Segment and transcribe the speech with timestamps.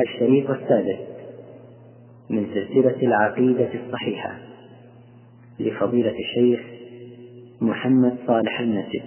[0.00, 0.98] الشريط السادس
[2.30, 4.38] من سلسلة العقيدة الصحيحة
[5.60, 6.60] لفضيلة الشيخ
[7.60, 9.02] محمد صالح النسب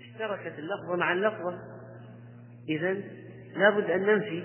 [0.00, 1.58] اشتركت اللفظة مع اللفظة.
[2.68, 2.96] إذا
[3.56, 4.42] لابد أن ننفي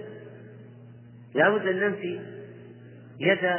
[1.35, 2.19] لابد أن ننفي
[3.19, 3.49] يد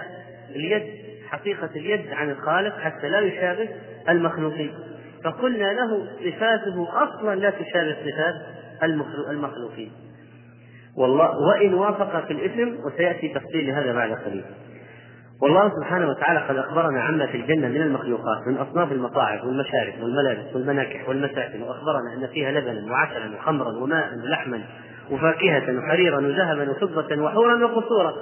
[0.51, 0.83] اليد
[1.29, 3.69] حقيقة اليد عن الخالق حتى لا يشابه
[4.09, 4.75] المخلوقين.
[5.25, 8.35] فقلنا له صفاته أصلا لا تشابه صفات
[9.31, 9.93] المخلوقين.
[10.97, 14.45] والله وإن وافق في الاسم وسيأتي تفصيل لهذا بعد قليل.
[15.43, 20.55] والله سبحانه وتعالى قد أخبرنا عما في الجنة من المخلوقات من أصناف المطاعم والمشارب والملابس
[20.55, 24.61] والمناكح والمساكن وأخبرنا أن فيها لبنا وعسلا وخمرا وماء ولحما
[25.11, 28.13] وفاكهة وحريرا وذهبا وفضة وحورا وقصورا.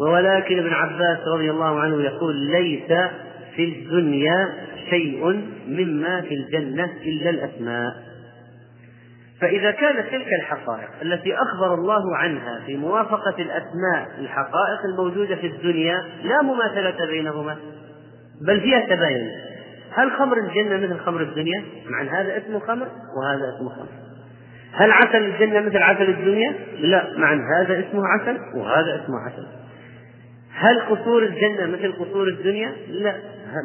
[0.00, 2.92] ولكن ابن عباس رضي الله عنه يقول ليس
[3.56, 4.48] في الدنيا
[4.90, 5.24] شيء
[5.68, 7.92] مما في الجنة إلا الأسماء.
[9.40, 16.04] فإذا كانت تلك الحقائق التي أخبر الله عنها في موافقة الأسماء الحقائق الموجودة في الدنيا
[16.24, 17.56] لا مماثلة بينهما
[18.46, 19.30] بل فيها تباين
[19.92, 23.88] هل خمر الجنة مثل خمر الدنيا؟ مع أن هذا اسمه خمر وهذا اسمه خمر
[24.72, 29.46] هل عسل الجنة مثل عسل الدنيا؟ لا مع أن هذا اسمه عسل وهذا اسمه عسل
[30.52, 33.16] هل قصور الجنة مثل قصور الدنيا؟ لا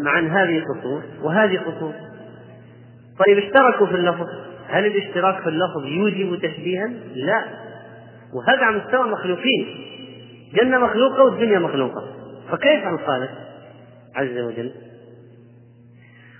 [0.05, 1.93] مع أن هذه قصور وهذه قصور
[3.25, 4.27] طيب اشتركوا في اللفظ
[4.71, 7.43] هل الاشتراك في اللفظ يوجب تشبيها؟ لا.
[8.33, 9.67] وهذا على مستوى المخلوقين.
[10.53, 12.07] جنة مخلوقة والدنيا مخلوقة.
[12.51, 13.29] فكيف الخالق
[14.15, 14.71] عز وجل؟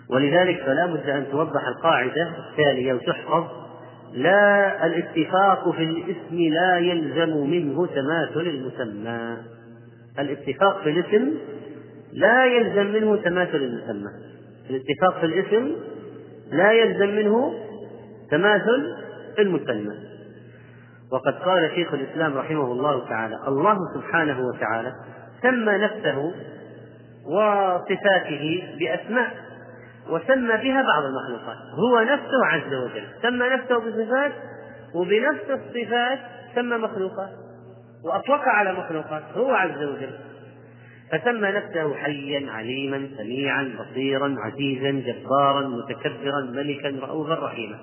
[0.09, 3.43] ولذلك فلا بد أن توضح القاعدة التالية وتحفظ.
[4.13, 9.37] لا الاتفاق في الاسم لا يلزم منه تماثل المسمى.
[10.19, 11.31] الاتفاق في الاسم
[12.13, 14.11] لا يلزم منه تماثل المسمى.
[14.69, 15.71] الاتفاق في الاسم
[16.51, 17.53] لا يلزم منه
[18.31, 18.95] تماثل
[19.39, 19.95] المسمى
[21.11, 24.93] وقد قال شيخ الإسلام رحمه الله تعالى الله سبحانه وتعالى
[25.41, 26.33] سمى نفسه
[27.25, 29.31] وصفاته بأسماء
[30.09, 31.57] وسمى بها بعض المخلوقات.
[31.73, 33.03] هو نفسه عز وجل.
[33.21, 34.31] سمى نفسه بصفات
[34.95, 36.19] وبنفس الصفات
[36.55, 37.29] سمى مخلوقات
[38.05, 40.11] وأطلق على مخلوقات هو عز وجل.
[41.11, 47.77] فسمى نفسه حيا عليما سميعا بصيرا عزيزا جبارا متكبرا ملكا رؤوفا رحيما.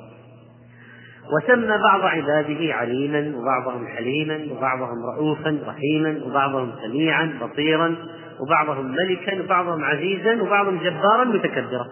[1.33, 7.97] وسمى بعض عباده عليما وبعضهم حليما وبعضهم رؤوفا رحيما وبعضهم سميعا بصيرا
[8.41, 11.87] وبعضهم ملكا وبعضهم عزيزا وبعضهم جبارا متكبرا.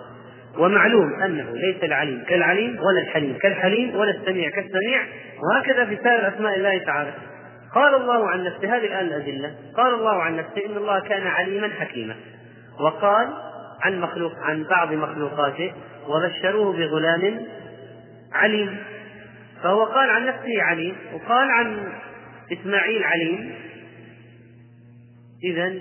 [0.58, 5.00] ومعلوم أنه ليس العليم كالعليم ولا الحليم كالحليم ولا السميع كالسميع
[5.42, 7.12] وهكذا في سائر أسماء الله تعالى.
[7.74, 9.54] قال الله عن نفسه هذه الآن الأدلة.
[9.76, 12.14] قال الله عن نفسه إن الله كان عليما حكيما.
[12.80, 13.28] وقال
[13.82, 15.72] عن مخلوق عن بعض مخلوقاته
[16.08, 17.40] وبشروه بغلام
[18.32, 18.76] عليم.
[19.66, 21.92] فهو قال عن نفسه عليم وقال عن
[22.52, 23.54] إسماعيل عليم
[25.44, 25.74] إذا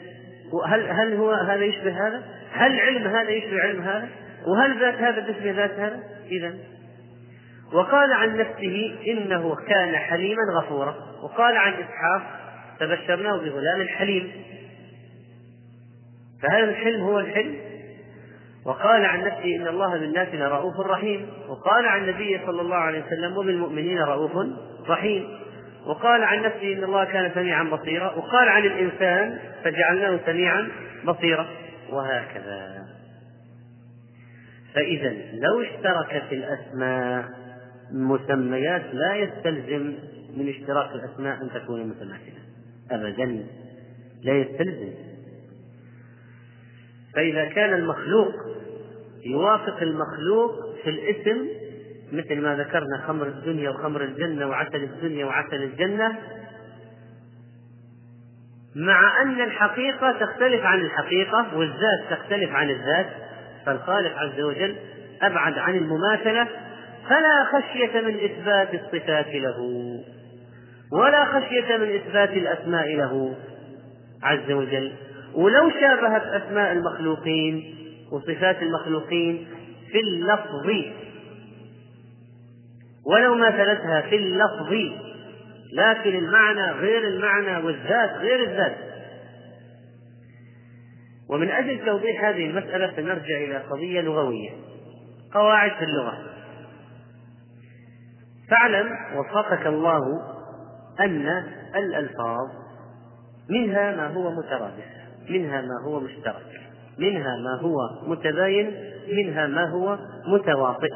[0.67, 4.09] هل هل هو هذا يشبه هذا؟ هل علم هذا يشبه علم هذا؟
[4.47, 5.99] وهل ذات هذا تشبه ذات هذا؟
[6.31, 6.55] إذا
[7.73, 12.21] وقال عن نفسه إنه كان حليما غفورا وقال عن إسحاق
[12.79, 14.31] فبشرناه بغلام حليم
[16.41, 17.55] فهل الحلم هو الحلم
[18.65, 21.29] وقال عن نفسه إن الله بالناس لرؤوف رحيم.
[21.47, 24.31] وقال عن النبي صلى الله عليه وسلم وبالمؤمنين رؤوف
[24.89, 25.37] رحيم.
[25.85, 28.15] وقال عن نفسه إن الله كان سميعا بصيرا.
[28.15, 30.67] وقال عن الإنسان فجعلناه سميعا
[31.05, 31.47] بصيرا.
[31.89, 32.85] وهكذا.
[34.73, 37.25] فإذا لو اشتركت الأسماء
[37.91, 39.93] مسميات لا يستلزم
[40.37, 42.41] من اشتراك الأسماء أن تكون متماثلة.
[42.91, 43.45] أبدا
[44.23, 45.04] لا يستلزم.
[47.15, 48.33] فإذا كان المخلوق
[49.25, 51.47] يوافق المخلوق في الاسم
[52.11, 56.17] مثل ما ذكرنا خمر الدنيا وخمر الجنة وعسل الدنيا وعسل الجنة.
[58.75, 63.07] مع أن الحقيقة تختلف عن الحقيقة والذات تختلف عن الذات
[63.65, 64.75] فالخالق عز وجل
[65.21, 66.47] أبعد عن المماثلة
[67.09, 69.59] فلا خشية من إثبات الصفات له
[70.91, 73.35] ولا خشية من إثبات الأسماء له
[74.23, 74.91] عز وجل.
[75.35, 77.75] ولو شابهت أسماء المخلوقين
[78.11, 79.47] وصفات المخلوقين
[79.91, 80.69] في اللفظ.
[83.05, 84.73] ولو ماثلتها في اللفظ
[85.73, 88.77] لكن المعنى غير المعنى والذات غير الذات.
[91.29, 94.51] ومن أجل توضيح هذه المسألة سنرجع إلى قضية لغوية
[95.33, 96.17] قواعد في اللغة.
[98.49, 100.01] فاعلم وفقك الله
[100.99, 101.43] أن
[101.75, 102.49] الألفاظ
[103.49, 105.04] منها ما هو مترادف.
[105.29, 106.61] منها ما هو مشترك
[106.97, 107.77] منها ما هو
[108.07, 108.75] متباين
[109.07, 110.89] منها ما هو متواطئ.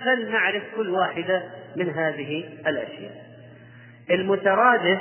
[0.00, 1.42] فلنعرف كل واحدة
[1.76, 3.24] من هذه الأشياء.
[4.10, 4.98] المترادف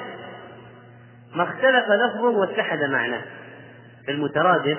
[1.35, 3.21] ما اختلف لفظه واتحد معناه.
[4.09, 4.77] المترادف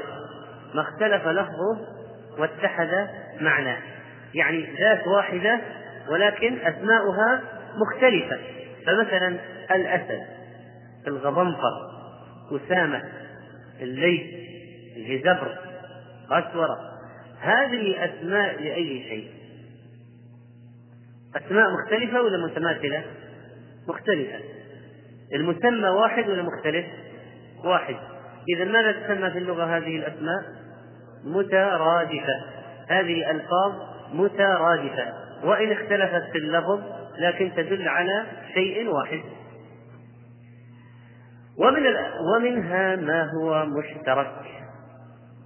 [0.75, 1.79] ما اختلف لفظه
[2.39, 3.09] واتحد
[3.41, 3.79] معناه.
[4.35, 5.61] يعني ذات واحدة
[6.09, 7.41] ولكن أسماؤها
[7.77, 8.39] مختلفة.
[8.87, 9.37] فمثلا
[9.71, 10.23] الأسد
[11.06, 11.93] الغضنفر
[12.53, 13.03] أسامة
[13.82, 14.23] الليث
[14.96, 15.58] الجزبر
[16.31, 16.93] غسورة
[17.40, 19.31] هذه أسماء لأي شيء؟
[21.37, 23.05] أسماء مختلفة ولا متماثلة؟
[23.88, 24.38] مختلفة.
[25.34, 26.87] المسمى واحد ولا مختلف؟
[27.64, 27.96] واحد.
[28.56, 30.44] إذا ماذا تسمى في اللغة هذه الأسماء؟
[31.25, 32.44] مترادفة.
[32.88, 33.73] هذه ألفاظ
[34.12, 35.12] مترادفة.
[35.44, 36.81] وإن اختلفت في اللفظ
[37.19, 38.25] لكن تدل على
[38.55, 39.20] شيء واحد.
[41.58, 41.82] ومن
[42.37, 44.32] ومنها ما هو مشترك.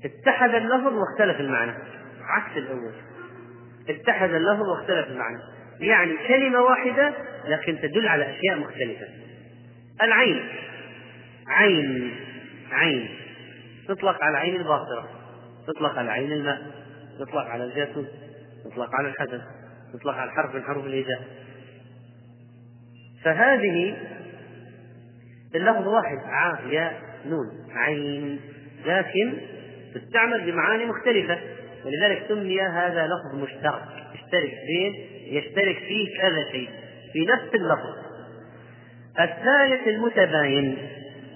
[0.05, 1.73] اتحد اللفظ واختلف المعنى.
[2.21, 2.93] عكس الأول.
[3.89, 5.39] اتحد اللفظ واختلف المعنى.
[5.81, 7.13] يعني كلمة واحدة
[7.45, 9.07] لكن تدل على أشياء مختلفة.
[10.03, 10.49] العين.
[11.49, 12.15] عين.
[12.73, 13.09] عين.
[13.89, 15.09] تطلق على عين الباصرة.
[15.67, 16.63] تطلق على عين الماء.
[17.19, 18.07] تطلق على الجاسوس
[18.65, 19.41] تطلق على الحدث.
[19.95, 21.23] تطلق على حرف من حروف الهجاء
[23.25, 23.97] فهذه
[25.57, 28.41] اللفظ واحد ع ياء نون عين.
[28.87, 29.39] لكن
[29.95, 31.39] تستعمل بمعاني مختلفة.
[31.85, 33.83] ولذلك سمي هذا لفظ مشترك.
[34.15, 34.95] يشترك بين
[35.27, 36.69] يشترك فيه كذا شيء.
[37.13, 37.97] في نفس اللفظ.
[39.21, 40.79] الثالث المتباين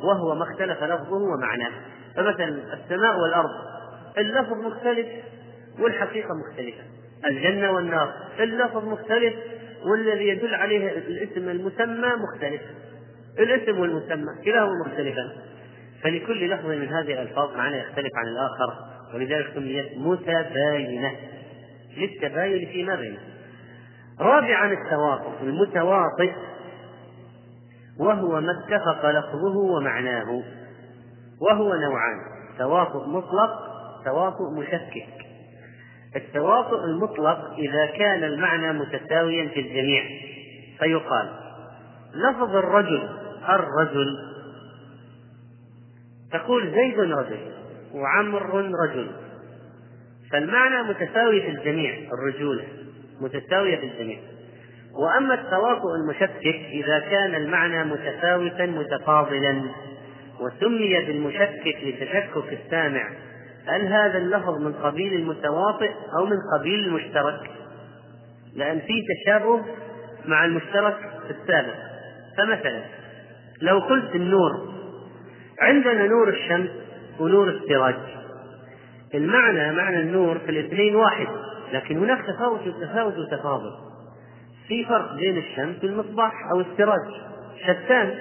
[0.03, 1.73] وهو ما اختلف لفظه ومعناه.
[2.17, 3.51] فمثلا السماء والأرض
[4.19, 5.07] اللفظ مختلف
[5.79, 6.83] والحقيقة مختلفة.
[7.27, 9.35] الجنة والنار اللفظ مختلف
[9.85, 12.61] والذي يدل عليه الاسم المسمى مختلف.
[13.39, 15.31] الاسم والمسمى كلاهما مختلفان.
[16.03, 18.75] فلكل لفظ من هذه الألفاظ معنى يختلف عن الآخر
[19.15, 21.13] ولذلك سميت متباينة.
[21.97, 23.19] للتباين فيما بينه.
[24.21, 26.33] رابعا التواطؤ المتواطئ
[27.99, 30.43] وهو ما اتفق لفظه ومعناه
[31.41, 32.21] وهو نوعان.
[32.59, 33.51] تواطؤ مطلق
[34.05, 35.07] تواطؤ مشكك.
[36.17, 40.05] التواطؤ المطلق إذا كان المعنى متساويا في الجميع
[40.79, 41.31] فيقال
[42.15, 43.09] لفظ الرجل
[43.49, 44.17] الرجل.
[46.33, 47.39] تقول زيد رجل
[47.95, 49.11] وعمر رجل.
[50.33, 52.65] فالمعنى متساوي في الجميع الرجولة
[53.21, 54.19] متساوية في الجميع.
[54.95, 59.63] وأما التواطؤ المشكك إذا كان المعنى متفاوتا متفاضلا
[60.41, 63.11] وسمي بالمشكك لتشكك السامع
[63.67, 67.51] هل هذا اللفظ من قبيل المتواطئ أو من قبيل المشترك؟
[68.55, 69.65] لأن في تشابه
[70.25, 70.97] مع المشترك
[71.31, 71.90] السابق.
[72.39, 72.83] فمثلا
[73.63, 74.69] لو قلت النور
[75.61, 76.71] عندنا نور الشمس
[77.21, 77.95] ونور السراج.
[79.15, 81.27] المعنى معنى النور في الاثنين واحد
[81.73, 83.71] لكن هناك تفاوت وتفاوت وتفاضل.
[84.69, 87.11] في فرق بين الشمس والمصباح أو السراج.
[87.63, 88.19] شتان.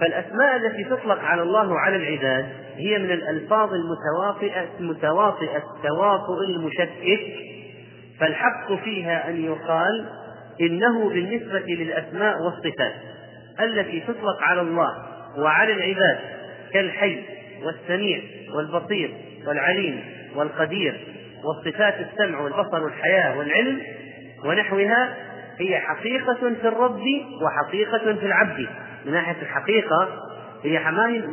[0.00, 2.46] فالأسماء التي تطلق على الله وعلى العباد
[2.76, 7.20] هي من الألفاظ المتواطئة المتواطئه التواطؤ المشكك.
[8.20, 10.06] فالحق فيها أن يقال
[10.60, 12.94] إنه بالنسبة للأسماء والصفات
[13.60, 15.06] التي تطلق على الله
[15.38, 16.18] وعلى العباد
[16.72, 17.18] كالحي
[17.62, 18.20] والسميع
[18.54, 19.10] والبصير
[19.46, 20.00] والعليم
[20.34, 21.00] والقدير
[21.44, 23.82] والصفات السمع والبصر والحياة والعلم
[24.44, 25.16] ونحوها
[25.58, 27.02] هي حقيقة في الرب
[27.42, 28.66] وحقيقة في العبد.
[29.06, 30.08] من ناحية الحقيقة
[30.64, 31.24] هي حماية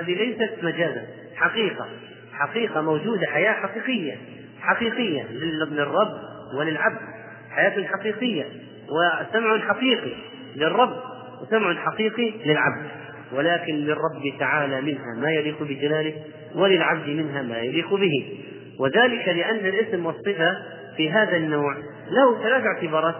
[0.00, 1.02] هذه ليست مجازا.
[1.36, 1.86] حقيقة.
[2.32, 4.16] حقيقة موجودة حياة حقيقية.
[4.60, 6.18] حقيقية للرب
[6.58, 7.21] وللعبد.
[7.56, 8.44] حياة حقيقية
[8.90, 10.12] وسمع حقيقي
[10.56, 10.96] للرب
[11.42, 12.86] وسمع حقيقي للعبد.
[13.32, 16.14] ولكن للرب تعالى منها ما يليق بجلاله
[16.54, 18.38] وللعبد منها ما يليق به.
[18.78, 20.56] وذلك لأن الاسم والصفة
[20.96, 21.76] في هذا النوع
[22.10, 23.14] له ثلاث اعتبارات.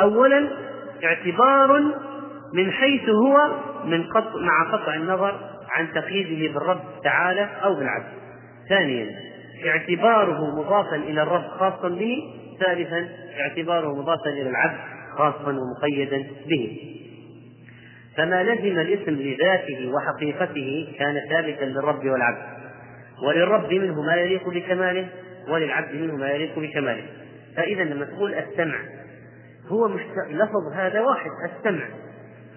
[0.00, 0.48] أولا
[1.04, 1.82] اعتبار
[2.54, 3.50] من حيث هو
[3.84, 8.12] من قطع مع قطع النظر عن تقييده بالرب تعالى أو بالعبد.
[8.68, 9.06] ثانيا
[9.66, 12.18] اعتباره مضافا إلى الرب خاصا به.
[12.66, 13.08] ثالثا
[13.40, 14.78] اعتباره مضافا إلى العبد
[15.18, 16.88] خاصا ومقيدا به.
[18.16, 22.62] فما لزم الاسم لذاته وحقيقته كان ثابتا للرب والعبد.
[23.26, 25.08] وللرب منه ما يليق بكماله
[25.48, 27.04] وللعبد منه ما يليق بكماله.
[27.56, 28.78] فإذا لما تقول السمع
[29.68, 29.86] هو.
[30.30, 31.84] لفظ هذا واحد السمع.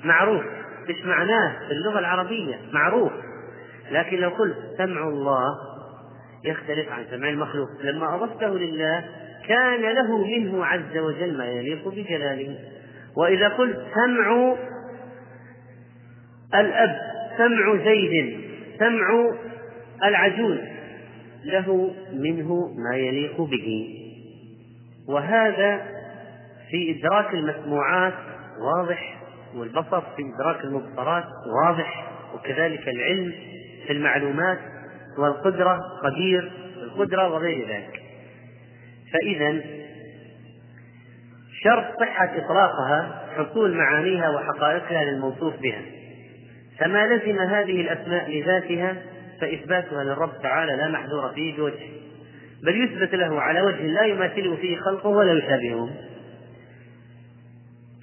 [0.03, 0.43] معروف
[0.89, 3.11] إيش معناه؟ في اللغة العربية معروف.
[3.91, 5.55] لكن لو قلت سمع الله
[6.45, 7.67] يختلف عن سمع المخلوق.
[7.83, 9.05] لما أضفته لله
[9.47, 12.59] كان له منه عز وجل ما يليق بجلاله.
[13.17, 14.55] وإذا قلت سمع
[16.55, 16.95] الأب
[17.37, 18.39] سمع زيد
[18.79, 19.31] سمع
[20.03, 20.57] العجوز
[21.45, 23.97] له منه ما يليق به.
[25.07, 25.81] وهذا
[26.71, 28.13] في إدراك المسموعات
[28.59, 29.21] واضح
[29.55, 31.23] والبصر في إدراك المبصرات
[31.63, 33.33] واضح وكذلك العلم
[33.87, 34.59] في المعلومات
[35.17, 36.51] والقدرة قدير
[36.83, 38.04] القدرة وغير ذلك.
[39.15, 39.61] فإذا
[41.63, 45.81] شرط صحة إطلاقها حصول معانيها وحقائقها للموصوف بها.
[46.79, 48.95] فما لزم هذه الأسماء لذاتها
[49.41, 51.95] فإثباتها للرب تعالى لا محذور فيه بوجه
[52.63, 55.89] بل يثبت له على وجه لا يماثله فيه خلقه ولا يشابهه.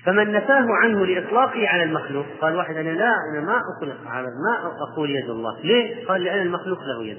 [0.04, 4.73] فمن نفاه عنه لإطلاقه على المخلوق قال واحد أنا لا أنا ما أطلق على ما
[4.92, 5.61] أقول يد الله.
[5.64, 7.19] ليه؟ قال لأن المخلوق له يد.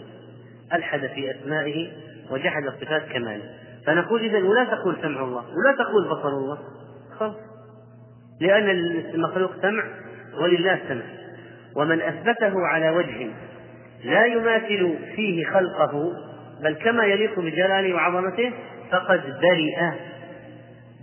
[0.74, 1.92] ألحد في أسمائه
[2.32, 3.63] وجحد صفات كماله.
[3.88, 6.58] فنقول إذا ولا تقول سمع الله ولا تقول بصر الله.
[7.20, 7.36] خلاص.
[8.42, 8.70] لأن
[9.14, 9.84] المخلوق سمع
[10.42, 11.04] ولله سمع.
[11.76, 13.30] ومن أثبته على وجه
[14.04, 16.14] لا يماثل فيه خلقه
[16.64, 18.54] بل كما يليق بجلاله وعظمته
[18.92, 19.92] فقد برئ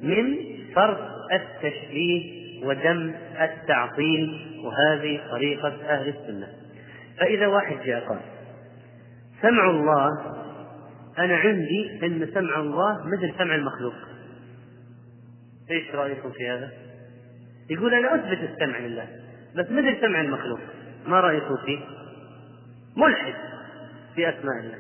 [0.03, 0.37] من
[0.75, 6.47] فرق التشبيه ودم التعطيل وهذه طريقة أهل السنة.
[7.19, 8.21] فإذا واحد جاء قال
[9.43, 10.09] سمع الله
[11.21, 13.95] أنا عندي أن سمع الله مثل سمع المخلوق
[15.71, 16.71] إيش رأيكم في هذا؟
[17.71, 19.07] يقول أنا أثبت السمع لله
[19.57, 20.61] بس مثل سمع المخلوق
[21.07, 21.79] ما رأيكم فيه؟
[22.97, 23.35] ملحد
[24.15, 24.79] في أسماء الله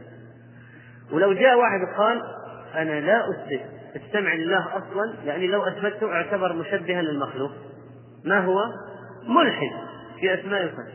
[1.13, 2.23] ولو جاء واحد قال
[2.75, 3.61] أنا لا أثبت
[3.97, 7.53] السمع لله أصلا يعني لو أثبته أعتبر مشبها للمخلوق
[8.25, 8.61] ما هو؟
[9.27, 9.71] ملحد
[10.21, 10.87] في أسماء الله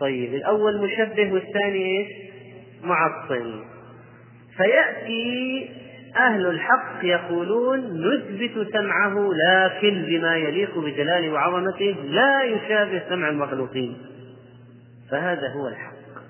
[0.00, 2.08] طيب الأول مشبه والثاني إيش؟
[2.82, 3.64] معطل
[4.62, 5.70] فيأتي
[6.16, 13.98] أهل الحق يقولون نثبت سمعه لكن بما يليق بجلاله وعظمته لا يشابه سمع المخلوقين.
[15.10, 16.22] فهذا هو الحق.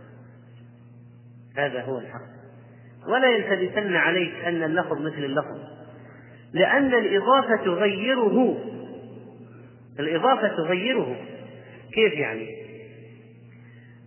[1.57, 2.31] هذا هو الحق.
[3.09, 5.59] ولا يلتبسن عليك أن اللفظ مثل اللفظ.
[6.53, 8.59] لأن الإضافة تغيره.
[10.01, 11.17] الإضافة تغيره.
[11.95, 12.49] كيف يعني؟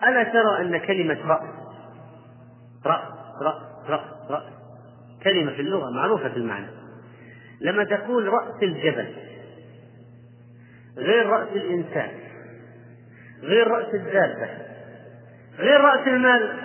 [0.04, 1.50] ألا ترى أن كلمة رأس
[2.86, 3.12] رأس
[3.42, 4.44] رأس رأس رأس.
[5.24, 6.68] كلمة في اللغة معروفة المعنى.
[7.62, 9.08] لما تقول رأس الجبل
[10.98, 12.10] غير رأس الإنسان
[13.42, 14.50] غير رأس الدابة
[15.60, 16.58] غير رأس المال.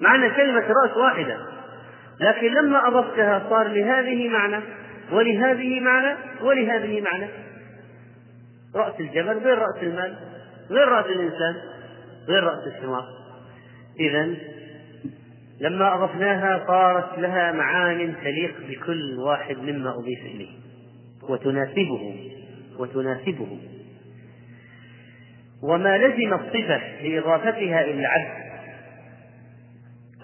[0.00, 1.38] معنى كلمة رأس واحدة.
[2.20, 4.60] لكن لما أضفتها صار لهذه معنى
[5.12, 7.26] ولهذه معنى ولهذه معنى.
[8.74, 10.16] رأس الجبل غير رأس المال
[10.70, 11.54] غير رأس الإنسان
[12.28, 13.04] غير رأس الحمار.
[14.00, 14.34] إذا
[15.60, 20.50] لما أضفناها صارت لها معان تليق بكل واحد مما أضيف إليه.
[21.28, 22.16] وتناسبه
[22.78, 23.58] وتناسبه.
[25.62, 28.50] وما لزم الصفة لإضافتها إلى العبد.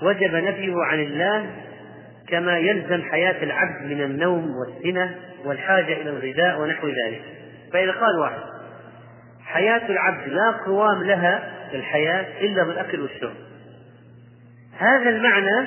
[0.03, 1.51] وجب نفيه عن الله
[2.29, 5.15] كما يلزم حياة العبد من النوم والسنة
[5.45, 7.23] والحاجة إلى الغذاء ونحو ذلك.
[7.73, 8.41] فإذا قال واحد
[9.45, 13.35] حياة العبد لا قوام لها في الحياة إلا بالأكل والشرب.
[14.79, 15.67] هذا المعنى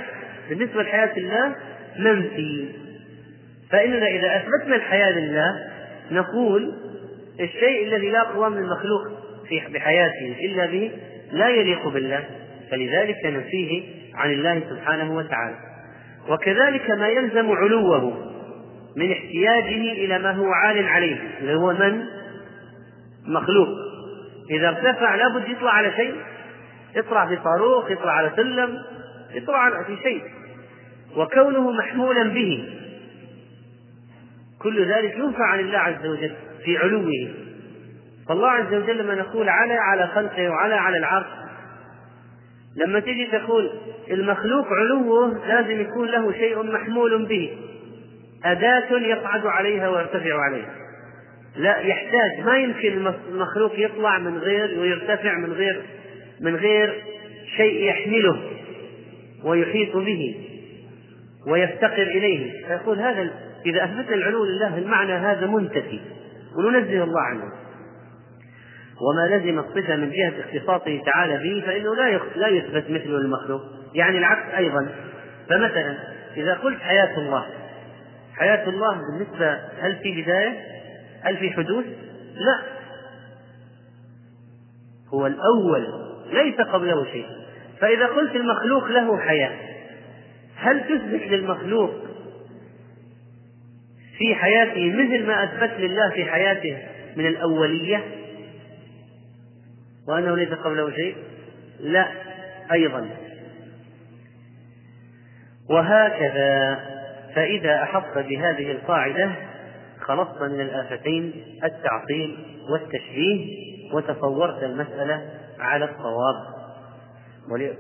[0.50, 1.56] بالنسبة لحياة الله
[2.00, 2.70] منفي.
[3.72, 5.68] فإننا إذا أثبتنا الحياة لله
[6.12, 6.74] نقول
[7.40, 9.02] الشيء الذي لا قوام للمخلوق
[9.50, 10.92] في بحياته إلا به
[11.32, 12.24] لا يليق بالله
[12.72, 13.84] فلذلك نفيه
[14.16, 15.56] عن الله سبحانه وتعالى.
[16.30, 18.30] وكذلك ما يلزم علوه
[18.96, 22.06] من احتياجه إلى ما هو عال عليه اللي هو من؟
[23.28, 23.68] مخلوق.
[24.52, 26.16] إذا ارتفع لابد يطلع على شيء.
[26.96, 28.78] يطلع في صاروخ يطلع على سلم.
[29.50, 30.24] على في شيء.
[31.16, 32.70] وكونه محمولا به.
[34.60, 36.34] كل ذلك ينفع عن الله عز وجل
[36.66, 37.12] في علوه.
[38.30, 41.28] فالله عز وجل لما نقول على على خلقه وعلى على العرش.
[42.76, 43.72] لما تيجي تقول
[44.12, 47.58] المخلوق علوه لازم يكون له شيء محمول به.
[48.44, 50.76] أداة يصعد عليها ويرتفع عليها.
[51.56, 52.46] لا يحتاج.
[52.46, 55.82] ما يمكن المخلوق يطلع من غير ويرتفع من غير
[56.42, 57.04] من غير
[57.58, 58.59] شيء يحمله.
[59.44, 60.36] ويحيط به
[61.48, 62.68] ويفتقر إليه.
[62.68, 63.30] فيقول هذا
[63.66, 66.00] إذا أثبتنا العلو لله المعنى هذا منتفي
[66.56, 67.44] وننزه الله عنه.
[69.02, 73.62] وما لزم الصفة من جهة اختصاصه تعالى به فإنه لا لا يثبت مثله للمخلوق.
[73.94, 74.90] يعني العكس أيضا.
[75.50, 75.98] فمثلا
[76.38, 77.46] إذا قلت حياة الله
[78.40, 80.58] حياة الله بالنسبة هل في بداية؟
[81.22, 81.86] هل في حدوث؟
[82.36, 82.60] لا.
[85.14, 85.88] هو الأول
[86.32, 87.39] ليس قبله شيء.
[87.82, 89.52] فإذا قلت المخلوق له حياة
[90.56, 91.92] هل تثبت للمخلوق
[94.18, 96.78] في حياته مثل ما أثبت لله في حياته
[97.16, 98.04] من الأولية؟
[100.08, 101.16] وأنه ليس قبله شيء؟
[101.80, 102.08] لا
[102.72, 103.10] أيضا.
[105.70, 106.80] وهكذا
[107.36, 109.32] فإذا أحط بهذه القاعدة
[110.02, 111.34] خلصت من الآفتين
[111.64, 112.38] التعطيل
[112.72, 116.59] والتشبيه وتصورت المسألة على الصواب.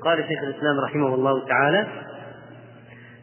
[0.03, 1.87] قال شيخ الإسلام رحمه الله تعالى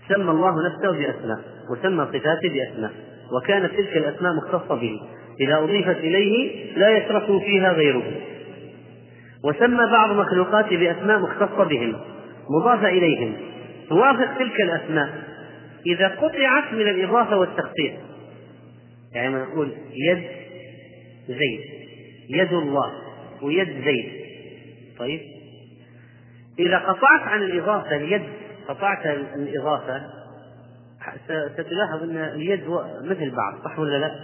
[0.08, 1.38] سمى الله نفسه بأسماء
[1.70, 2.92] وسمى صفاته بأسماء
[3.32, 5.00] وكانت تلك الأسماء مختصة به
[5.40, 8.12] إذا أضيفت إليه لا يشرك فيها غيره.
[9.44, 11.96] وسمى بعض مخلوقاته بأسماء مختصة بهم
[12.50, 13.32] مضافة إليهم.
[13.88, 15.08] توافق تلك الأسماء.
[15.86, 17.92] إذا قطعت من الإضافة والتخصيص
[19.14, 20.22] يعني نقول يد
[21.28, 21.60] زيد
[22.30, 22.92] يد الله
[23.42, 24.12] ويد زيد.
[24.98, 25.35] طيب؟
[26.58, 28.22] إذا قطعت عن الإضافة اليد
[28.68, 30.02] قطعت الإضافة
[31.54, 32.64] ستلاحظ أن اليد
[33.02, 34.14] مثل بعض صح ولا لا؟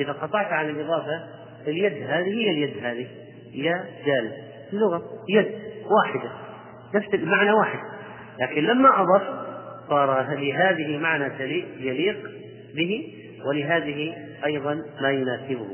[0.00, 1.24] إذا قطعت عن الإضافة
[1.66, 3.06] اليد هذه هي اليد هذه
[3.54, 4.32] يا دال
[4.72, 5.46] اللغة يد
[5.90, 6.30] واحدة
[6.94, 7.78] نفس المعنى واحد.
[8.40, 9.22] لكن لما أضف
[9.88, 11.42] صار لهذه معنى
[11.80, 12.30] يليق
[12.74, 13.12] به
[13.46, 14.14] ولهذه
[14.44, 15.68] أيضا ما يناسبه.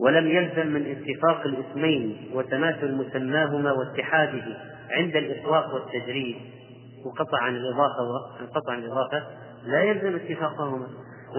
[0.00, 4.44] ولم يلزم من اتفاق الاسمين وتماثل مسماهما واتحاده
[4.90, 6.36] عند الإطلاق والتجريد
[7.06, 9.22] وقطع عن الإضافة وانقطع عن الإضافة
[9.66, 10.86] لا يلزم اتفاقهما.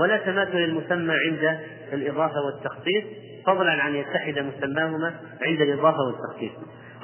[0.01, 1.59] ولا تماثل المسمى عند
[1.93, 3.03] الإضافة والتخصيص
[3.45, 6.51] فضلا عن يتحد مسماهما عند الإضافة والتخصيص.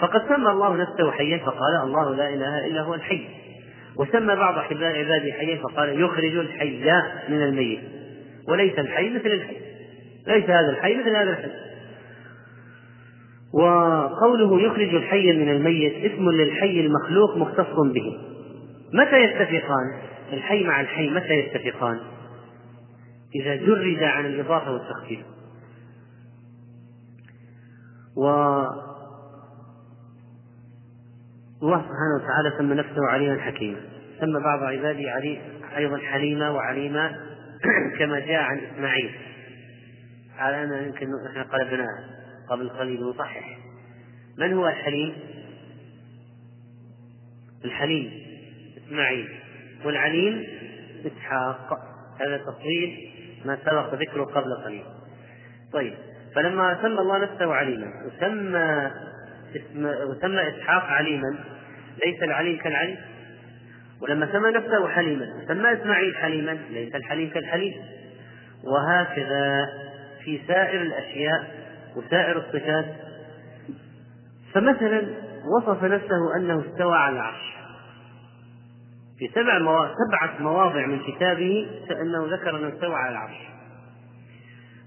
[0.01, 3.27] فقد سمى الله نفسه حيا فقال الله لا إله إلا هو الحي.
[3.97, 4.57] وسمى بعض
[4.97, 6.79] عباده حيا فقال يخرج الحي
[7.29, 7.79] من الميت.
[8.50, 9.57] وليس الحي مثل الحي.
[10.27, 11.73] ليس هذا الحي مثل هذا الحي.
[13.53, 18.17] وقوله يخرج الحي من الميت اسم للحي المخلوق مختص به.
[18.93, 20.01] متى يتفقان؟
[20.33, 22.00] الحي مع الحي متى يتفقان؟
[23.36, 25.19] إذا جرد عن الإضافة والتخفيف.
[28.17, 28.27] و
[31.63, 33.79] الله سبحانه وتعالى سمى نفسه عليما حكيما.
[34.19, 35.41] سمى بعض عباده علي
[35.77, 37.12] أيضا حليما وعليما
[38.00, 39.12] كما جاء عن إسماعيل.
[40.38, 42.12] على أن يمكن نحن قلبناها
[42.50, 43.57] قبل قليل نصحح
[44.38, 45.13] من هو الحليم؟
[47.65, 48.11] الحليم
[48.77, 49.29] إسماعيل
[49.85, 50.48] والعليم
[51.05, 51.79] إسحاق.
[52.22, 53.09] هذا تفصيل
[53.46, 54.83] ما سبق ذكره قبل قليل.
[55.74, 55.94] طيب
[56.35, 58.91] فلما سمى الله نفسه عليما وسمى
[59.55, 61.39] اسم وسمى إسحاق عليما
[62.05, 62.98] ليس العليم كالعليم
[64.01, 67.74] ولما سمى نفسه حليما سمى إسماعيل حليما ليس الحليم كالحليم.
[68.63, 69.70] وهكذا
[70.24, 71.62] في سائر الأشياء
[71.96, 72.86] وسائر الصفات
[74.53, 75.08] فمثلا
[75.58, 77.53] وصف نفسه أنه استوى على العرش.
[79.20, 83.53] في سبع مواضع سبعة مواضع من كتابه أنه ذكر أنه استوى على العرش.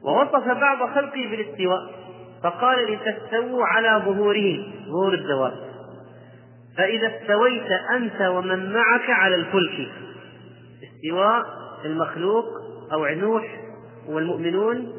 [0.02, 2.06] ووصف بعض خلقه بالاستواء
[2.42, 5.52] فقال لتستووا على ظهوره ظهور الدواب
[6.76, 9.88] فإذا استويت أنت ومن معك على الفلك
[10.82, 11.42] استواء
[11.84, 12.46] المخلوق
[12.92, 13.60] أو نوح
[14.08, 14.92] والمؤمنون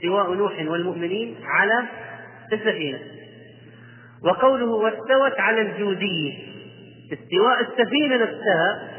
[0.00, 1.88] استواء نوح والمؤمنين على
[2.52, 2.98] السفينة.
[4.24, 6.38] وقوله واستوت على الجودي
[7.12, 8.90] استواء السفينة نفسها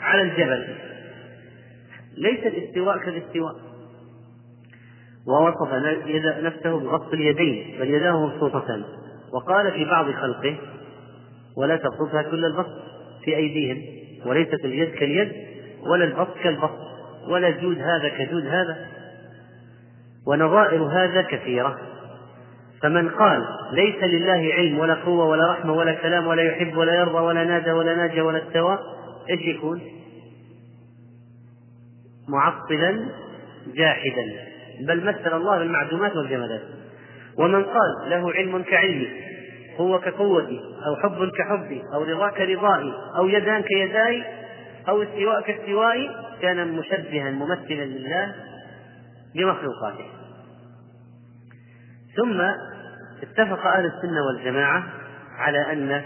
[0.00, 0.68] على الجبل.
[2.16, 3.54] ليس الاستواء كالاستواء.
[5.26, 5.72] ووصف
[6.42, 8.84] نفسه بغص اليدين بل يداه مبسوطتان
[9.32, 10.56] وقال في بعض خلقه
[11.56, 12.82] ولا تبسطها كل البسط
[13.24, 13.82] في أيديهم
[14.26, 15.32] وليست اليد كاليد
[15.86, 16.78] ولا البسط كالبسط
[17.28, 18.86] ولا الجود هذا كجود هذا.
[20.30, 21.78] ونظائر هذا كثيرة.
[22.82, 27.18] فمن قال ليس لله علم ولا قوة ولا رحمة ولا كلام ولا يحب ولا يرضى
[27.18, 28.78] ولا نادى ولا ناجى ولا استوى
[29.30, 29.80] إيش يكون؟
[32.28, 33.08] معطلا
[33.74, 34.24] جاحدا.
[34.80, 36.62] بل مثل الله بالمعدومات والجمادات.
[37.38, 39.08] ومن قال له علم كعلمي
[39.78, 44.24] قوة كقوتي أو حب كحبي أو رضا كرضائي أو يدان كيداي
[44.88, 46.10] أو استواء كاستوائي
[46.42, 48.34] كان مشبها ممثلا لله
[49.34, 50.19] بمخلوقاته.
[52.16, 52.40] ثم
[53.22, 54.84] اتفق أهل السنة والجماعة
[55.38, 56.02] على أن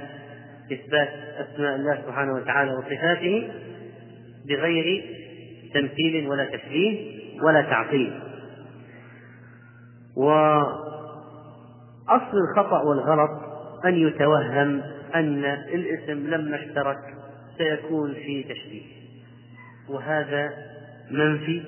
[0.73, 3.51] إثبات أسماء الله سبحانه وتعالى وصفاته
[4.49, 5.05] بغير
[5.75, 8.21] تمثيل ولا تشبيه ولا تعطيل
[10.17, 10.77] وأصل
[12.51, 13.31] الخطأ والغلط
[13.85, 14.83] أن يتوهم
[15.15, 16.99] أن الاسم لما اشترك
[17.59, 18.83] سيكون في تشبيه
[19.89, 20.51] وهذا
[21.11, 21.63] منفي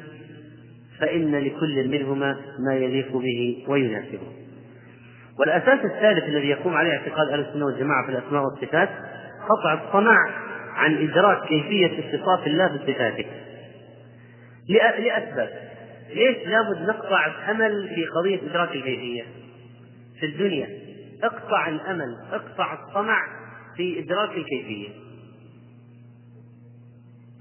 [1.01, 4.33] فإن لكل منهما ما يليق به ويناسبه.
[5.39, 8.89] والأساس الثالث الذي يقوم عليه اعتقاد أهل السنة والجماعة في الأسماء والصفات
[9.49, 10.31] قطع الطمع
[10.75, 13.27] عن إدراك كيفية اتصاف الله بصفاته.
[14.69, 15.51] لأسباب
[16.15, 19.23] ليش لابد نقطع الأمل في قضية إدراك الكيفية
[20.21, 20.69] في الدنيا؟
[21.23, 23.23] اقطع الأمل اقطع الطمع
[23.77, 24.89] في إدراك الكيفية.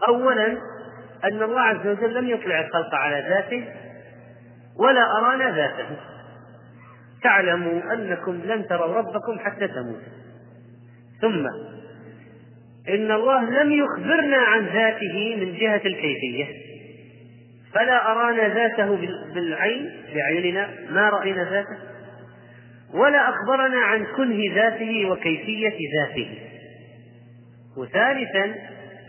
[0.08, 0.58] أولا
[1.26, 3.66] أن الله عز وجل لم يطلع الخلق على ذاته
[4.80, 5.98] ولا أرانا ذاته.
[7.24, 10.16] تعلموا أنكم لن تروا ربكم حتى تموتوا.
[11.22, 11.48] ثم
[12.90, 16.46] إن الله لم يخبرنا عن ذاته من جهة الكيفية.
[17.74, 18.96] فلا أرانا ذاته
[19.34, 21.78] بالعين بعيننا ما رأينا ذاته.
[22.94, 26.38] ولا أخبرنا عن كنه ذاته وكيفية ذاته.
[27.78, 28.56] وثالثا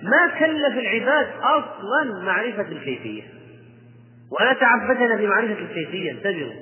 [0.03, 3.23] ما كلف العباد أصلا معرفة الكيفية.
[4.41, 6.53] ولا تعبدنا بمعرفة الكيفية انتبهوا.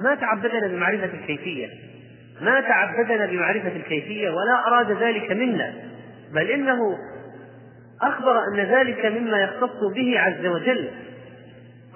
[0.00, 1.68] ما تعبدنا بمعرفة الكيفية.
[2.40, 5.74] ما تعبدنا بمعرفة الكيفية ولا أراد ذلك منا.
[6.34, 6.98] بل إنه
[8.02, 10.88] أخبر أن ذلك مما يختص به عز وجل.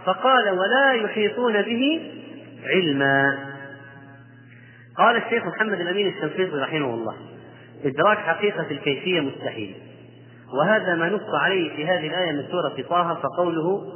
[0.05, 2.11] فقال ولا يحيطون به
[2.67, 3.39] علما.
[4.97, 7.17] قال الشيخ محمد الأمين الشنقيطي رحمه الله
[7.85, 9.75] إدراك حقيقة الكيفية مستحيل.
[10.53, 13.93] وهذا ما نص عليه في هذه الآية من سورة طه فقوله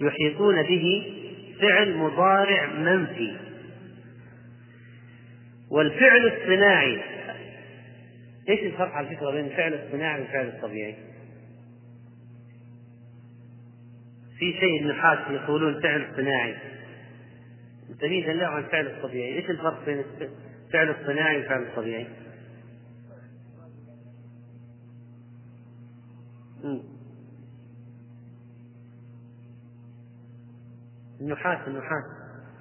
[0.00, 1.12] يحيطون به
[1.60, 3.36] فعل مضارع منفي
[5.70, 7.00] والفعل الصناعي
[8.48, 10.94] إيش الفرق على فكره بين الفعل الصناعي والفعل الطبيعي؟
[14.38, 16.54] في شيء النحاس يقولون فعل صناعي
[18.00, 20.04] تمييزا له عن الفعل الطبيعي، إيش الفرق بين
[20.66, 22.06] الفعل الصناعي والفعل الطبيعي؟
[31.20, 32.04] النحاس النحاس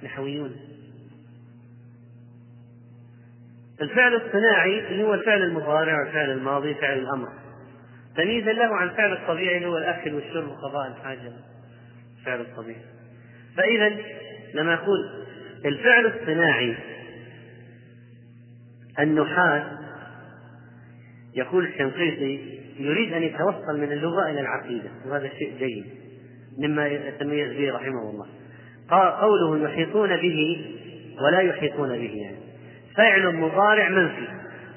[0.03, 0.55] نحويون.
[3.81, 7.29] الفعل الصناعي اللي هو الفعل المضارع والفعل الماضي فعل الأمر.
[8.15, 11.33] تمييزا له عن الفعل الطبيعي اللي هو الأكل والشرب وقضاء الحاجة.
[12.19, 12.81] الفعل الطبيعي.
[13.57, 13.95] فاذا
[14.53, 15.25] لما أقول
[15.65, 16.77] الفعل الصناعي
[18.99, 19.63] النحاس
[21.33, 25.85] يقول الشنقيطي يريد أن يتوصل من اللغة إلى العقيدة وهذا شيء جيد
[26.57, 28.27] مما يتميز به رحمه الله.
[29.21, 30.65] قوله يحيطون به
[31.21, 32.37] ولا يحيطون به يعني
[32.95, 34.27] فعل مضارع منفي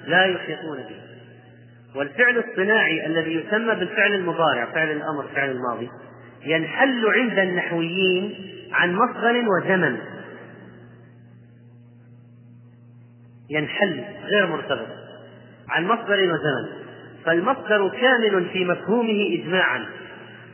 [0.06, 0.98] لا يحيطون به.
[1.94, 5.88] والفعل الصناعي الذي يسمى بالفعل المضارع فعل الأمر فعل الماضي
[6.44, 8.34] ينحل عند النحويين
[8.72, 9.98] عن مصدر وزمن.
[13.50, 14.88] ينحل غير مرتبط
[15.68, 16.88] عن مصدر وزمن.
[17.28, 19.84] فالمصدر كامل في مفهومه اجماعا.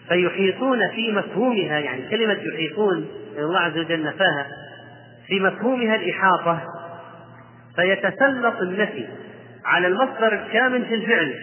[0.08, 3.08] فيحيطون في مفهومها يعني كلمة يحيطون
[3.38, 4.46] الله عز وجل نفاها
[5.26, 6.62] في مفهومها الإحاطة.
[7.76, 9.06] فيتسلط النفي
[9.64, 11.34] على المصدر الكامل في الفعل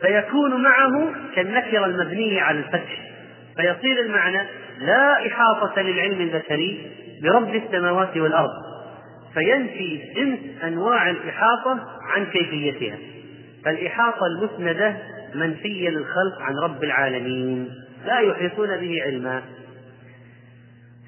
[0.00, 2.98] فيكون معه كالنكرة المبنية على الفتح.
[3.56, 4.48] فيصير المعنى
[4.80, 6.90] لا إحاطة للعلم البشري
[7.22, 8.50] برب السماوات والأرض.
[9.34, 12.96] فينفي جنس أنواع الإحاطة عن كيفيتها.
[13.64, 14.96] فالإحاطة المسندة
[15.34, 17.70] منفية للخلق عن رب العالمين
[18.06, 19.42] لا يحيطون به علما.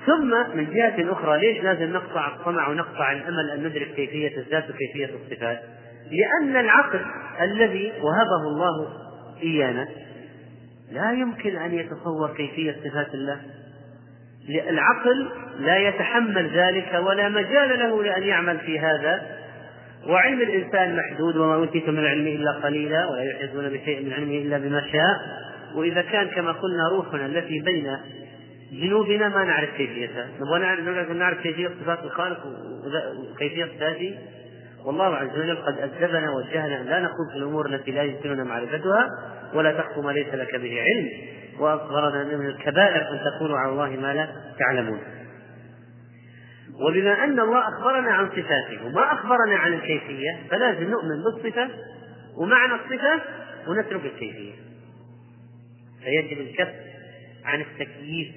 [0.07, 5.11] ثم من جهة أخرى ليش لازم نقطع الطمع ونقطع الأمل أن ندرك كيفية الذات وكيفية
[5.15, 5.63] الصفات؟
[6.11, 7.01] لأن العقل
[7.41, 8.89] الذي وهبه الله
[9.43, 9.89] إيانا
[10.93, 13.41] لا يمكن أن يتصور كيفية صفات الله.
[14.49, 19.46] العقل لا يتحمل ذلك ولا مجال له لأن يعمل في هذا.
[20.09, 24.59] وعلم الإنسان محدود وما أوتيتم من العلم إلا قليلا ولا يحيطون بشيء من علمه إلا
[24.59, 25.21] بما شاء.
[25.75, 27.97] وإذا كان كما قلنا روحنا التي بين
[28.73, 30.29] جنوبنا ما نعرف كيفيتها.
[30.41, 32.39] نبغى نعرف نعرف كيفية صفات الخالق
[33.33, 34.19] وكيفية ذاته.
[34.85, 36.81] والله عز وجل قد أدبنا ووجهنا.
[36.81, 39.09] أن لا نخوض في الأمور التي لا يمكننا معرفتها
[39.55, 41.09] ولا تخف ما ليس لك به علم.
[41.59, 44.99] وأخبرنا أن من الكبائر أن تقولوا على الله ما لا تعلمون.
[46.81, 51.71] وبما أن الله أخبرنا عن صفاته وما أخبرنا عن الكيفية فلازم نؤمن بالصفة
[52.37, 53.23] ومعنى الصفة
[53.69, 54.53] ونترك الكيفية.
[56.05, 56.73] فيجب الكف
[57.45, 58.29] عن التكييف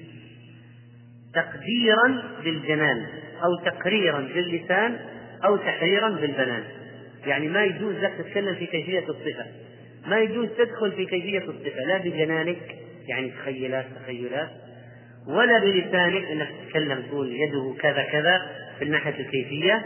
[1.34, 3.06] تقديرا بالجنان
[3.42, 4.98] أو تقريرا باللسان
[5.44, 6.64] أو تحريرا بالبنان.
[7.26, 9.46] يعني ما يجوز لك تتكلم في كيفية الصفة.
[10.06, 11.80] ما يجوز تدخل في كيفية الصفة.
[11.86, 12.76] لا بجنانك
[13.08, 14.50] يعني تخيلات تخيلات.
[15.30, 18.42] ولا بلسانك إنك تتكلم تقول يده كذا كذا
[18.78, 19.84] في ناحية الكيفية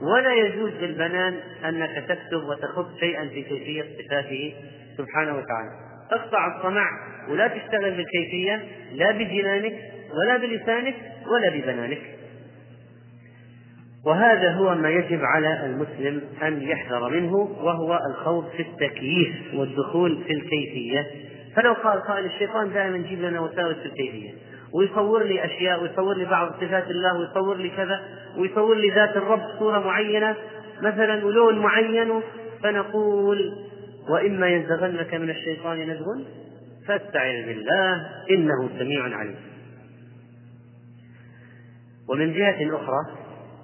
[0.00, 1.34] ولا يجوز بالبنان
[1.64, 4.54] أنك تكتب وتخط شيئا في كيفية صفاته
[4.98, 5.70] سبحانه وتعالى.
[6.10, 6.86] تقطع الطمع
[7.28, 9.74] ولا تشتغل بالكيفية لا بجنانك
[10.20, 10.94] ولا بلسانك
[11.26, 11.98] ولا ببنانك.
[14.06, 20.32] وهذا هو ما يجب على المسلم أن يحذر منه وهو الخوض في التكييف والدخول في
[20.32, 21.06] الكيفية.
[21.56, 24.30] فلو قال قائل الشيطان دائما يجيب لنا وساوس في الكيفية.
[24.78, 28.00] ويصور لي أشياء ويصور لي بعض صفات الله ويصور لي كذا
[28.38, 30.36] ويصور لي ذات الرب صورة معينة
[30.82, 32.20] مثلا ولون معين
[32.62, 33.66] فنقول
[34.08, 36.06] وإما ينزغنك من الشيطان نزغ
[36.88, 39.36] فاستعذ بالله إنه سميع عليم.
[42.08, 43.16] ومن جهة أخرى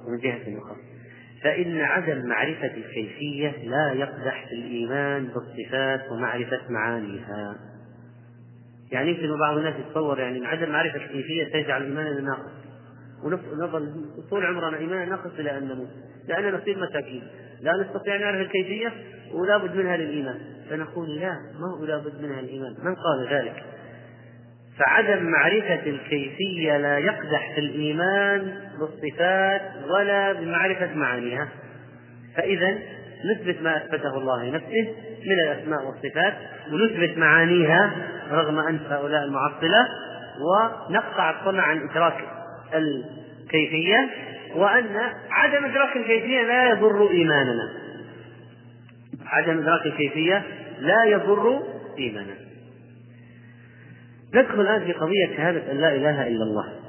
[0.07, 0.77] ومن جهة أخرى
[1.43, 7.55] فإن عدم معرفة الكيفية لا يقدح في الإيمان بالصفات ومعرفة معانيها.
[8.93, 12.53] يعني يمكن بعض الناس يتصور يعني عدم معرفة الكيفية تجعل إيماننا ناقص.
[13.25, 13.95] ونظل
[14.31, 15.89] طول عمرنا إيماننا ناقص إلى أن نموت
[16.29, 17.23] لأننا نصير مساكين.
[17.61, 18.93] لا نستطيع نعرف الكيفية
[19.33, 20.39] ولا بد منها للإيمان.
[20.71, 23.65] فنقول لا ما هو لا بد منها للإيمان؟ من قال ذلك؟
[24.79, 31.49] فعدم معرفة الكيفية لا يقدح في الإيمان بالصفات ولا بمعرفة معانيها.
[32.37, 32.79] فإذا
[33.25, 34.95] نثبت ما أثبته الله لنفسه
[35.27, 36.35] من الأسماء والصفات
[36.73, 37.93] ونثبت معانيها
[38.31, 39.89] رغم أنف هؤلاء المعطلة
[40.41, 42.25] ونقطع الطمع عن إدراك
[42.75, 44.11] الكيفية
[44.57, 44.97] وأن
[45.31, 47.73] عدم إدراك الكيفية لا يضر إيماننا.
[49.27, 50.43] عدم إدراك الكيفية
[50.81, 51.63] لا يضر
[51.99, 52.35] إيماننا.
[54.35, 56.82] ندخل الآن في قضية شهادة أن لا إله إلا الله.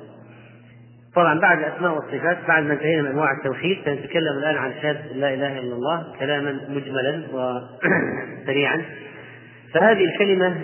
[1.15, 5.19] طبعا بعد الأسماء والصفات بعد ما انتهينا من أنواع التوحيد سنتكلم الآن عن شهادة أن
[5.19, 8.82] لا إله إلا الله كلاما مجملا وسريعا
[9.73, 10.58] فهذه الكلمة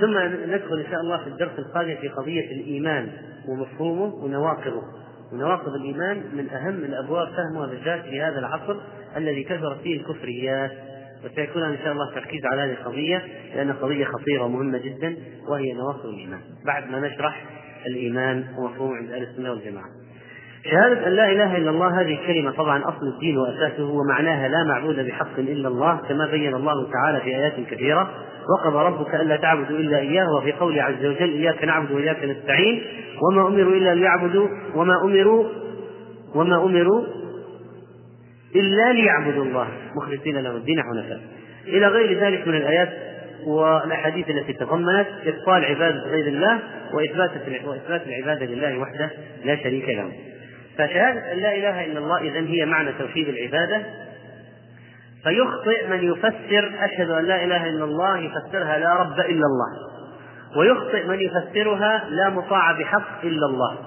[0.00, 0.18] ثم
[0.54, 3.08] ندخل إن شاء الله في الدرس القادم في قضية الإيمان
[3.48, 4.82] ومفهومه ونواقضه.
[5.32, 8.76] ونواقض الإيمان من أهم الأبواب فهمها بالذات في هذا العصر
[9.16, 10.70] الذي كثرت فيه الكفريات.
[11.24, 13.22] وسيكون إن شاء الله التركيز على هذه القضية
[13.54, 15.16] لأن قضية خطيرة ومهمة جدا
[15.48, 16.40] وهي نواقض الإيمان.
[16.66, 17.44] بعد ما نشرح
[17.86, 19.86] الإيمان ومفهوم عند أهل السنة والجماعة.
[20.70, 25.06] شهادة أن لا إله إلا الله هذه الكلمة طبعا أصل الدين وأساسه ومعناها لا معبود
[25.06, 28.10] بحق إلا الله كما بين الله تعالى في آيات كثيرة
[28.48, 32.82] وقضى ربك ألا تعبدوا إلا إياه وفي قوله عز وجل إياك نعبد وإياك نستعين
[33.22, 35.44] وما أمروا إلا ليعبدوا وما أمروا
[36.34, 37.04] وما أمروا
[38.56, 41.20] إلا ليعبدوا الله مخلصين له الدين حنفاء
[41.66, 42.88] إلى غير ذلك من الآيات
[43.46, 46.60] والأحاديث التي تضمنت إبطال عبادة غير الله
[46.92, 47.30] وإثبات
[47.64, 49.10] وإثبات العبادة لله وحده
[49.44, 50.12] لا شريك له.
[50.78, 53.82] فشهادة أن لا إله إلا الله إذا هي معنى توحيد العبادة.
[55.24, 59.92] فيخطئ من يفسر أشهد أن لا إله إلا الله يفسرها لا رب إلا الله.
[60.56, 63.78] ويخطئ من يفسرها لا مطاع بحق إلا الله.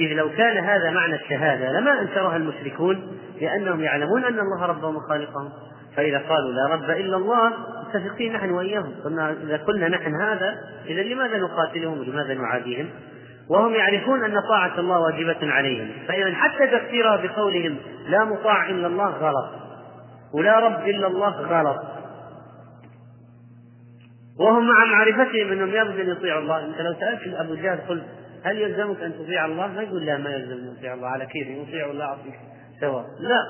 [0.00, 5.48] إذ لو كان هذا معنى الشهادة لما أنكرها المشركون لأنهم يعلمون أن الله ربهم وخالقهم.
[5.96, 7.52] فإذا قالوا لا رب إلا الله
[7.88, 8.94] متفقين نحن وإياهم.
[9.04, 10.54] قلنا إذا قلنا نحن هذا
[10.86, 12.90] إذا لماذا نقاتلهم ولماذا نعاديهم؟
[13.50, 15.90] وهم يعرفون أن طاعة الله واجبة عليهم.
[16.08, 17.76] فإذا حتى تفسيرها بقولهم
[18.08, 19.50] لا مطاع إلا الله غلط
[20.34, 21.82] ولا رب إلا الله غلط.
[24.40, 26.64] وهم مع معرفتهم أنهم لابد أن يطيعوا الله.
[26.64, 28.04] أنت لو سألت أبو جهل قلت
[28.44, 31.08] هل يلزمك أن تطيع الله؟ ما يقول لا ما يلزم أن يطيع الله.
[31.08, 32.34] على كيف يطيع ولا أعطيك
[32.80, 33.42] سواء لا.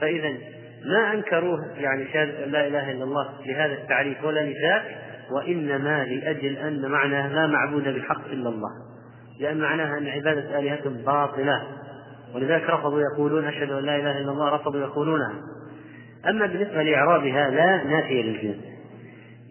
[0.00, 0.55] فإذا
[0.86, 4.82] ما أنكروه يعني شهادة لا إله إلا الله لهذا التعريف ولا لذاك
[5.30, 8.70] وإنما لأجل أن معناه لا معبود بحق إلا الله
[9.40, 11.62] لأن معناها أن عبادة آلهتهم باطلة.
[12.34, 15.34] ولذلك رفضوا يقولون أشهد أن لا إله إلا الله رفضوا يقولونها
[16.28, 18.56] أما بالنسبة لإعرابها لا نافية للجنس.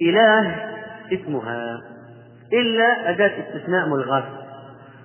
[0.01, 0.55] إله
[1.13, 1.81] اسمها
[2.53, 4.23] إلا أداة استثناء ملغاة.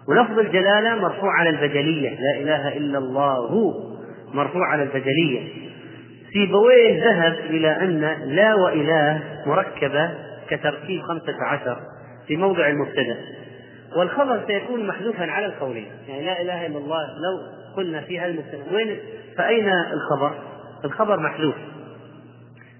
[0.08, 3.74] ولفظ الجلالة مرفوع على البجلية لا إله إلا الله
[4.34, 5.69] مرفوع على البجلية.
[6.32, 10.10] سيبويه ذهب إلى أن لا وإله مركبة
[10.48, 11.80] كتركيب خمسة عشر
[12.26, 13.16] في موضع المبتدأ
[13.96, 18.74] والخبر سيكون محذوفا على القولين يعني لا إله إلا الله لو قلنا في هذا المبتدأ
[18.74, 18.98] وين
[19.36, 20.34] فأين الخبر؟
[20.84, 21.54] الخبر محذوف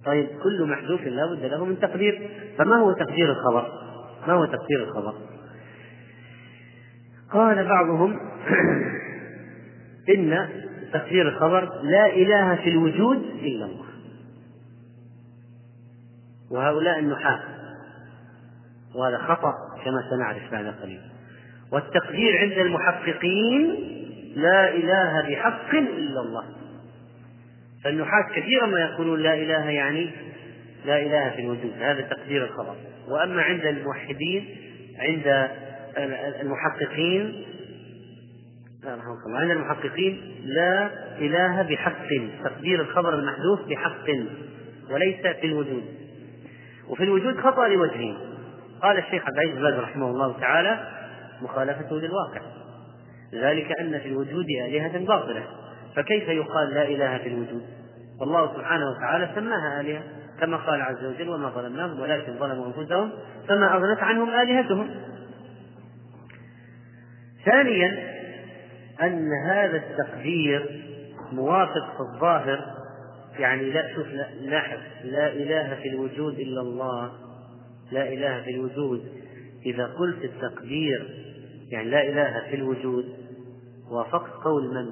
[0.04, 3.72] طيب كل محذوف لا بد له من تقدير فما هو تقدير الخبر؟
[4.26, 5.14] ما هو تقدير الخبر؟
[7.32, 8.20] قال بعضهم
[10.14, 10.48] إن
[10.92, 13.87] تفسير الخبر لا إله في الوجود إلا الله.
[16.50, 17.40] وهؤلاء النحاة.
[18.94, 21.00] وهذا خطأ كما سنعرف بعد قليل.
[21.72, 23.74] والتقدير عند المحققين
[24.37, 26.44] لا إله بحق إلا الله.
[27.85, 30.11] فالنحاة كثيرا ما يقولون لا إله يعني
[30.87, 31.72] لا إله في الوجود.
[31.81, 32.76] هذا تقدير الخبر.
[33.09, 34.57] وأما عند الموحدين
[34.98, 35.48] عند
[36.40, 37.44] المحققين
[38.85, 39.38] رحمه الله.
[39.38, 42.09] عند المحققين لا إله بحق
[42.45, 44.11] تقدير الخبر المحذوف بحق
[44.90, 45.85] وليس في الوجود.
[46.88, 48.19] وفي الوجود خطأ لوجهين
[48.83, 50.88] قال الشيخ عبد العزيز باز رحمه الله تعالى
[51.43, 52.40] مخالفته للواقع.
[53.35, 55.43] ذلك أن في الوجود آلهة باطلة.
[55.97, 57.62] فكيف يقال لا إله في الوجود؟
[58.21, 60.03] والله سبحانه وتعالى سماها آلهة
[60.40, 63.11] كما قال عز وجل وما ظلمناهم ولكن ظلموا أنفسهم
[63.49, 64.90] فما أغنت عنهم آلهتهم.
[67.45, 68.19] ثانيا
[69.02, 70.86] أن هذا التقدير
[71.32, 72.80] موافق في الظاهر
[73.38, 74.06] يعني لا شوف
[74.40, 77.12] لاحظ لا إله في الوجود إلا الله
[77.92, 79.04] لا إله في الوجود.
[79.66, 81.26] إذا قلت التقدير
[81.70, 83.04] يعني لا إله في الوجود
[83.90, 84.90] وافقت قول من؟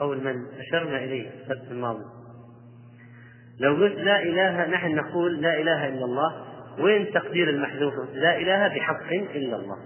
[0.00, 2.04] قول من؟ أشرنا إليه السبت الماضي.
[3.60, 6.47] لو قلت لا إله نحن نقول لا إله إلا الله
[6.80, 9.76] وين تقدير المحذوف؟ لا إله بحق إلا الله.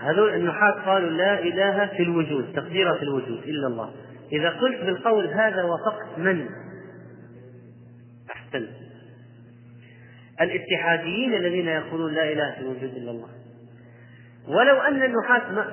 [0.00, 3.90] هذول النحاة قالوا لا إله في الوجود تقديرها في الوجود إلا الله.
[4.32, 6.48] إذا قلت بالقول هذا وفقت من؟
[8.30, 8.70] أحسنت
[10.40, 13.28] الاتحاديين الذين يقولون لا إله في الوجود إلا الله.
[14.48, 15.66] ولو أن النحاة ما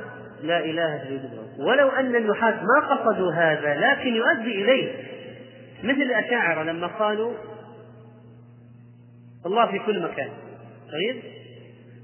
[0.43, 1.65] لا إله في الوجود إلا الله.
[1.67, 4.91] ولو أن النحاة ما قصدوا هذا لكن يؤدي إليه.
[5.83, 7.33] مثل الأشاعرة لما قالوا
[9.45, 10.29] الله في كل مكان.
[10.91, 11.23] طيب؟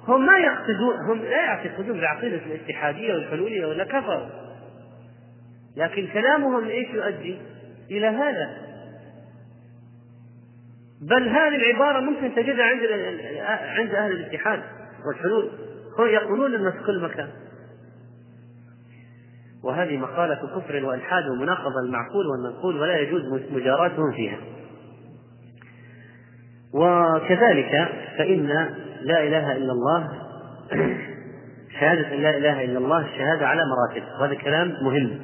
[0.07, 4.27] هم ما يقصدون هم لا يعتقدون بعقيدة الاتحادية والحلولية ولا كفروا.
[5.77, 7.37] لكن كلامهم إيش يؤدي؟
[7.91, 8.57] إلى هذا.
[11.01, 12.81] بل هذه العبارة ممكن تجدها عند
[13.79, 14.63] عند أهل الاتحاد
[15.07, 15.49] والحلول.
[15.99, 17.29] هم يقولون أنه في كل مكان.
[19.63, 23.21] وهذه مقالة كفر وإلحاد ومناقضة المعقول والمنقول ولا يجوز
[23.51, 24.37] مجاراتهم فيها.
[26.75, 28.47] وكذلك فإن
[29.01, 30.09] لا إله إلا الله
[31.79, 34.03] شهادة أن لا إله إلا الله الشهادة على مراتب.
[34.19, 35.19] وهذا كلام مهم.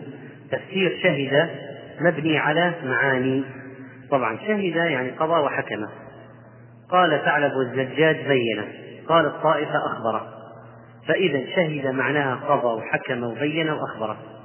[0.52, 1.50] تفسير شهد
[2.02, 3.44] مبني على معاني.
[4.12, 5.88] طبعا شهد يعني قضى وحكم.
[6.92, 8.64] قال ثعلب الزجاج بين
[9.08, 10.22] قال الطائفة أخبر
[11.08, 14.41] فإذا شهد معناها قضى وحكم وبين وأخبر طيب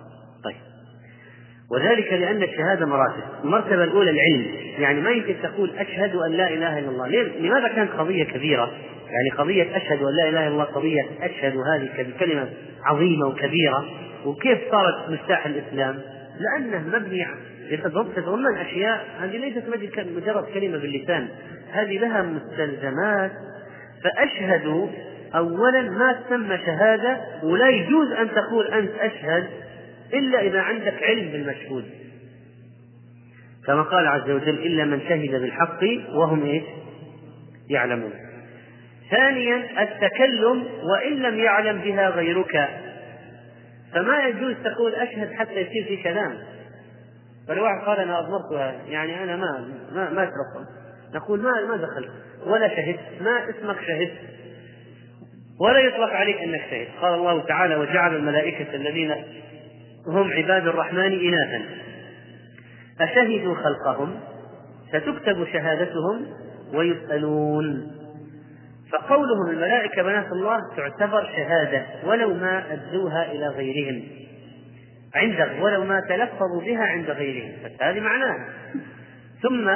[1.71, 3.23] وذلك لأن الشهادة مراتب.
[3.45, 4.47] المرتبة الأولى العلم.
[4.79, 7.09] يعني ما يمكن تقول أشهد أن لا إله إلا الله.
[7.41, 8.73] لماذا كانت قضية كبيرة؟
[9.07, 12.49] يعني قضية أشهد أن لا إله إلا الله قضية أشهد هذه كلمة
[12.85, 13.85] عظيمة وكبيرة.
[14.25, 16.01] وكيف صارت مفتاح الإسلام؟
[16.41, 17.27] لأنه مبني
[17.71, 19.07] تتضمن أشياء.
[19.21, 19.63] هذه ليست
[20.17, 21.29] مجرد كلمة باللسان.
[21.73, 23.33] هذه لها مستلزمات.
[24.05, 24.91] فأشهد
[25.35, 29.47] أولا ما تسمى شهادة ولا يجوز أن تقول أنت أشهد
[30.15, 31.85] إلا إذا عندك علم بالمشهود
[33.67, 35.81] كما قال عز وجل إلا من شهد بالحق
[36.15, 36.63] وهم إيش؟
[37.71, 38.13] يعلمون.
[39.11, 42.69] ثانيا التكلم وإن لم يعلم بها غيرك.
[43.93, 46.39] فما يجوز تقول أشهد حتى يصير في كلام.
[47.49, 50.69] فالواحد قال أنا أضمرتها يعني أنا ما ما ما أشرف
[51.15, 52.11] نقول ما ما دخلت.
[52.47, 53.23] ولا شهدت.
[53.23, 54.19] ما اسمك شهدت.
[55.61, 56.91] ولا يطلق عليك أنك شهدت.
[57.01, 59.15] قال الله تعالى وجعل الملائكة الذين
[60.09, 61.65] هم عباد الرحمن إناثا.
[63.01, 64.21] أشهدوا خلقهم
[64.89, 66.27] ستكتب شهادتهم
[66.75, 67.93] ويسألون.
[68.93, 74.03] فقولهم الملائكة بنات الله تعتبر شهادة ولو ما أدوها إلى غيرهم.
[75.15, 77.53] عند ولو ما تلفظوا بها عند غيرهم.
[77.79, 78.49] فهذه معناها.
[79.43, 79.71] ثم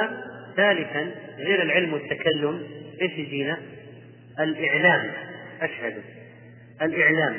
[0.55, 2.63] ثالثا غير العلم والتكلم
[3.01, 3.57] إيش يجينا؟
[4.39, 5.11] الإعلام.
[5.61, 5.93] أشهد.
[6.81, 7.35] الإعلام.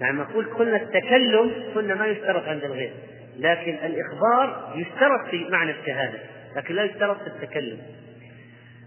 [0.00, 2.92] يعني نقول قلنا التكلم قلنا ما يشترط عند الغير
[3.38, 6.18] لكن الإخبار يشترط في معنى الشهادة
[6.56, 7.78] لكن لا يشترط في التكلم.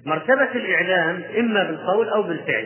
[0.06, 2.65] مرتبة الإعلام إما بالقول أو بالفعل.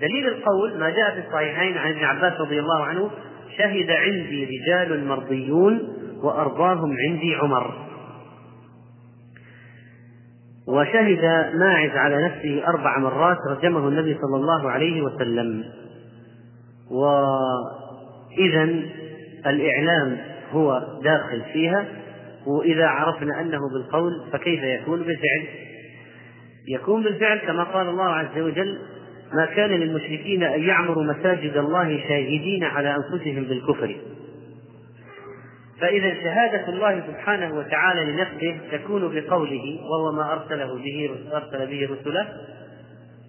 [0.00, 3.10] دليل القول ما جاء في الصحيحين عن ابن عباس رضي الله عنه
[3.58, 5.80] شهد عندي رجال مرضيون
[6.22, 7.86] وأرضاهم عندي عمر.
[10.68, 15.64] وشهد ماعز على نفسه أربع مرات رجمه النبي صلى الله عليه وسلم.
[16.90, 18.62] وإذا
[19.46, 20.18] الإعلام
[20.52, 21.84] هو داخل فيها
[22.46, 25.44] وإذا عرفنا أنه بالقول فكيف يكون بالفعل؟
[26.68, 28.78] يكون بالفعل كما قال الله عز وجل
[29.34, 33.96] ما كان للمشركين أن يعمروا مساجد الله شاهدين على أنفسهم بالكفر.
[35.80, 42.28] فإذا شهادة الله سبحانه وتعالى لنفسه تكون بقوله وهو ما أرسله به أرسل به رسله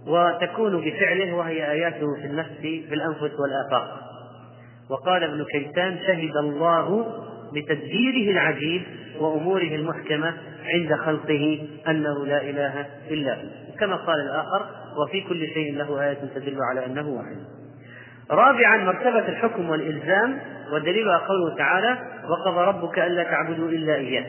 [0.07, 3.99] وتكون بفعله وهي آياته في النفس في الأنفس والآفاق.
[4.89, 7.05] وقال ابن كيسان شهد الله
[7.53, 8.81] بتدبيره العجيب
[9.19, 10.33] وأموره المحكمة
[10.65, 13.47] عند خلقه أنه لا إله إلا هو.
[13.79, 14.65] كما قال الآخر
[14.97, 17.37] وفي كل شيء له آية تدل على أنه واحد.
[18.31, 20.39] رابعا مرتبة الحكم والإلزام
[20.73, 21.97] ودليلها قوله تعالى
[22.29, 24.25] وقضى ربك ألا تعبدوا إلا إياه.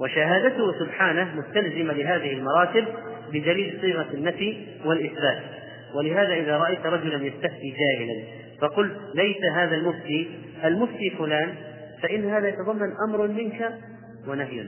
[0.00, 2.84] وشهادته سبحانه مستلزمة لهذه المراتب
[3.32, 5.42] بدليل صيغة النفي والإثبات.
[5.94, 8.22] ولهذا إذا رأيت رجلا يستفتي جاهلا
[8.60, 10.28] فقل ليس هذا المفتي.
[10.64, 11.54] المفتي فلان
[12.02, 13.72] فإن هذا يتضمن أمر منك
[14.28, 14.64] ونهي.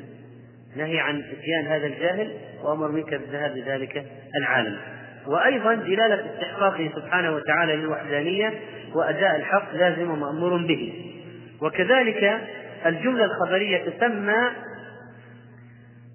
[0.77, 2.31] نهي عن إتيان هذا الجاهل
[2.63, 4.07] وأمر منك بالذهاب لذلك
[4.37, 4.77] العالم.
[5.27, 8.55] وأيضا دلالة استحقاقه سبحانه وتعالى للوحدانية
[8.95, 10.93] وأداء الحق لازم ومأمور به.
[11.63, 12.41] وكذلك
[12.87, 14.51] الجملة الخبرية تسمى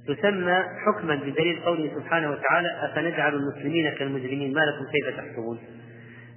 [0.08, 5.60] تسمى حكما بدليل قوله سبحانه وتعالى أفنجعل المسلمين كالمجرمين؟ ما لكم كيف تحكمون؟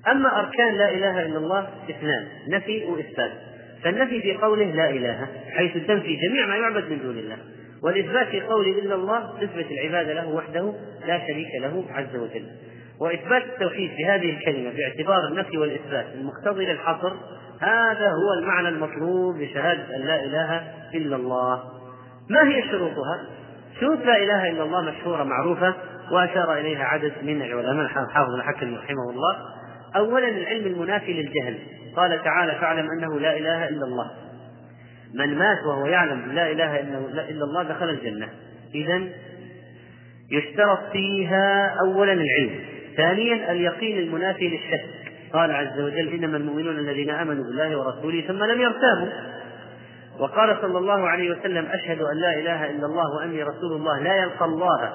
[0.08, 3.32] أما أركان لا إله إلا الله إثنان نفي وإثبات.
[3.84, 7.36] فالنفي في قوله لا إله حيث تنفي جميع ما يعبد من دون الله.
[7.82, 10.74] والإثبات في قوله إلا الله تثبت العبادة له وحده
[11.06, 12.46] لا شريك له عز وجل.
[13.00, 17.12] وإثبات التوحيد بهذه الكلمة باعتبار النفي والإثبات المقتضي للحصر
[17.60, 20.62] هذا هو المعنى المطلوب لشهادة أن لا إله
[20.94, 21.62] إلا الله.
[22.30, 23.37] ما هي شروطها؟
[23.80, 25.74] شروط لا إله إلا الله مشهورة معروفة
[26.12, 29.36] وأشار إليها عدد من العلماء حافظ الحكم رحمه الله.
[29.96, 31.58] أولا العلم المنافي للجهل.
[31.96, 34.10] قال تعالى فاعلم أنه لا إله إلا الله.
[35.14, 36.80] من مات وهو يعلم لا إله
[37.30, 38.28] إلا الله دخل الجنة.
[38.74, 39.02] إذا
[40.30, 42.60] يشترط فيها أولا العلم.
[42.96, 44.84] ثانيا اليقين المنافي للشك.
[45.32, 49.08] قال عز وجل إنما المؤمنون الذين آمنوا بالله ورسوله ثم لم يرتابوا.
[50.18, 54.14] وقال صلى الله عليه وسلم أشهد أن لا إله إلا الله وأني رسول الله لا
[54.14, 54.94] يلقى الله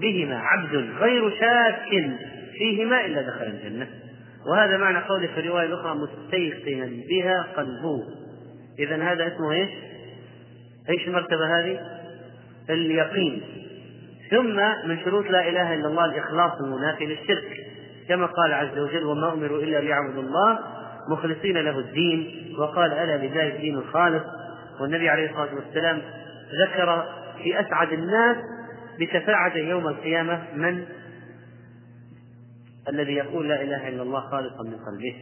[0.00, 2.10] بهما عبد غير شاك
[2.58, 3.88] فيهما إلا دخل الجنة
[4.46, 8.02] وهذا معنى قوله في الرواية الأخرى مستيقنا بها قلبه
[8.78, 9.70] إذا هذا اسمه إيش؟
[10.90, 11.80] إيش المرتبة هذه؟
[12.70, 13.42] اليقين
[14.30, 14.56] ثم
[14.88, 17.66] من شروط لا إله إلا الله الإخلاص المنافي للشرك
[18.08, 20.58] كما قال عز وجل وما أمروا إلا ليعبدوا الله
[21.08, 24.24] مخلصين له الدين وقال ألا لله الدين الخالص؟
[24.80, 26.02] والنبي عليه الصلاة والسلام
[26.66, 27.04] ذكر
[27.42, 28.36] في أسعد الناس
[28.98, 30.84] بشفاعة يوم القيامة من؟
[32.88, 35.16] الذي يقول لا إله إلا الله خالصا من قلبه.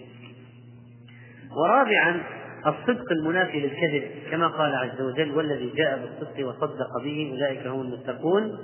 [1.57, 2.23] ورابعا
[2.67, 8.59] الصدق المنافي للكذب كما قال عز وجل والذي جاء بالصدق وصدق به أولئك هم المتقون.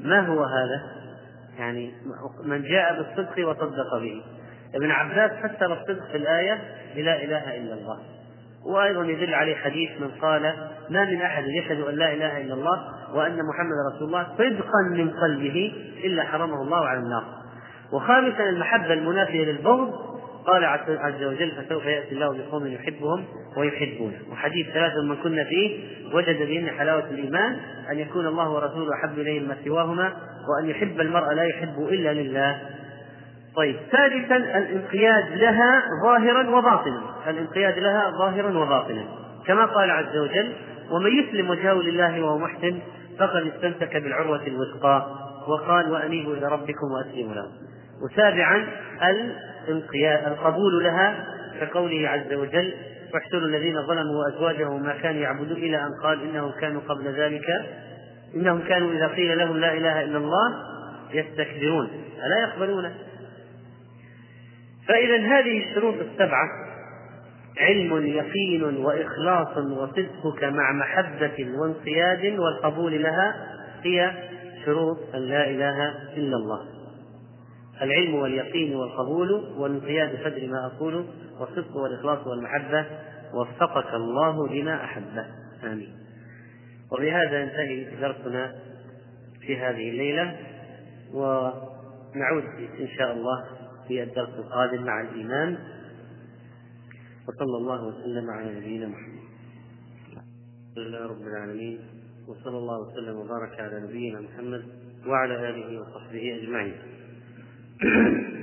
[0.00, 0.82] ما هو هذا؟
[1.58, 1.92] يعني
[2.44, 4.22] من جاء بالصدق وصدق به.
[4.74, 6.58] ابن عباس فسر الصدق في الآية
[6.96, 7.98] بلا إله إلا الله.
[8.66, 10.42] وأيضا يدل عليه حديث من قال
[10.90, 12.78] ما من أحد يشهد أن لا إله إلا الله
[13.14, 15.72] وأن محمد رسول الله صدقا من قلبه
[16.04, 17.24] إلا حرمه الله على النار.
[17.92, 20.08] وخامسا المحبة المنافية للبغض.
[20.46, 23.24] قال عز وجل فسوف يأتي الله بقوم يحبهم
[23.56, 24.18] ويحبونه.
[24.32, 25.80] وحديث ثلاثة من كنا فيه
[26.14, 27.56] وجد بهن حلاوة الإيمان
[27.90, 30.12] أن يكون الله ورسوله أحب إليه ما سواهما
[30.48, 32.60] وأن يحب المرء لا يحب إلا لله.
[33.58, 37.02] طيب ثالثا الانقياد لها ظاهرا وباطنا.
[37.26, 39.04] الانقياد لها ظاهرا وباطنا.
[39.46, 40.52] كما قال عز وجل
[40.90, 42.78] ومن يسلم وجهه لله وهو محسن
[43.18, 45.06] فقد استمسك بالعروة الوثقى.
[45.48, 47.46] وقال وأنيبوا إلى ربكم وأسلموا له.
[48.02, 48.66] وسابعا
[49.68, 51.26] الانقياد القبول لها
[51.60, 52.74] كقوله عز وجل
[53.14, 57.46] واحشروا الذين ظلموا وازواجهم ما كانوا يعبدون إلى أن قال إنهم كانوا قبل ذلك
[58.34, 60.54] إنهم كانوا إذا قيل لهم لا إله إلا الله
[61.12, 61.88] يستكبرون.
[62.26, 62.94] ألا يقبلونه
[64.88, 66.48] فإذا هذه الشروط السبعة
[67.60, 73.34] علم يقين وإخلاص وصدقك مع محبة وانقياد والقبول لها
[73.82, 74.12] هي
[74.64, 76.60] شروط أن لا إله إلا الله.
[77.82, 81.04] العلم واليقين والقبول والانقياد بقدر ما أقول
[81.40, 82.86] والصدق والإخلاص والمحبة.
[83.34, 85.26] وفقك الله لما أحبه.
[85.64, 85.92] آمين.
[86.92, 88.54] وبهذا ينتهي درسنا
[89.40, 90.36] في هذه الليلة
[91.14, 92.44] ونعود
[92.80, 93.44] إن شاء الله
[93.88, 95.58] في الدرس القادم مع الإيمان
[97.28, 99.18] وصلى الله وسلم على نبينا محمد.
[100.12, 101.78] الحمد لله رب العالمين.
[102.28, 104.64] وصلى الله وسلم وبارك على نبينا محمد
[105.06, 106.74] وعلى آله وصحبه أجمعين.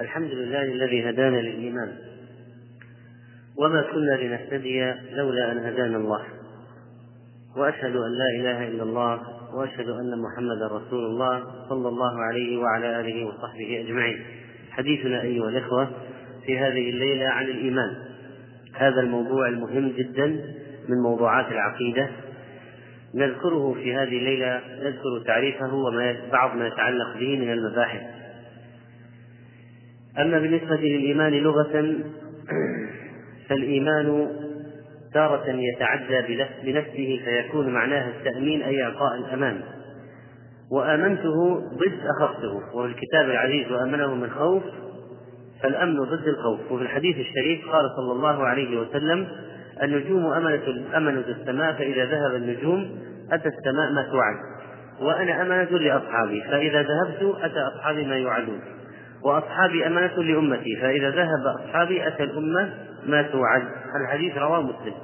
[0.00, 1.98] الحمد لله الذي هدانا للإيمان.
[3.56, 6.24] وما كنا لنهتدي لولا أن هدانا الله.
[7.56, 13.00] وأشهد أن لا إله إلا الله وأشهد أن محمدا رسول الله صلى الله عليه وعلى
[13.00, 14.24] آله وصحبه أجمعين.
[14.70, 15.90] حديثنا أيها الإخوة
[16.46, 17.94] في هذه الليلة عن الإيمان.
[18.74, 20.26] هذا الموضوع المهم جدا
[20.88, 22.08] من موضوعات العقيدة.
[23.14, 28.02] نذكره في هذه الليلة نذكر تعريفه وبعض ما يتعلق به من المباحث.
[30.18, 31.94] أما بالنسبة للإيمان لغة
[33.48, 34.28] فالإيمان
[35.14, 39.60] تارة يتعدى بنفسه فيكون معناها التأمين أي إعطاء الأمان.
[40.72, 44.62] وآمنته ضد أخفته وفي الكتاب العزيز وأمنه من خوف
[45.62, 46.72] فالأمن ضد الخوف.
[46.72, 49.28] وفي الحديث الشريف قال صلى الله عليه وسلم
[49.82, 52.98] النجوم أمنة أمنة السماء فإذا ذهب النجوم
[53.32, 54.36] أتى السماء ما توعد
[55.00, 58.60] وأنا أمنة لأصحابي فإذا ذهبت أتى أصحابي ما يوعدون
[59.24, 62.74] وأصحابي أمانة لأمتي فإذا ذهب أصحابي أتى الأمة
[63.06, 63.62] ما توعد.
[64.00, 64.94] الحديث رواه مسلم.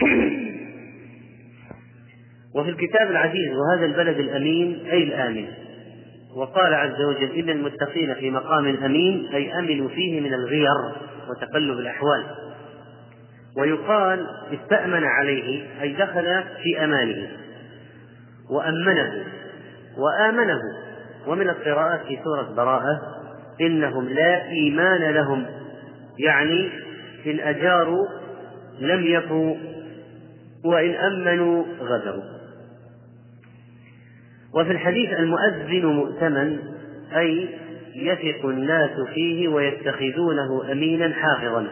[2.56, 5.46] وفي الكتاب العزيز وهذا البلد الأمين أي الآمن.
[6.36, 10.92] وقال عز وجل إن المتقين في مقام أمين أي أمنوا فيه من الغير
[11.30, 12.24] وتقلب الأحوال.
[13.56, 17.28] ويقال استأمن عليه أي دخل في أمانه.
[18.50, 19.24] وأمنه.
[19.96, 20.60] وآمنه.
[21.26, 23.00] ومن القراءات في سورة براءة
[23.60, 25.46] إنهم لا إيمان لهم.
[26.18, 26.70] يعني
[27.26, 28.06] إن أجاروا
[28.80, 29.56] لم يفوا
[30.64, 32.22] وإن أمنوا غدروا.
[34.54, 36.58] وفي الحديث المؤذن مؤتمن
[37.16, 37.48] أي
[37.94, 41.66] يثق الناس فيه ويتخذونه أمينا حافظا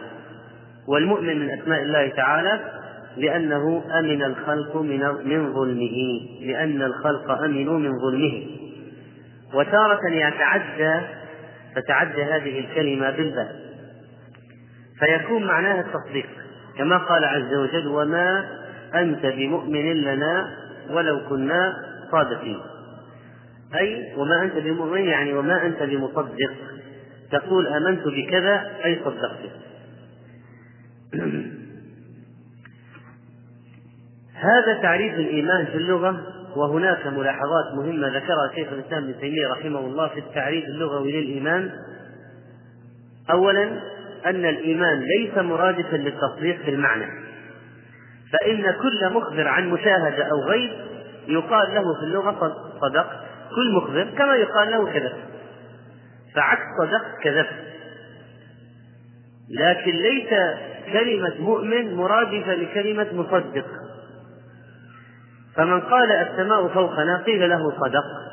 [0.87, 2.59] والمؤمن من أسماء الله تعالى
[3.17, 8.43] لأنه أمن الخلق من من ظلمه لأن الخلق أمنوا من ظلمه.
[9.53, 11.01] وتارة يتعدى
[11.75, 13.70] تتعدى هذه الكلمة بالباء.
[15.05, 16.29] فيكون معناها التصديق
[16.77, 18.45] كما قال عز وجل وما
[18.95, 20.57] أنت بمؤمن لنا
[20.89, 21.73] ولو كنا
[22.11, 22.59] صادقين.
[23.75, 26.51] أي وما أنت بمؤمن يعني وما أنت بمصدق.
[27.31, 29.51] تقول آمنت بكذا أي صدقته
[34.41, 36.21] هذا تعريف الإيمان في اللغة
[36.55, 41.71] وهناك ملاحظات مهمة ذكرها شيخ الإسلام ابن تيمية رحمه الله في التعريف اللغوي للإيمان.
[43.31, 43.81] أولا
[44.25, 47.05] أن الإيمان ليس مرادفا للتصديق في المعنى
[48.31, 50.71] فإن كل مخبر عن مشاهدة أو غيب
[51.27, 53.19] يقال له في اللغة صدقت
[53.55, 55.13] كل مخبر كما يقال له كذب.
[56.35, 57.71] فعكس صدقت كذبت
[59.49, 60.29] لكن ليس
[60.93, 63.65] كلمة مؤمن مرادفة لكلمة مصدق.
[65.55, 68.30] فمن قال السماء فوقنا قيل له صدق.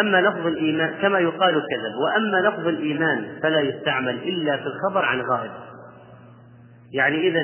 [0.00, 5.20] أما لفظ الإيمان كما يقال كذب وأما لفظ الإيمان فلا يستعمل إلا في الخبر عن
[5.20, 5.50] غائب.
[6.92, 7.40] يعني إذا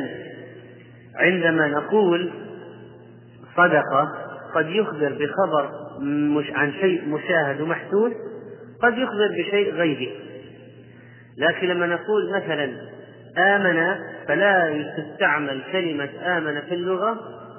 [1.15, 2.31] عندما نقول
[3.57, 4.09] صدقة
[4.55, 8.13] قد يخبر بخبر مش عن شيء مشاهد ومحسوس
[8.83, 10.11] قد يخبر بشيء غيبي.
[11.39, 12.73] لكن لما نقول مثلا
[13.39, 13.97] آمن
[14.29, 17.19] فلا تستعمل كلمة آمن في اللغة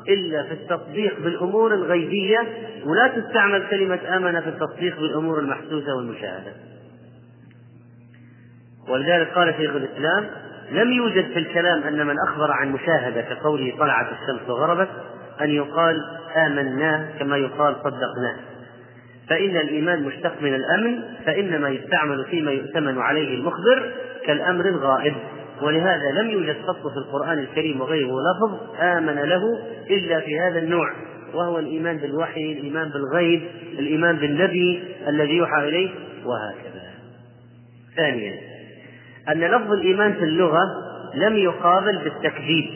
[0.10, 2.40] إلا في التصديق بالأمور الغيبية
[2.86, 6.54] ولا تستعمل كلمة آمن في التصديق بالأمور المحسوسة والمشاهدة.
[8.90, 10.28] ولذلك قال شيخ الإسلام
[10.72, 14.90] لم يوجد في الكلام أن من أخبر عن مشاهدة كقوله طلعت الشمس وغربت
[15.42, 16.02] أن يقال
[16.36, 18.36] آمناه كما يقال صدقناه
[19.30, 23.92] فإن الإيمان مشتق من الأمن فإنما يستعمل فيما يؤتمن عليه المخبر
[24.26, 25.16] كالأمر الغائب.
[25.62, 29.42] ولهذا لم يوجد خط في القرآن الكريم وغيره لفظ آمن له
[29.90, 30.94] إلا في هذا النوع
[31.34, 33.44] وهو الإيمان بالوحي الإيمان بالغيب
[33.80, 35.90] الإيمان بالنبي الذي يوحى إليه
[36.26, 36.84] وهكذا.
[37.96, 38.40] ثانيا
[39.30, 40.62] أن لفظ الإيمان في اللغة
[41.16, 42.70] لم يقابل بالتكذيب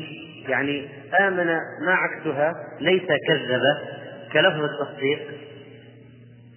[0.49, 0.87] يعني
[1.19, 1.45] آمن
[1.85, 3.61] ما عكسها ليس كذب
[4.33, 5.19] كلفظ التصديق.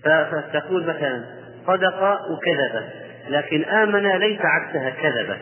[0.04, 1.24] فتقول مثلا
[1.66, 2.82] صدق وكذب
[3.28, 5.36] لكن آمن ليس عكسها كذب.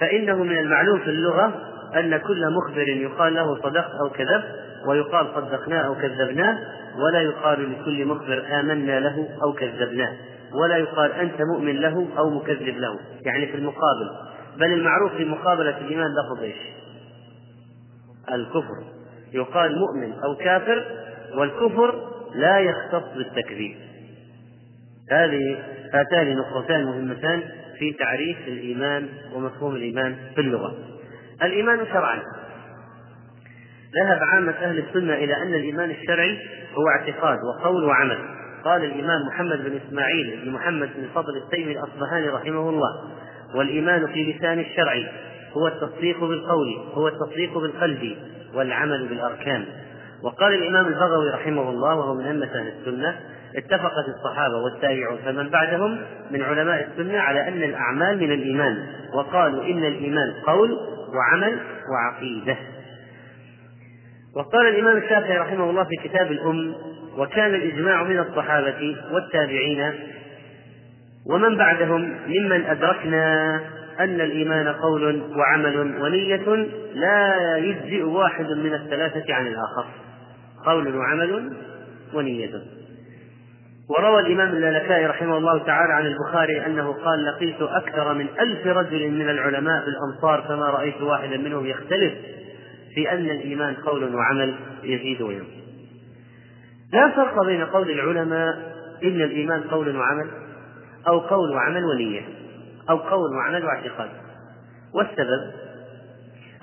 [0.00, 4.44] فإنه من المعلوم في اللغة أن كل مخبر يقال له صدقت أو كذبت
[4.86, 6.58] ويقال صدقناه أو كذبناه
[6.96, 10.12] ولا يقال لكل مخبر آمنا له أو كذبناه
[10.54, 14.10] ولا يقال أنت مؤمن له أو مكذب له يعني في المقابل.
[14.56, 16.56] بل المعروف في مقابلة الإيمان لفظ إيش؟
[18.32, 18.84] الكفر.
[19.32, 20.84] يقال مؤمن أو كافر
[21.34, 21.94] والكفر
[22.34, 23.76] لا يختص بالتكذيب.
[25.10, 25.58] هذه
[25.94, 27.42] هاتان نقطتان مهمتان.
[27.78, 30.74] في تعريف الإيمان ومفهوم الإيمان في اللغة.
[31.42, 32.22] الإيمان شرعا.
[33.94, 36.38] ذهب عامة أهل السنة إلى أن الإيمان الشرعي
[36.74, 38.18] هو اعتقاد وقول وعمل.
[38.64, 43.10] قال الإمام محمد بن إسماعيل بن محمد بن فضل التيمي الأصبهاني رحمه الله
[43.54, 44.94] والإيمان في لسان الشرع
[45.52, 48.16] هو التصديق بالقول هو التصديق بالقلب
[48.54, 49.64] والعمل بالأركان.
[50.22, 53.20] وقال الإمام البغوي رحمه الله وهو من أئمة أهل السنة
[53.56, 55.98] اتفقت الصحابة والتابعون فمن بعدهم
[56.30, 60.78] من علماء السنة على أن الأعمال من الإيمان وقالوا إن الإيمان قول
[61.14, 61.60] وعمل
[61.92, 62.56] وعقيدة.
[64.36, 66.74] وقال الإمام الشافعي رحمه الله في كتاب الأم
[67.18, 69.92] وكان الإجماع من الصحابة والتابعين
[71.30, 73.54] ومن بعدهم ممن أدركنا
[74.00, 79.86] أن الإيمان قول وعمل ونية لا يجزئ واحد من الثلاثة عن الآخر
[80.66, 81.52] قول وعمل
[82.14, 82.75] ونية.
[83.88, 89.10] وروى الإمام اللالكائي رحمه الله تعالى عن البخاري أنه قال لقيت أكثر من ألف رجل
[89.10, 92.12] من العلماء في الأمصار فما رأيت واحدا منهم يختلف
[92.94, 95.66] في أن الإيمان قول وعمل يزيد وينقص.
[96.92, 98.54] لا فرق بين قول العلماء
[99.04, 100.26] إن الإيمان قول وعمل
[101.08, 102.22] أو قول وعمل ونية
[102.90, 104.10] أو قول وعمل واعتقاد.
[104.94, 105.52] والسبب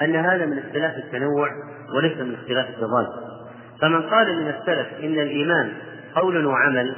[0.02, 1.50] أن هذا من اختلاف التنوع
[1.96, 3.08] وليس من اختلاف التضاد
[3.82, 5.74] فمن قال من السلف إن الإيمان
[6.16, 6.96] قول وعمل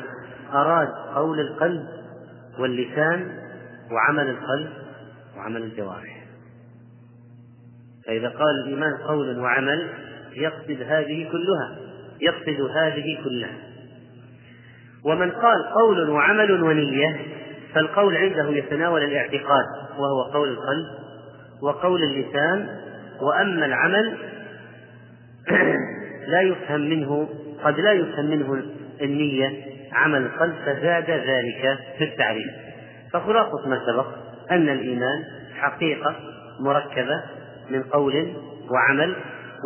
[0.54, 1.86] أراد قول القلب
[2.60, 3.32] واللسان
[3.92, 4.70] وعمل القلب
[5.38, 6.26] وعمل الجوارح.
[8.06, 9.90] فإذا قال الإيمان قول وعمل
[10.36, 11.78] يقصد هذه كلها
[12.22, 13.58] يقصد هذه كلها.
[15.06, 17.20] ومن قال قول وعمل ونية
[17.74, 19.66] فالقول عنده يتناول الاعتقاد
[19.98, 20.86] وهو قول القلب
[21.62, 22.86] وقول اللسان.
[23.22, 24.18] وأما العمل
[26.32, 27.30] لا يفهم منه
[27.64, 28.64] قد لا يفهم منه
[29.02, 32.52] النية عمل القلب فزاد ذلك في التعريف.
[33.14, 34.08] فخلاصة ما سبق
[34.52, 35.24] أن الإيمان
[35.56, 36.16] حقيقة
[36.60, 37.24] مركبة
[37.70, 38.34] من قول
[38.72, 39.16] وعمل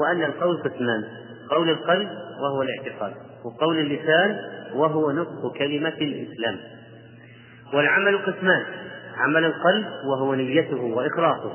[0.03, 1.03] وأن القول قسمان
[1.49, 2.09] قول القلب
[2.41, 3.13] وهو الاعتقاد
[3.45, 4.37] وقول اللسان
[4.73, 6.57] وهو نطق كلمة الإسلام.
[7.73, 8.63] والعمل قسمان
[9.17, 11.53] عمل القلب وهو نيته وإخلاصه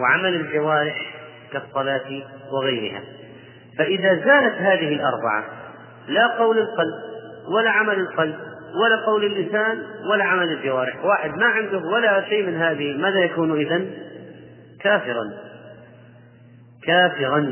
[0.00, 1.14] وعمل الجوارح
[1.52, 3.02] كالصلاة وغيرها.
[3.78, 5.44] فإذا زالت هذه الأربعة
[6.08, 7.09] لا قول القلب
[7.48, 8.36] ولا عمل القلب
[8.74, 11.04] ولا قول اللسان ولا عمل الجوارح.
[11.04, 13.90] واحد ما عنده ولا شيء من هذه ماذا يكون إذن؟
[14.80, 15.24] كافرا.
[16.86, 17.46] كافرا.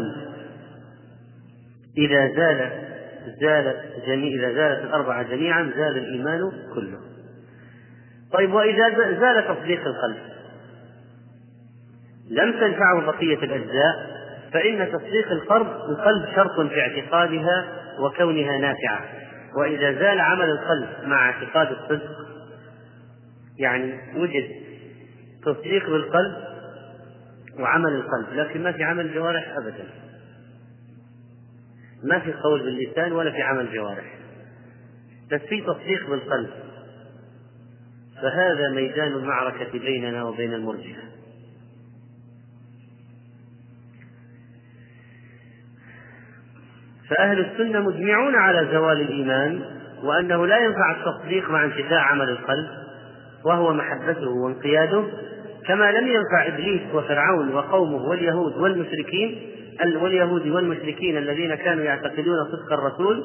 [1.99, 2.71] إذا زال
[3.41, 6.41] زالت جميع إذا زالت الأربعة جميعا زال الإيمان
[6.75, 6.99] كله.
[8.33, 8.89] طيب وإذا
[9.21, 10.19] زال تصديق القلب
[12.31, 14.19] لم تنفعه بقية الأجزاء
[14.53, 17.69] فإن تصديق القلب القلب شرط في اعتقادها
[18.01, 19.28] وكونها نافعة.
[19.57, 22.29] وإذا زال عمل القلب مع اعتقاد الصدق
[23.59, 24.51] يعني وجد
[25.45, 26.35] تصديق بالقلب
[27.59, 29.85] وعمل القلب لكن ما في عمل الجوارح أبدا.
[32.03, 34.19] ما في قول باللسان ولا في عمل جوارح.
[35.33, 36.51] بس في تصديق بالقلب.
[38.23, 41.18] فهذا ميدان المعركة بيننا وبين المرجئة.
[47.11, 49.61] فأهل السنة مجمعون على زوال الإيمان
[50.03, 52.69] وأنه لا ينفع التصديق مع انتفاع عمل القلب
[53.45, 55.05] وهو محبته وانقياده
[55.67, 59.39] كما لم ينفع إبليس وفرعون وقومه واليهود والمشركين
[60.01, 63.25] واليهود والمشركين الذين كانوا يعتقدون صدق الرسول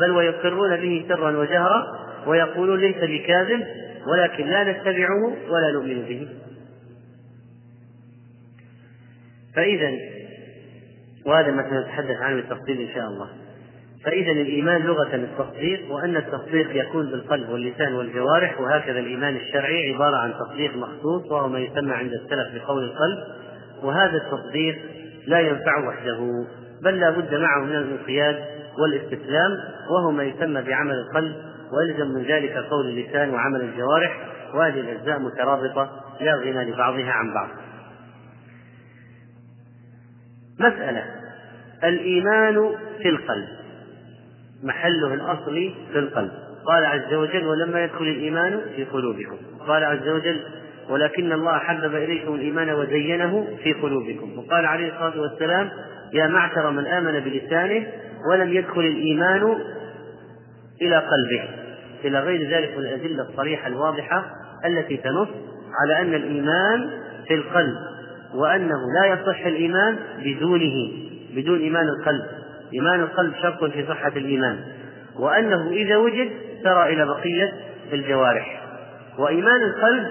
[0.00, 1.86] بل ويقرون به سرا وجهرا
[2.26, 3.64] ويقولون ليس بكاذب
[4.06, 6.28] ولكن لا نتبعه ولا نؤمن به.
[9.54, 10.13] فإذا
[11.26, 13.28] وهذا ما سنتحدث عنه بالتفصيل إن شاء الله.
[14.04, 20.34] فإذا الإيمان لغة التصديق وأن التصديق يكون بالقلب واللسان والجوارح وهكذا الإيمان الشرعي عبارة عن
[20.34, 23.18] تصديق مخصوص وهو ما يسمى عند السلف بقول القلب.
[23.82, 24.78] وهذا التصديق
[25.26, 26.46] لا ينفع وحده
[26.82, 28.36] بل لا بد معه من الانقياد
[28.78, 29.50] والاستسلام
[29.90, 31.36] وهو ما يسمى بعمل القلب
[31.72, 34.20] ويلزم من ذلك قول اللسان وعمل الجوارح.
[34.54, 37.63] وهذه الأجزاء مترابطة لا غنى لبعضها عن بعض.
[40.60, 41.04] مسألة.
[41.84, 42.70] الإيمان
[43.02, 43.48] في القلب.
[44.62, 46.30] محله الأصلي في القلب.
[46.66, 49.36] قال عز وجل ولما يدخل الإيمان في قلوبكم.
[49.68, 50.40] قال عز وجل
[50.88, 54.38] ولكن الله حبب إليكم الإيمان وزينه في قلوبكم.
[54.38, 55.70] وقال عليه الصلاة والسلام
[56.12, 57.86] يا معشر من آمن بلسانه
[58.30, 59.56] ولم يدخل الإيمان
[60.82, 61.48] إلى قلبه.
[62.04, 64.24] إلى غير ذلك من الأدلة الصريحة الواضحة
[64.64, 65.28] التي تنص
[65.80, 66.90] على أن الإيمان
[67.28, 67.74] في القلب.
[68.34, 70.92] وأنه لا يصح الإيمان بدونه
[71.34, 72.26] بدون إيمان القلب.
[72.72, 74.60] إيمان القلب شرط في صحة الإيمان.
[75.18, 76.30] وأنه إذا وجد
[76.64, 77.52] سرى إلى بقية
[77.92, 78.62] الجوارح.
[79.18, 80.06] وإيمان القلب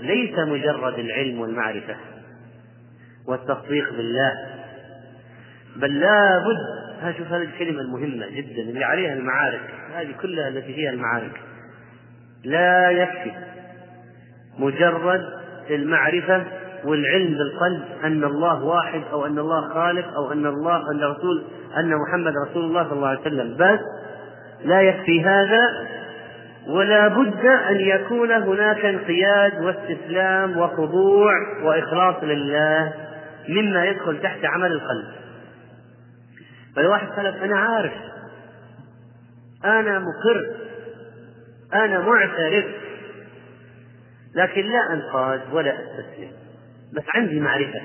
[0.00, 1.96] ليس مجرد العلم والمعرفة
[3.26, 4.32] والتصديق بالله
[5.76, 9.60] بل لا بد ها شوف هذه الكلمة المهمة جدا اللي عليها المعارك.
[9.94, 11.40] هذه كلها التي فيها المعارك.
[12.44, 13.32] لا يكفي
[14.58, 15.24] مجرد
[15.70, 16.44] المعرفة
[16.84, 21.44] والعلم بالقلب أن الله واحد أو أن الله خالق أو أن الله أن رسول
[21.76, 23.56] أن محمد رسول الله صلى الله عليه وسلم.
[23.56, 23.80] بس
[24.64, 25.88] لا يكفي هذا
[26.66, 32.92] ولا بد أن يكون هناك انقياد واستسلام وخضوع وإخلاص لله
[33.48, 35.08] مما يدخل تحت عمل القلب.
[36.76, 37.92] فالواحد قال أنا عارف.
[39.64, 40.46] أنا مقر.
[41.74, 42.64] أنا معترف.
[44.34, 46.30] لكن لا أنقاد ولا أستسلم.
[46.94, 47.80] بس عندي معرفة.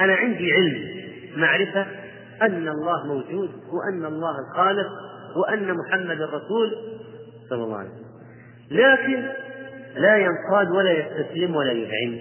[0.00, 1.04] أنا عندي علم.
[1.36, 1.86] معرفة
[2.42, 4.86] أن الله موجود وأن الله الخالق
[5.36, 6.76] وأن محمد الرسول
[7.50, 8.04] صلى الله عليه وسلم.
[8.70, 9.28] لكن
[9.96, 12.18] لا ينقاد ولا يستسلم ولا يذعن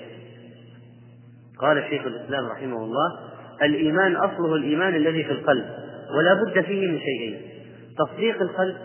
[1.60, 3.20] قال شيخ الإسلام رحمه الله
[3.62, 5.66] الإيمان أصله الإيمان الذي في القلب
[6.18, 7.42] ولا بد فيه من شيئين
[7.98, 8.78] تصديق القلب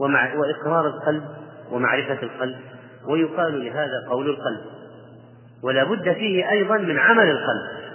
[0.00, 1.24] ومع وإقرار القلب
[1.72, 2.56] ومعرفة القلب.
[3.08, 4.75] ويقال لهذا قول القلب.
[5.66, 7.86] ولا بد فيه أيضا من عمل القلب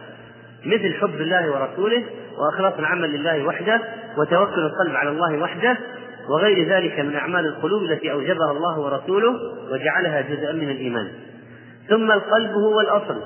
[0.65, 2.03] مثل حب الله ورسوله
[2.37, 3.81] وإخلاص العمل لله وحده
[4.17, 5.77] وتوكل القلب على الله وحده
[6.29, 9.35] وغير ذلك من أعمال القلوب التي أوجبها الله ورسوله
[9.71, 11.07] وجعلها جزءا من الإيمان
[11.89, 13.21] ثم القلب هو الأصل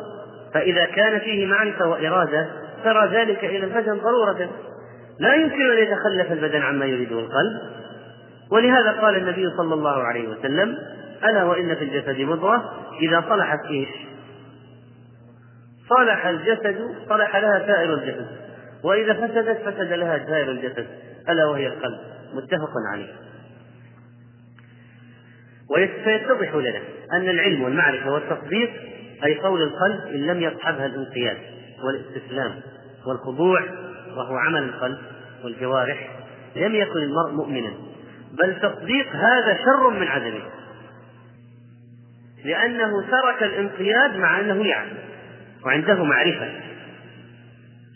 [0.53, 2.47] فإذا كان فيه معرفة وإرادة
[2.83, 4.49] ترى ذلك إلى البدن ضرورة
[5.19, 7.59] لا يمكن أن يتخلف البدن عما يريده القلب
[8.51, 10.77] ولهذا قال النبي صلى الله عليه وسلم
[11.23, 14.04] ألا وإن في الجسد مضغة إذا صلحت إيش؟
[15.89, 18.27] صلح الجسد صلح لها سائر الجسد.
[18.83, 20.87] وإذا فسدت فسد لها سائر الجسد
[21.29, 21.99] ألا وهي القلب.
[22.33, 23.13] متفق عليه.
[25.69, 26.79] وسيتضح لنا
[27.13, 28.69] أن العلم والمعرفة والتصديق
[29.25, 31.37] أي قول القلب إن لم يصحبها الانقياد
[31.83, 32.61] والاستسلام
[33.07, 33.61] والخضوع
[34.17, 34.97] وهو عمل القلب
[35.43, 36.09] والجوارح
[36.55, 37.73] لم يكن المرء مؤمنا.
[38.31, 40.41] بل تصديق هذا شر من عدمه.
[42.45, 44.97] لأنه ترك الانقياد مع أنه يعلم
[45.65, 46.51] وعنده معرفة.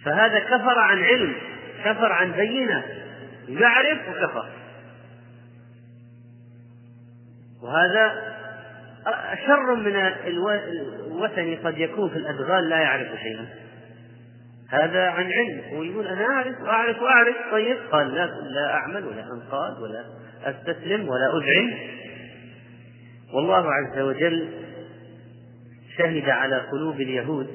[0.05, 1.33] فهذا كفر عن علم
[1.85, 2.83] كفر عن بينة.
[3.47, 4.45] يعرف وكفر.
[7.63, 8.35] وهذا
[9.47, 9.95] شر من
[11.07, 13.45] الوثني قد يكون في الأدغال لا يعرف شيئا.
[14.69, 15.61] هذا عن علم.
[15.73, 17.77] ويقول أنا أعرف وأعرف وأعرف طيب.
[17.91, 20.05] قال لا لا أعمل ولا أنقاد ولا
[20.43, 21.73] أستسلم ولا أذعن
[23.33, 24.49] والله عز وجل
[25.99, 27.47] شهد على قلوب اليهود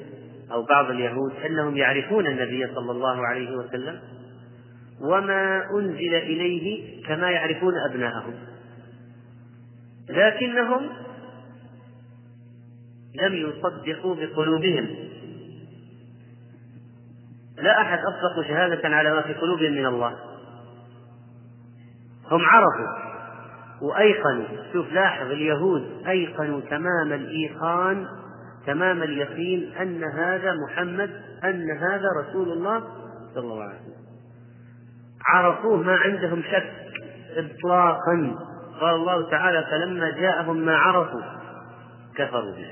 [0.51, 3.99] أو بعض اليهود أنهم يعرفون النبي صلى الله عليه وسلم
[5.01, 8.33] وما أنزل إليه كما يعرفون أبناءهم.
[10.09, 10.89] لكنهم
[13.21, 14.87] لم يصدقوا بقلوبهم.
[17.57, 20.15] لا أحد أصدق شهادة على ما في قلوبهم من الله.
[22.31, 23.05] هم عرفوا
[23.81, 24.45] وأيقنوا.
[24.73, 28.07] شوف لاحظ اليهود أيقنوا تمام الإيقان
[28.65, 31.09] تمام اليقين أن هذا محمد
[31.43, 32.83] أن هذا رسول الله
[33.35, 34.05] صلى الله عليه وسلم.
[35.27, 36.71] عرفوه ما عندهم شك
[37.37, 38.35] إطلاقا.
[38.81, 41.21] قال الله تعالى فلما جاءهم ما عرفوا
[42.15, 42.67] كفروا به.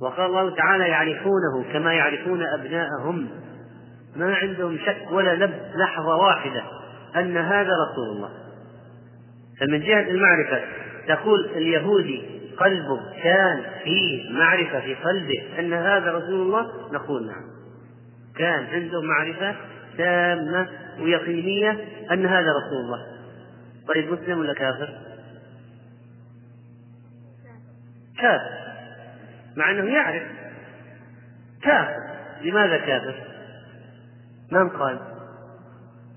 [0.00, 3.28] وقال الله تعالى يعرفونه كما يعرفون أبناءهم.
[4.16, 6.62] ما عندهم شك ولا لب لحظة واحدة
[7.16, 8.30] أن هذا رسول الله.
[9.60, 10.60] فمن جهة المعرفة
[11.08, 17.44] تقول اليهودي قلبه كان فيه معرفة في قلبه أن هذا رسول الله نقول نعم
[18.36, 19.56] كان عنده معرفة
[19.98, 20.68] تامة
[21.00, 21.70] ويقينية
[22.12, 23.06] أن هذا رسول الله
[23.94, 24.98] طيب مسلم ولا كافر؟
[28.18, 28.58] كافر
[29.56, 30.22] مع أنه يعرف
[31.62, 32.08] كافر
[32.42, 33.14] لماذا كافر؟
[34.52, 34.98] من قال؟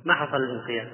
[0.06, 0.88] ما حصل الانقياد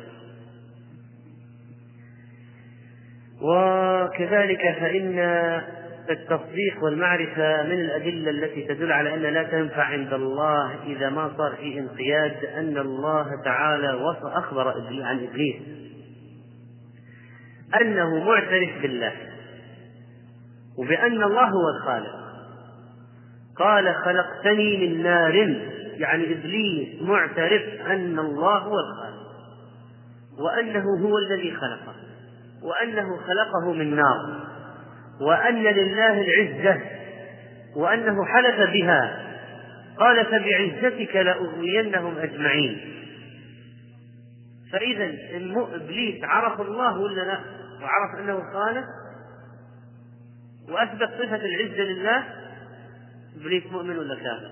[3.41, 5.19] وكذلك فإن
[6.09, 11.55] التصديق والمعرفة من الأدلة التي تدل على أن لا تنفع عند الله إذا ما صار
[11.55, 14.73] في انقياد أن الله تعالى أخبر
[15.03, 15.55] عن إبليس.
[17.81, 19.13] أنه معترف بالله.
[20.77, 22.27] وبأن الله هو الخالق.
[23.57, 25.35] قال خلقتني من نار.
[25.97, 29.27] يعني إبليس معترف أن الله هو الخالق.
[30.39, 32.06] وأنه هو الذي خلقه.
[32.63, 34.47] وأنه خلقه من نار
[35.21, 36.81] وأن لله العزة
[37.75, 39.27] وأنه حلف بها
[39.99, 42.93] قال فبعزتك لأغوينهم أجمعين
[44.71, 45.05] فإذا
[45.75, 47.39] إبليس عرف الله ولا لا؟
[47.81, 48.85] وعرف أنه خالق
[50.69, 52.23] وأثبت صفة العزة لله
[53.41, 54.51] إبليس مؤمن ولا كافر؟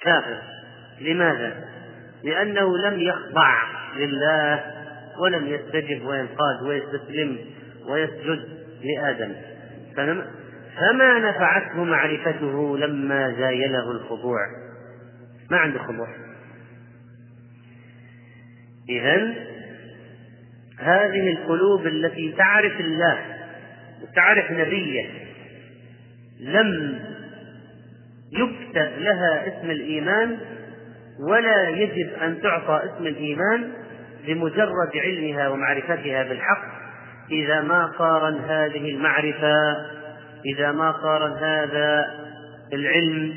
[0.00, 0.42] كافر
[1.00, 1.64] لماذا؟
[2.24, 3.62] لأنه لم يخضع
[3.96, 4.73] لله
[5.18, 7.38] ولم يستجب وينقاد ويستسلم
[7.88, 8.48] ويسجد
[8.84, 9.32] لآدم.
[10.76, 14.38] فما نفعته معرفته لما زايله الخضوع.
[15.50, 16.08] ما عنده خضوع.
[18.88, 19.34] إذا
[20.78, 23.18] هذه القلوب التي تعرف الله
[24.02, 25.10] وتعرف نبيه
[26.40, 26.98] لم
[28.32, 30.38] يكتب لها اسم الإيمان
[31.20, 33.72] ولا يجب أن تعطى اسم الإيمان
[34.26, 36.64] بمجرد علمها ومعرفتها بالحق
[37.30, 39.76] إذا ما قارن هذه المعرفة
[40.46, 42.04] إذا ما قارن هذا
[42.72, 43.34] العلم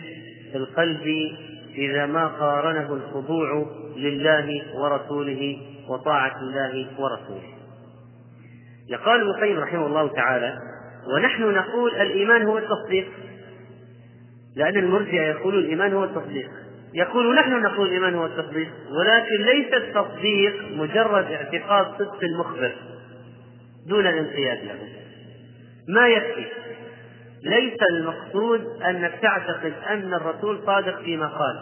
[0.55, 1.37] القلبي
[1.77, 3.65] إذا ما قارنه الخضوع
[3.97, 5.57] لله ورسوله
[5.89, 7.57] وطاعة الله ورسوله.
[8.89, 10.57] يقال ابن القيم رحمه الله تعالى
[11.15, 13.07] ونحن نقول الإيمان هو التصديق
[14.55, 16.49] لأن المرجئة يقولون الإيمان هو التصديق.
[16.97, 22.75] يقول نحن نقول الإيمان هو التصديق ولكن ليس التصديق مجرد اعتقاد صدق المخبر
[23.87, 24.79] دون الانقياد له.
[25.87, 26.45] ما يكفي؟
[27.43, 31.59] ليس المقصود أنك تعتقد أن الرسول صادق فيما قال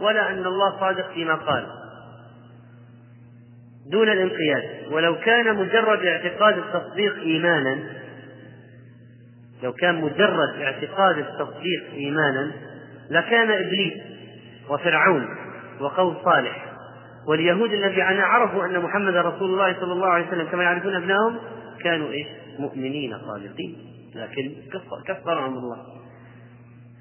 [0.00, 1.66] ولا أن الله صادق فيما قال.
[3.92, 4.92] دون الانقياد.
[4.92, 7.78] ولو كان مجرد اعتقاد التصديق إيمانا
[9.62, 12.52] لو كان مجرد اعتقاد التصديق إيمانا
[13.10, 14.17] لكان إبليس
[14.70, 15.28] وفرعون
[15.80, 16.68] وقوم صالح.
[17.28, 21.38] واليهود الذين عرفوا أن محمد رسول الله صلى الله عليه وسلم كما يعرفون أبنائهم
[21.84, 22.26] كانوا إيش؟
[22.58, 23.76] مؤمنين صادقين.
[24.14, 24.52] لكن
[25.06, 25.76] كفرهم الله.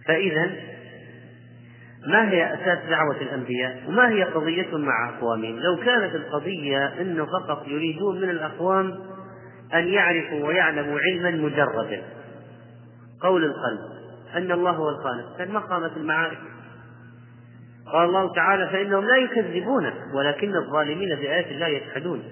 [0.07, 0.51] فإذا
[2.07, 7.68] ما هي أساس دعوة الأنبياء؟ وما هي قضيتهم مع أقوامهم؟ لو كانت القضية أنه فقط
[7.68, 8.99] يريدون من الأقوام
[9.74, 12.03] أن يعرفوا ويعلموا علما مجردا.
[13.22, 13.97] قول القلب.
[14.36, 15.38] أن الله هو الخالق.
[15.38, 16.38] كان ما قامت المعارك
[17.94, 22.24] قال الله تعالى فإنهم لا يكذبونك ولكن الظالمين بآيات الله يجحدون.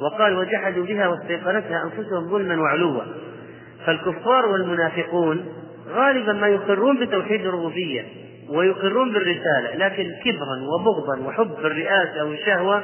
[0.00, 3.02] وقال وجحدوا بها واستيقنتها أنفسهم ظلما وعلوا.
[3.86, 5.44] فالكفار والمنافقون
[5.88, 8.04] غالبا ما يقرون بتوحيد الربوبية
[8.48, 12.82] ويقرون بالرسالة لكن كبرا وبغضا وحب الرئاسة والشهوة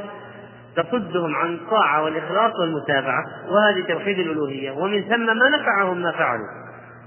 [0.76, 4.70] تصدهم عن الطاعة والإخلاص والمتابعة وهذه توحيد الألوهية.
[4.70, 6.63] ومن ثم ما نفعهم ما فعلوا.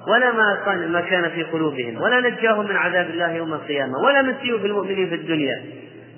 [0.07, 4.59] ولا ما ما كان في قلوبهم ولا نجاهم من عذاب الله يوم القيامة ولا مسيوا
[4.59, 5.63] بالمؤمنين في الدنيا.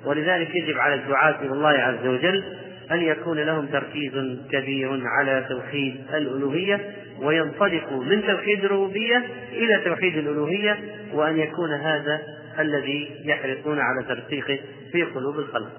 [0.06, 2.44] ولذلك يجب على الدعاة إلى الله عز وجل
[2.92, 4.12] أن يكون لهم تركيز
[4.52, 6.82] كبير على توحيد الألوهية
[7.22, 10.78] وينطلقوا من توحيد الربوبية إلى توحيد الألوهية
[11.14, 12.22] وأن يكون هذا
[12.60, 14.60] الذي يحرصون على ترسيخه
[14.92, 15.72] في قلوب الخلق.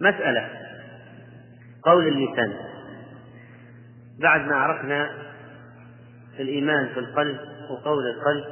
[0.00, 0.48] مسألة.
[1.82, 2.52] قول اللسان
[4.20, 5.25] بعد ما عرفنا
[6.42, 7.36] الإيمان في القلب
[7.70, 8.44] وقول القلب.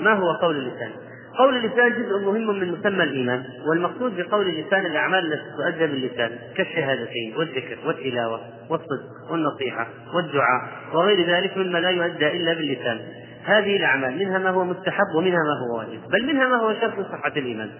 [0.00, 0.90] ما هو قول اللسان؟
[1.38, 7.34] قول اللسان جزء مهم من مسمى الإيمان والمقصود بقول اللسان الأعمال التي تؤدى باللسان كالشهادتين
[7.36, 8.40] والذكر والتلاوة
[8.70, 13.00] والصدق والنصيحة والدعاء وغير ذلك مما لا يؤدى إلا باللسان.
[13.44, 17.06] هذه الأعمال منها ما هو مستحب ومنها ما هو واجب بل منها ما هو شرط
[17.12, 17.70] صحة الإيمان.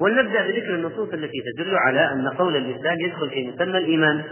[0.00, 4.22] ولنبدأ بذكر النصوص التي تدل على أن قول اللسان يدخل في مسمى الإيمان.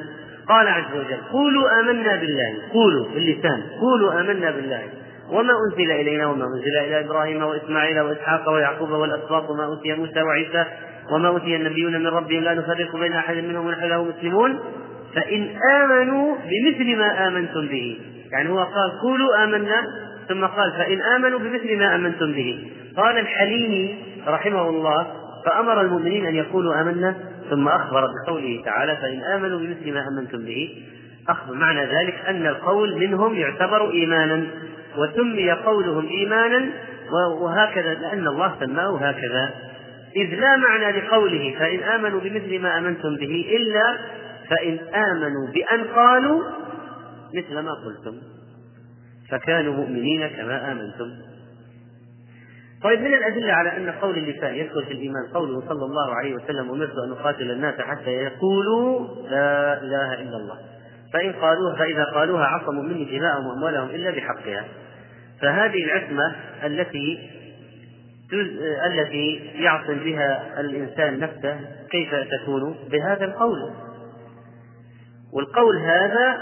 [0.51, 4.82] قال عز وجل قولوا آمنا بالله قولوا باللسان قولوا آمنا بالله.
[5.30, 10.64] وما أنزل إلينا وما أنزل إلى إبراهيم وإسماعيل وإسحاق ويعقوب والأسباط وما أوتي موسى وعيسى
[11.12, 14.61] وما أوتي النبيون من ربهم لا نفرق بين أحد منهم ونحن له مسلمون.
[15.14, 15.48] فإن
[15.82, 18.01] آمنوا بمثل ما آمنتم به.
[18.32, 19.86] يعني هو قال قولوا آمنا.
[20.28, 22.68] ثم قال فإن آمنوا بمثل ما آمنتم به.
[22.96, 23.94] قال الحليمي
[24.26, 25.07] رحمه الله
[25.46, 27.14] فأمر المؤمنين أن يقولوا آمنا.
[27.51, 30.82] ثم أخبر بقوله تعالى فإن آمنوا بمثل ما آمنتم به
[31.28, 34.46] أخبر معنى ذلك أن القول منهم يعتبر إيمانا
[34.96, 36.70] وسمي قولهم إيمانا
[37.40, 39.51] وهكذا لأن الله سماه هكذا.
[40.16, 43.98] إذ لا معنى لقوله فإن آمنوا بمثل ما آمنتم به إلا
[44.51, 46.42] فإن آمنوا بأن قالوا
[47.34, 48.16] مثل ما قلتم.
[49.30, 51.30] فكانوا مؤمنين كما آمنتم.
[52.83, 56.70] طيب من الأدلة على أن قول اللسان يدخل في الإيمان قوله صلى الله عليه وسلم
[56.70, 60.59] أمرت أن أقاتل الناس حتى يقولوا لا إله إلا الله.
[61.12, 64.64] فإن قالوها فإذا قالوها عصموا مني دماءهم وأموالهم إلا بحقها.
[65.41, 67.31] فهذه العصمة التي
[68.87, 71.61] التي يعصم بها الإنسان نفسه
[71.91, 73.70] كيف تكون؟ بهذا القول.
[75.33, 76.41] والقول هذا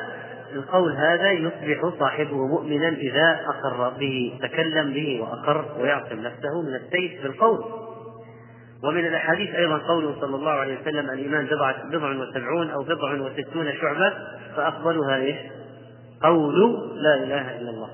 [0.53, 7.23] القول هذا يصبح صاحبه مؤمنا إذا أقر به تكلم به وأقر ويعصم نفسه من السيف
[7.23, 7.65] بالقول.
[8.85, 13.73] ومن الأحاديث أيضا قوله صلى الله عليه وسلم الإيمان بضع بضع وسبعون أو بضع وستون
[13.73, 14.13] شعبة
[14.57, 15.37] فأفضلها إيش؟
[16.23, 17.91] قول لا إله إلا الله.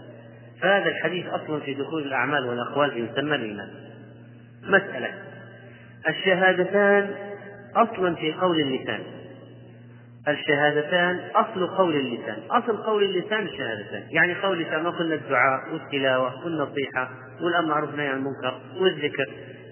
[0.61, 3.69] فهذا الحديث أصل في دخول الأعمال والأقوال في مسمى الإيمان.
[4.63, 5.09] مسألة.
[6.09, 7.15] الشهادتان
[7.77, 9.01] أصلا في قول اللسان.
[10.29, 12.37] الشهادتان أصل قول اللسان.
[12.51, 14.03] أصل قول اللسان الشهادتان.
[14.11, 17.11] يعني قول اللسان ما قلنا الدعاء والتلاوة والنصيحة
[17.41, 19.27] والأمر معروف عن المنكر والذكر.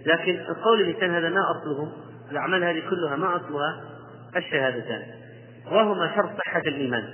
[0.06, 1.92] لكن قول اللسان هذا ما أصله
[2.30, 3.80] الأعمال هذه كلها ما أصلها
[4.36, 5.02] الشهادتان.
[5.70, 7.04] وهما شرط صحة الإيمان.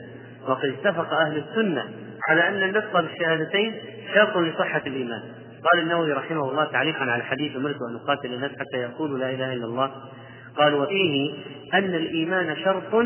[0.49, 1.84] وقد اتفق أهل السنة
[2.28, 3.74] على أن النطق بالشهادتين
[4.14, 5.22] شرط لصحة الإيمان.
[5.72, 9.53] قال النووي رحمه الله تعليقا على الحديث أمرت أن أقاتل الناس حتى يقولوا لا إله
[9.53, 9.91] إلا الله.
[10.57, 11.34] قال وفيه
[11.74, 13.05] أن الإيمان شرط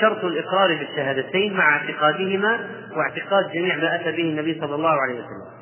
[0.00, 2.58] شرط الإقرار بالشهادتين مع اعتقادهما
[2.96, 5.58] واعتقاد جميع ما أتى به النبي صلى الله عليه وسلم.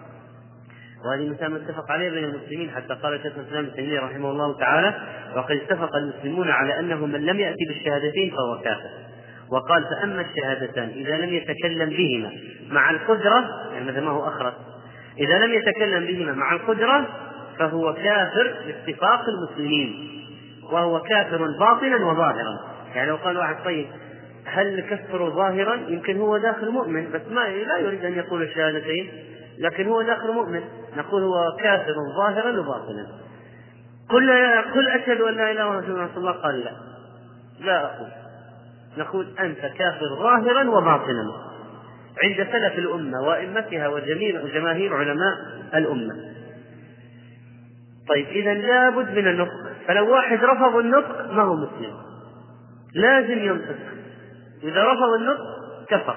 [1.04, 4.94] وهذه مسألة متفق عليها بين المسلمين حتى قال شيخ الإسلام ابن رحمه الله تعالى
[5.36, 8.90] وقد اتفق المسلمون على أنه من لم يأتي بالشهادتين فهو كافر.
[9.50, 12.32] وقال فأما الشهادتان إذا لم يتكلم بهما
[12.70, 14.54] مع القدرة يعني مثل ما هو أخرس
[15.18, 17.06] إذا لم يتكلم بهما مع القدرة
[17.58, 20.12] فهو كافر باتفاق المسلمين.
[20.72, 22.60] وهو كافر باطنا وظاهرا.
[22.94, 23.86] يعني لو قال واحد طيب
[24.44, 29.10] هل كفر ظاهرا؟ يمكن هو داخل مؤمن بس ما لا يريد أن يقول الشهادتين
[29.58, 30.60] لكن هو داخل مؤمن.
[30.96, 33.06] نقول هو كافر ظاهرا وباطنا
[34.08, 34.30] قل
[34.74, 36.70] قل أشهد أن لا إله إلا الله قال لا.
[37.60, 38.08] لا أقول.
[38.98, 41.32] نقول أنت كافر ظاهرا وباطنا
[42.22, 45.34] عند سلف الأمة وأئمتها وجماهير علماء
[45.74, 46.14] الأمة.
[48.08, 49.75] طيب إذا لابد من النطق.
[49.88, 51.94] فلو واحد رفض النطق ما هو مسلم.
[52.94, 53.76] لازم ينطق.
[54.62, 55.44] إذا رفض النطق
[55.88, 56.16] كفر.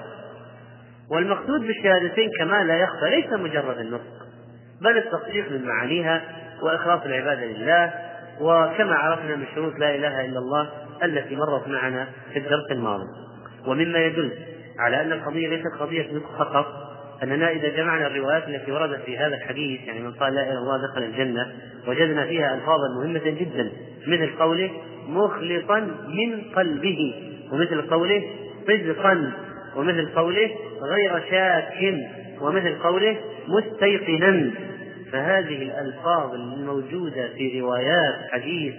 [1.10, 4.26] والمقصود بالشهادتين كما لا يخفى ليس مجرد النطق
[4.80, 6.22] بل التصديق من معانيها
[6.62, 7.92] وإخلاص العبادة لله
[8.40, 10.70] وكما عرفنا من شروط لا إله إلا الله
[11.02, 13.06] التي مرت معنا في الدرس الماضي.
[13.66, 14.32] ومما يدل
[14.78, 16.89] على أن القضية ليست قضية نطق فقط
[17.22, 20.58] أننا إذا جمعنا الروايات التي وردت في هذا الحديث يعني من قال لا إله إلا
[20.58, 21.52] الله دخل الجنة
[21.88, 23.70] وجدنا فيها ألفاظا مهمة جدا
[24.06, 24.70] مثل قوله
[25.08, 27.14] مخلصا من قلبه
[27.52, 28.22] ومثل قوله
[28.66, 29.32] صدقا
[29.76, 30.50] ومثل قوله
[30.82, 31.94] غير شاك
[32.40, 33.16] ومثل قوله
[33.48, 34.50] مستيقنا.
[35.12, 38.74] فهذه الألفاظ الموجودة في روايات حديث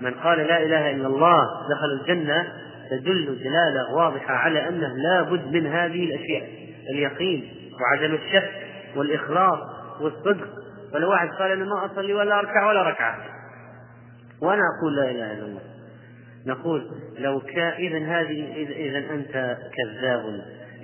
[0.00, 2.52] من قال لا إله إلا الله دخل الجنة
[2.90, 6.48] تدل دلالة واضحة على أنه لا بد من هذه الأشياء
[6.90, 7.59] اليقين.
[7.80, 8.50] وعدم الشك
[8.96, 9.58] والإخلاص
[10.00, 10.48] والصدق.
[10.92, 13.18] فلو واحد قال أنا ما أصلي ولا أركع ولا ركعة.
[14.42, 15.60] وأنا أقول لا إله إلا الله.
[16.46, 20.22] نقول لو كان إذا هذه إذا أنت كذاب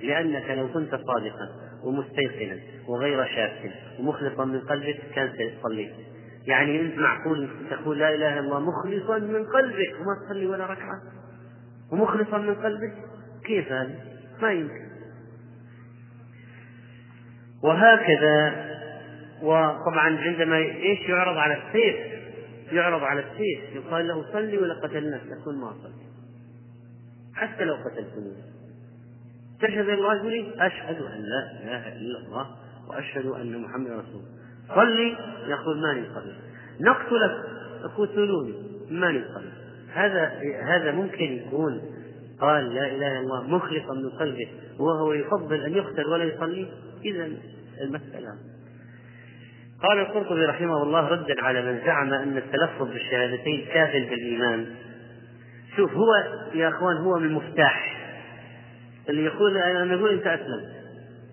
[0.03, 1.49] لأنك لو كنت صادقا
[1.83, 5.93] ومستيقنا وغير شاك ومخلصا من قلبك كان سيصلي
[6.47, 11.01] يعني أنت معقول تقول لا إله إلا الله مخلصا من قلبك وما تصلي ولا ركعة؟
[11.91, 12.93] ومخلصا من قلبك؟
[13.45, 13.95] كيف هذا؟
[14.41, 14.86] ما يمكن.
[17.63, 18.67] وهكذا.
[19.41, 21.95] وطبعا عندما إيش يعرض على السيف؟
[22.71, 23.75] يعرض على السيف.
[23.75, 26.07] يقال له صلي ولا قتلناك تكون ما صلي
[27.35, 28.33] حتى لو قتلتني.
[29.61, 32.47] تشهد الله يقول أشهد أن لا إله إلا الله
[32.89, 34.75] وأشهد أن محمدا رسول الله.
[34.75, 36.33] صلي يقول ماني صلي.
[36.81, 37.31] نقتلك
[37.83, 38.53] اقتلوني
[38.91, 39.51] ماني صلي.
[39.93, 41.81] هذا هذا ممكن يكون
[42.41, 44.47] قال لا إله إلا الله مخلصا من قلبه
[44.79, 46.67] وهو يفضل أن يقتل ولا يصلي؟
[47.11, 47.29] إذا
[47.81, 48.29] المسألة.
[49.83, 54.65] قال القرطبي رحمه الله ردا على من زعم أن التلفظ بالشهادتين كاف بالايمان
[55.77, 56.07] شوف هو
[56.53, 57.97] يا أخوان هو من مفتاح.
[59.09, 60.77] اللي يقول أنا يقول أنت أسلم.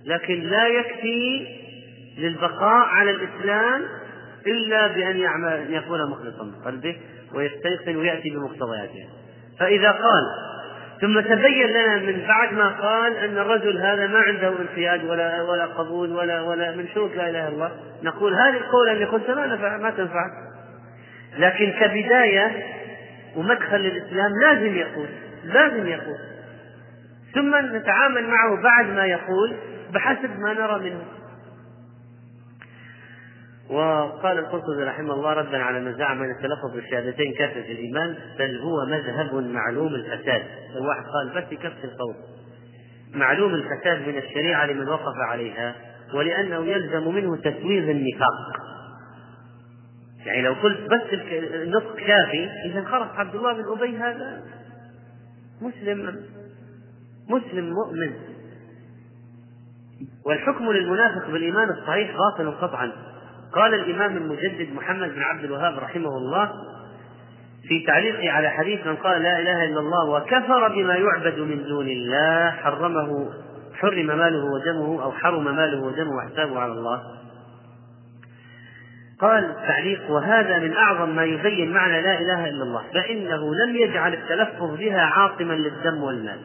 [0.05, 1.47] لكن لا يكفي
[2.19, 3.83] للبقاء على الإسلام
[4.47, 6.97] إلا بأن يعمل ان يكون مخلصا من قلبه
[7.35, 9.09] ويستيقن ويأتي بمقتضياتها
[9.59, 10.54] فإذا قال
[11.01, 15.67] ثم تبين لنا من بعد ما قال أن الرجل هذا ما عنده انقياد ولا ولا
[15.67, 17.71] قبول ولا ولا من شروط لا إله إلا الله.
[18.03, 20.31] نقول هذه القول اللي قلت ما نفع ما تنفع.
[21.39, 22.65] لكن كبداية
[23.37, 25.07] ومدخل للإسلام لازم يقول
[25.45, 26.19] لازم يقول.
[27.35, 29.57] ثم نتعامل معه بعد ما يقول
[29.93, 31.05] بحسب ما نرى منه.
[33.71, 38.59] وقال القرطبي رحمه الله ردا على من زعم أن التلفظ بالشهادتين كافر في الإيمان بل
[38.59, 40.43] هو مذهب معلوم الفساد.
[40.77, 42.15] الواحد قال بس يكفي القول.
[43.15, 45.75] معلوم الفساد من الشريعة لمن وقف عليها
[46.15, 48.65] ولأنه يلزم منه تسويغ النفاق.
[50.27, 51.19] يعني لو قلت بس
[51.55, 54.43] النطق كافي إذا خلاص عبد الله بن أبي هذا
[55.61, 56.25] مسلم
[57.29, 58.13] مسلم مؤمن.
[60.27, 62.93] والحكم للمنافق بالإيمان الصحيح باطل قطعا.
[63.55, 66.51] قال الإمام المجدد محمد بن عبد الوهاب رحمه الله
[67.69, 71.87] في تعليقه على حديث من قال لا إله إلا الله وكفر بما يعبد من دون
[71.87, 73.31] الله حرمه
[73.75, 77.03] حرم ماله ودمه أو حرم ماله ودمه وحسابه على الله.
[79.21, 84.15] قال تعليق وهذا من أعظم ما يبين معنى لا إله إلا الله فإنه لم يجعل
[84.15, 86.41] التلفظ بها عاصما للدم والمال.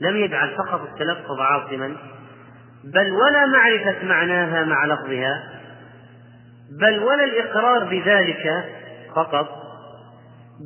[0.00, 1.96] لم يجعل فقط التلفظ عاصما
[2.94, 5.42] بل ولا معرفة معناها مع لفظها
[6.80, 8.64] بل ولا الإقرار بذلك
[9.14, 9.48] فقط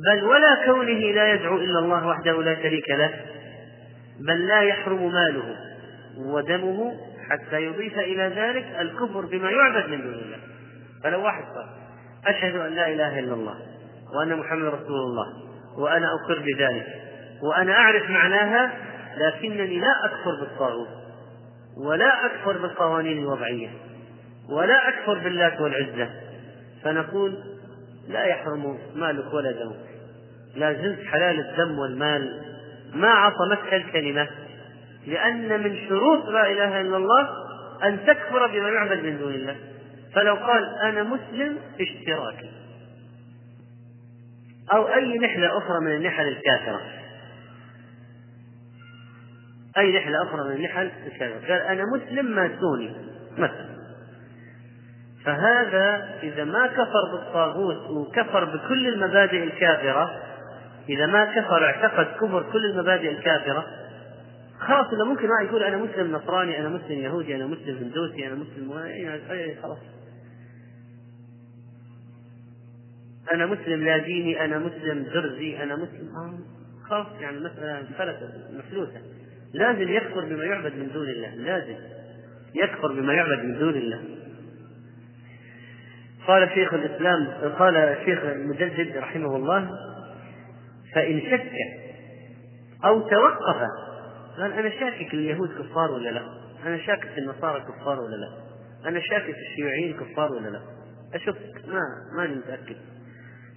[0.07, 3.11] بل ولا كونه لا يدعو إلا الله وحده لا شريك له
[4.27, 5.55] بل لا يحرم ماله
[6.17, 6.93] ودمه
[7.29, 10.37] حتى يضيف إلى ذلك الكفر بما يعبد من دون الله.
[11.03, 11.67] فلو واحد قال
[12.27, 13.55] أشهد أن لا إله إلا الله
[14.15, 15.27] وأن محمد رسول الله
[15.77, 16.87] وأنا أقر بذلك
[17.43, 18.71] وأنا أعرف معناها
[19.17, 21.00] لكنني لا أكفر بالطاغوت.
[21.77, 23.69] ولا أكفر بالقوانين الوضعية
[24.49, 26.09] ولا أكفر باللات والعزة.
[26.83, 27.43] فنقول
[28.07, 29.75] لا يحرم مالك ولا دمك.
[30.55, 32.41] لا زلت حلال الدم والمال.
[32.93, 34.29] ما عصمتك الكلمة.
[35.07, 37.29] لأن من شروط لا إله إلا الله
[37.83, 39.55] أن تكفر بما يعبد من دون الله.
[40.13, 42.51] فلو قال أنا مسلم اشتراكي.
[44.73, 46.81] أو أي نحلة أخرى من النحل الكافرة.
[49.77, 50.91] أي نحلة أخرى من النحل؟
[51.21, 52.91] قال أنا مسلم ماسوني
[53.37, 53.71] مثلا.
[55.25, 60.21] فهذا إذا ما كفر بالطاغوت وكفر بكل المبادئ الكافرة
[60.89, 63.65] إذا ما كفر اعتقد كفر كل المبادئ الكافرة
[64.59, 68.35] خلاص إذا ممكن واحد يقول أنا مسلم نصراني أنا مسلم يهودي أنا مسلم هندوسي أنا
[68.35, 68.71] مسلم
[69.63, 69.77] خلاص.
[73.33, 76.39] أنا مسلم لا ديني أنا مسلم درزي أنا مسلم آه
[76.89, 79.01] خلاص يعني المسألة فلتت مفلوسة.
[79.53, 81.75] لازم يكفر بما يعبد من دون الله لازم.
[82.55, 84.01] يكفر بما يعبد من دون الله.
[86.27, 87.27] قال شيخ الإسلام
[87.59, 89.69] قال الشيخ المجدد رحمه الله
[90.95, 91.51] فإن شك
[92.85, 93.67] أو توقف
[94.37, 96.21] قال أنا شاكك اليهود كفار ولا لا؟
[96.65, 98.29] أنا شاكك النصارى كفار ولا لا؟
[98.89, 100.61] أنا شاكك الشيوعيين كفار ولا لا؟
[101.13, 101.35] أشك
[101.67, 101.81] ما
[102.17, 102.75] ماني متأكد.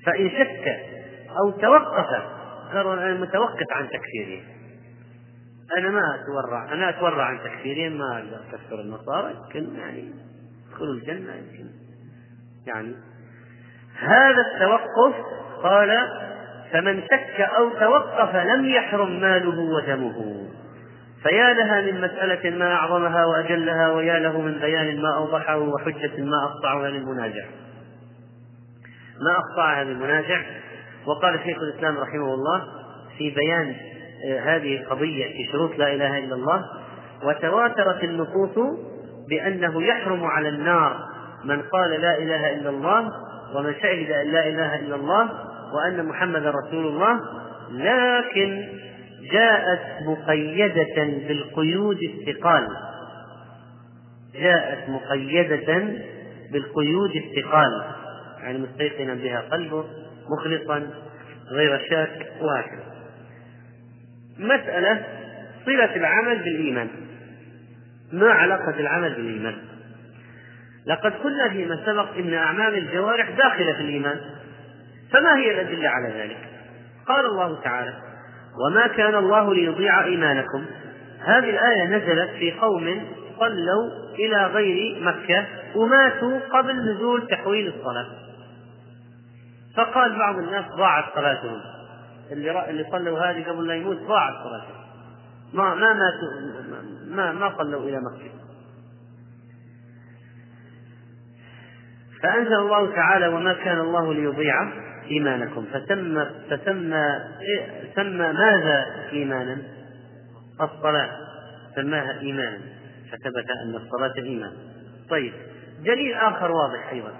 [0.06, 0.78] فإن شك
[1.30, 2.06] أو توقف
[2.72, 4.53] قال أنا متوقف عن تكفيرهم
[5.78, 10.12] أنا ما أتورع أنا أتورع عن تكفيرهم ما أقدر أكفر النصارى يمكن يعني
[10.68, 11.70] يدخلوا الجنة يمكن
[12.66, 12.94] يعني.
[13.98, 15.14] هذا التوقف
[15.62, 15.98] قال
[16.72, 20.48] فمن شك أو توقف لم يحرم ماله ودمه.
[21.22, 26.44] فيا لها من مسألة ما أعظمها وأجلها ويا له من بيان ما أوضحه وحجة ما
[26.44, 27.44] أقطعها للمناجع
[29.20, 30.40] ما أقطعها للمناجع
[31.06, 32.64] وقال شيخ الإسلام رحمه الله
[33.18, 33.76] في بيان
[34.40, 36.64] هذه القضية في شروط لا إله إلا الله
[37.24, 38.78] وتواترت النصوص
[39.28, 40.96] بأنه يحرم على النار
[41.44, 43.10] من قال لا إله إلا الله
[43.54, 45.30] ومن شهد أن لا إله إلا الله
[45.74, 47.20] وأن محمدا رسول الله
[47.70, 48.68] لكن
[49.32, 52.68] جاءت مقيدة بالقيود الثقال.
[54.34, 55.84] جاءت مقيدة
[56.52, 57.84] بالقيود الثقال.
[58.42, 59.84] يعني مستيقنا بها قلبه
[60.30, 60.90] مخلصا
[61.50, 62.93] غير شاك وهكذا.
[64.38, 65.04] مسألة
[65.66, 66.88] صلة العمل بالإيمان.
[68.12, 69.56] ما علاقة العمل بالإيمان؟
[70.86, 74.20] لقد قلنا فيما سبق إن أعمال الجوارح داخلة في الإيمان
[75.12, 76.48] فما هي الأدلة على ذلك؟
[77.06, 77.94] قال الله تعالى
[78.66, 80.64] وما كان الله ليضيع إيمانكم.
[81.24, 83.06] هذه الآية نزلت في قوم
[83.38, 88.06] صلوا إلى غير مكة وماتوا قبل نزول تحويل الصلاة.
[89.76, 91.60] فقال بعض الناس ضاعت صلاتهم.
[92.32, 94.84] اللي اللي صلوا هذه قبل لا يموت ضاعت صلاتهم
[95.52, 96.54] ما ما ماتوا
[97.08, 98.30] ما ما صلوا إلى مكة.
[102.22, 104.72] فأنزل الله تعالى وما كان الله ليضيع
[105.10, 105.66] إيمانكم.
[105.72, 107.18] فسمى فسمى
[107.96, 109.58] سمى ماذا إيمانا؟
[110.60, 111.10] الصلاة.
[111.76, 112.58] سماها إيمانا.
[113.12, 114.52] فثبت أن الصلاة إيمان.
[115.10, 115.32] طيب
[115.80, 117.12] دليل آخر واضح أيضا.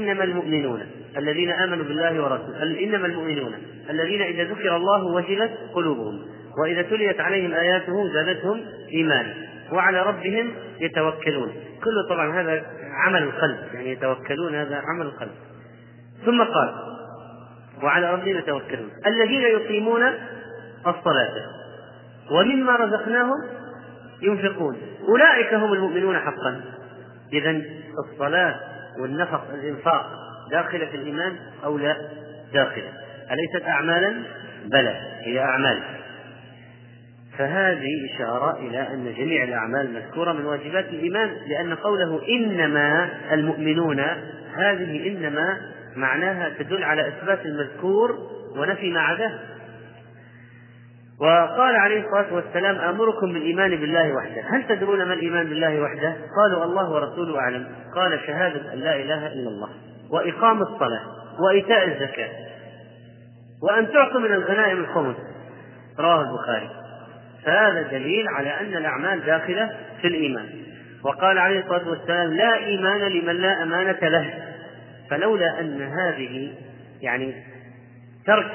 [0.00, 0.86] إنما المؤمنون
[1.16, 3.54] الذين آمنوا بالله ورسوله إنما المؤمنون
[3.90, 6.26] الذين إذا ذكر الله وجلت قلوبهم
[6.62, 8.60] وإذا تليت عليهم آياته زادتهم
[8.92, 9.34] إيمانا
[9.72, 11.52] وعلى ربهم يتوكلون.
[11.84, 12.62] كله طبعا هذا
[12.92, 15.30] عمل القلب يعني يتوكلون هذا عمل القلب.
[16.24, 16.74] ثم قال
[17.82, 20.02] وعلى ربهم يتوكلون الذين يقيمون
[20.86, 21.34] الصلاة
[22.30, 23.36] ومما رزقناهم
[24.22, 24.76] ينفقون.
[25.08, 26.60] أولئك هم المؤمنون حقا.
[27.32, 27.62] إذا
[28.04, 28.54] الصلاة
[29.00, 30.06] والنفق الإنفاق
[30.50, 31.96] داخلة في الإيمان أو لا
[32.52, 32.92] داخلة؟
[33.30, 34.22] أليست أعمالا؟
[34.64, 35.82] بلى هي أعمال.
[37.38, 44.00] فهذه إشارة إلى أن جميع الأعمال مذكورة من واجبات الإيمان لأن قوله إنما المؤمنون
[44.56, 45.60] هذه إنما
[45.96, 48.18] معناها تدل على إثبات المذكور
[48.56, 49.38] ونفي ما عداه.
[51.20, 54.42] وقال عليه الصلاة والسلام آمركم بالإيمان بالله وحده.
[54.50, 57.66] هل تدرون ما الإيمان بالله وحده؟ قالوا الله ورسوله أعلم.
[57.94, 59.68] قال شهادة أن لا إله إلا الله.
[60.10, 61.02] وإقام الصلاة
[61.40, 62.30] وإيتاء الزكاة
[63.62, 65.16] وأن تعطوا من الغنائم الخمس.
[65.98, 66.70] رواه البخاري.
[67.44, 70.46] فهذا دليل على أن الأعمال داخلة في الإيمان.
[71.04, 74.34] وقال عليه الصلاة والسلام لا إيمان لمن لا أمانة له.
[75.10, 76.54] فلولا أن هذه
[77.02, 77.34] يعني
[78.26, 78.50] ترك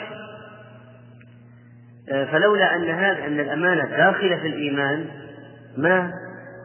[2.32, 5.06] فلولا أن هذا أن الأمانة داخلة في الإيمان
[5.78, 6.11] ما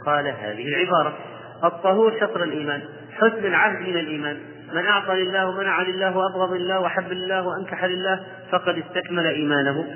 [0.06, 1.18] قال هذه العبارة.
[1.64, 2.82] الطهور شطر الإيمان
[3.16, 4.36] حسن العهد من الإيمان.
[4.72, 8.20] من أعطى لله ومنع لله وأبغض لله وحب لله وأنكح لله
[8.50, 9.86] فقد استكمل إيمانه.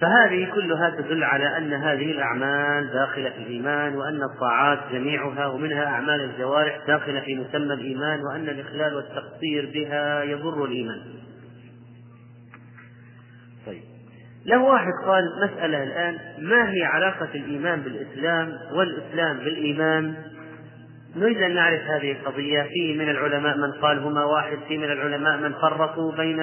[0.00, 6.20] فهذه كلها تدل على أن هذه الأعمال داخلة في الإيمان وأن الطاعات جميعها ومنها أعمال
[6.20, 11.00] الجوارح داخلة في مسمى الإيمان وأن الإخلال والتقصير بها يضر الإيمان.
[13.66, 13.82] طيب.
[14.46, 20.14] له واحد قال مسألة الآن ما هي علاقة الإيمان بالإسلام والإسلام بالإيمان؟
[21.16, 22.62] نريد أن نعرف هذه القضية.
[22.62, 26.40] في من العلماء من قال هما واحد في من العلماء من فرقوا بين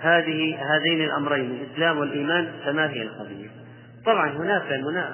[0.00, 2.52] هذه هذين الأمرين الإسلام والإيمان.
[2.64, 3.48] فما هي القضية؟
[4.06, 4.70] طبعا هناك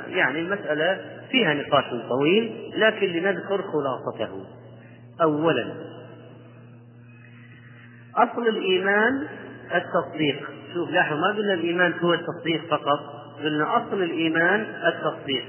[0.09, 1.01] يعني المسألة
[1.31, 4.47] فيها نقاش طويل لكن لنذكر خلاصته.
[5.23, 5.74] أولا
[8.16, 9.27] أصل الإيمان
[9.74, 10.51] التصديق.
[10.74, 13.01] شوف لاحظوا ما قلنا الإيمان هو التصديق فقط
[13.43, 15.45] قلنا أصل الإيمان التصديق.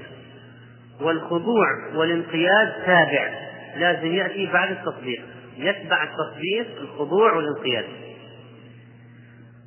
[1.02, 3.30] والخضوع والانقياد تابع.
[3.76, 5.22] لازم يأتي بعد التصديق.
[5.56, 7.84] يتبع التصديق الخضوع والانقياد.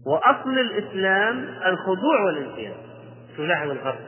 [0.08, 2.76] وأصل الإسلام الخضوع والانقياد.
[3.38, 4.00] تلاحظ الفرق؟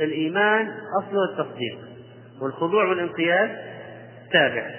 [0.00, 0.72] الإيمان
[1.02, 1.78] أصله التصديق.
[2.42, 3.50] والخضوع والانقياد
[4.32, 4.70] تابع.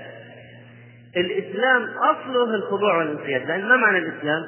[1.18, 3.46] الإسلام أصله الخضوع والانقياد.
[3.48, 4.48] لأن ما معنى الإسلام؟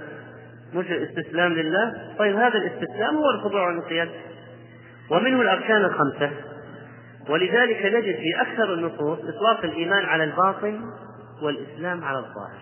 [0.73, 4.09] مش الاستسلام لله؟ طيب هذا الاستسلام هو الخضوع والانقياد.
[5.09, 6.31] ومنه الأركان الخمسة.
[7.29, 10.81] ولذلك نجد في أكثر النصوص إطلاق الإيمان على الباطن
[11.41, 12.61] والإسلام على الظاهر.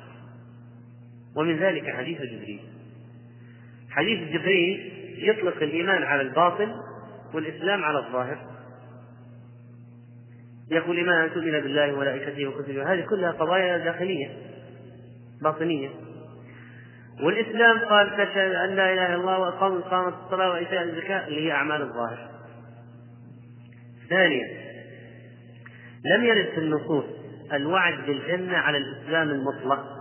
[1.36, 2.60] ومن ذلك حديث جبريل.
[3.90, 6.72] حديث جبريل يطلق الإيمان على الباطن
[7.34, 8.38] والإسلام على الظاهر.
[10.72, 12.94] يقول إيمان أن تؤمن بالله وملائكته وكتبه.
[12.94, 14.30] هذه كلها قضايا داخلية
[15.42, 15.90] باطنية.
[17.24, 19.78] والإسلام قال أن لا إله إلا الله وإقام
[20.08, 22.35] الصلاة وإيتاء الزكاة اللي هي أعمال الظاهر.
[24.10, 24.48] ثانيا
[26.06, 27.06] لم يرد في النصوص
[27.54, 29.96] الوعد بالجنة على الإسلام المطلق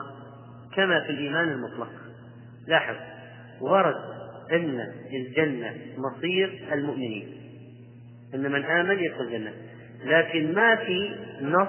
[0.76, 1.90] كما في الإيمان المطلق.
[2.66, 2.96] لاحظ
[3.60, 3.94] ورد
[4.52, 7.26] أن الجنة مصير المؤمنين.
[8.34, 9.52] أن من آمن يدخل الجنة.
[10.04, 11.10] لكن ما في
[11.40, 11.68] نص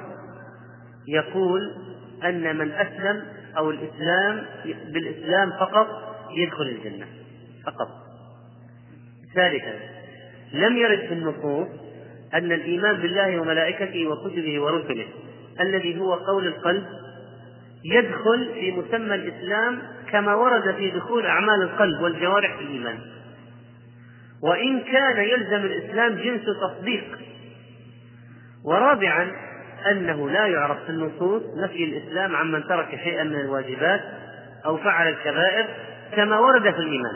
[1.08, 1.76] يقول
[2.24, 3.24] أن من أسلم
[3.58, 5.88] أو الإسلام بالإسلام فقط
[6.38, 7.06] يدخل الجنة.
[7.66, 7.88] فقط.
[9.36, 9.74] ثالثا
[10.54, 11.85] لم يرد في النصوص
[12.36, 15.06] أن الإيمان بالله وملائكته وكتبه ورسله
[15.62, 16.86] الذي هو قول القلب
[17.86, 19.80] يدخل في مسمى الإسلام
[20.12, 23.00] كما ورد في دخول أعمال القلب والجوارح في الإيمان.
[24.44, 27.20] وإن كان يلزم الإسلام جنس تصديق.
[28.66, 29.32] ورابعا
[29.92, 34.02] أنه لا يعرف في النصوص نفي الإسلام عمن ترك شيئا من الواجبات
[34.66, 35.66] أو فعل الكبائر
[36.16, 37.16] كما ورد في الإيمان.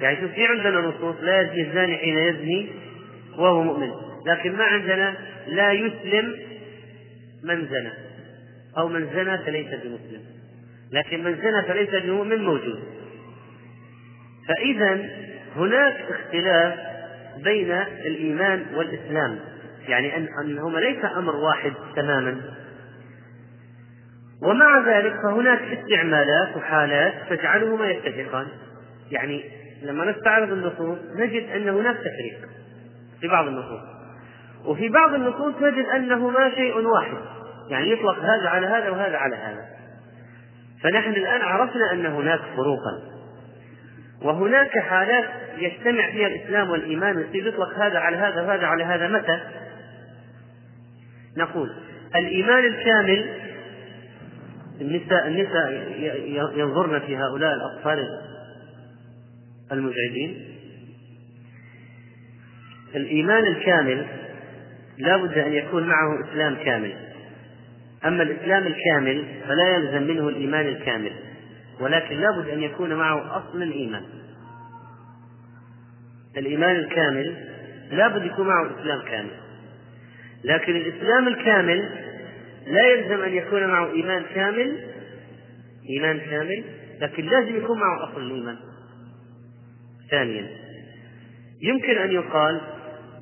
[0.00, 2.68] يعني شوف في عندنا نصوص لا يزني الزاني حين يزني
[3.38, 4.11] وهو مؤمن.
[4.26, 5.14] لكن ما عندنا
[5.46, 6.36] لا يسلم
[7.44, 7.92] من زنى.
[8.78, 10.20] أو من زنى فليس بمسلم.
[10.92, 12.82] لكن من زنى فليس بمؤمن موجود.
[14.48, 15.08] فإذا
[15.56, 16.78] هناك اختلاف
[17.44, 17.72] بين
[18.06, 19.38] الإيمان والإسلام.
[19.88, 22.40] يعني أن أنهما ليس أمر واحد تماما.
[24.42, 28.46] ومع ذلك فهناك استعمالات وحالات تجعلهما يتفقان.
[29.10, 29.44] يعني
[29.82, 32.48] لما نستعرض النصوص نجد أن هناك تفريق
[33.20, 34.01] في بعض النصوص.
[34.66, 37.16] وفي بعض النصوص نجد أنهما شيء واحد.
[37.68, 39.64] يعني يطلق هذا على هذا وهذا على هذا.
[40.82, 43.02] فنحن الآن عرفنا أن هناك فروقا.
[44.22, 45.24] وهناك حالات
[45.58, 49.08] يجتمع فيها الإسلام والإيمان ويصير يطلق هذا على هذا وهذا على هذا.
[49.08, 49.40] متى؟
[51.36, 51.70] نقول
[52.16, 53.42] الإيمان الكامل
[54.80, 55.70] النساء النساء
[56.56, 58.20] ينظرن في هؤلاء الأطفال
[59.72, 60.44] المزعجين
[62.94, 64.06] الإيمان الكامل
[65.02, 66.92] لا بد أن يكون معه إسلام كامل.
[68.04, 71.12] أما الإسلام الكامل فلا يلزم منه الإيمان الكامل
[71.80, 74.02] ولكن لا بد أن يكون معه أصل الإيمان.
[76.36, 77.36] الإيمان الكامل
[77.90, 79.30] لا بد يكون معه إسلام كامل.
[80.44, 81.88] لكن الإسلام الكامل
[82.66, 84.76] لا يلزم أن يكون معه إيمان كامل
[85.90, 86.64] إيمان كامل
[87.00, 88.56] لكن لازم يكون معه أصل الإيمان.
[90.10, 90.46] ثانيا
[91.62, 92.60] يمكن أن يقال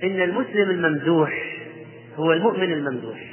[0.05, 1.50] إن المسلم الممدوح
[2.21, 3.33] هو المؤمن الممدوح.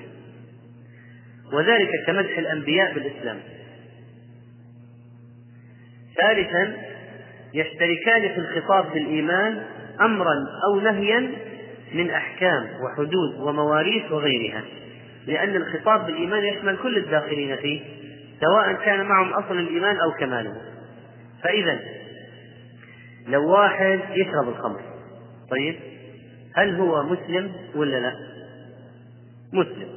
[1.54, 3.40] وذلك كمدح الأنبياء بالإسلام.
[6.22, 6.74] ثالثا
[7.54, 9.64] يشتركان في الخطاب بالإيمان
[10.02, 10.36] أمرا
[10.70, 11.32] أو نهيا
[11.94, 14.64] من أحكام وحدود ومواريث وغيرها.
[15.28, 17.82] لأن الخطاب بالإيمان يشمل كل الداخلين فيه
[18.42, 20.62] سواء كان معهم أصل الإيمان أو كماله.
[21.44, 21.80] فإذا
[23.28, 24.82] لو واحد يشرب الخمر
[25.52, 25.76] طيب
[26.56, 28.14] هل هو مسلم ولا لا؟
[29.54, 29.90] مسلم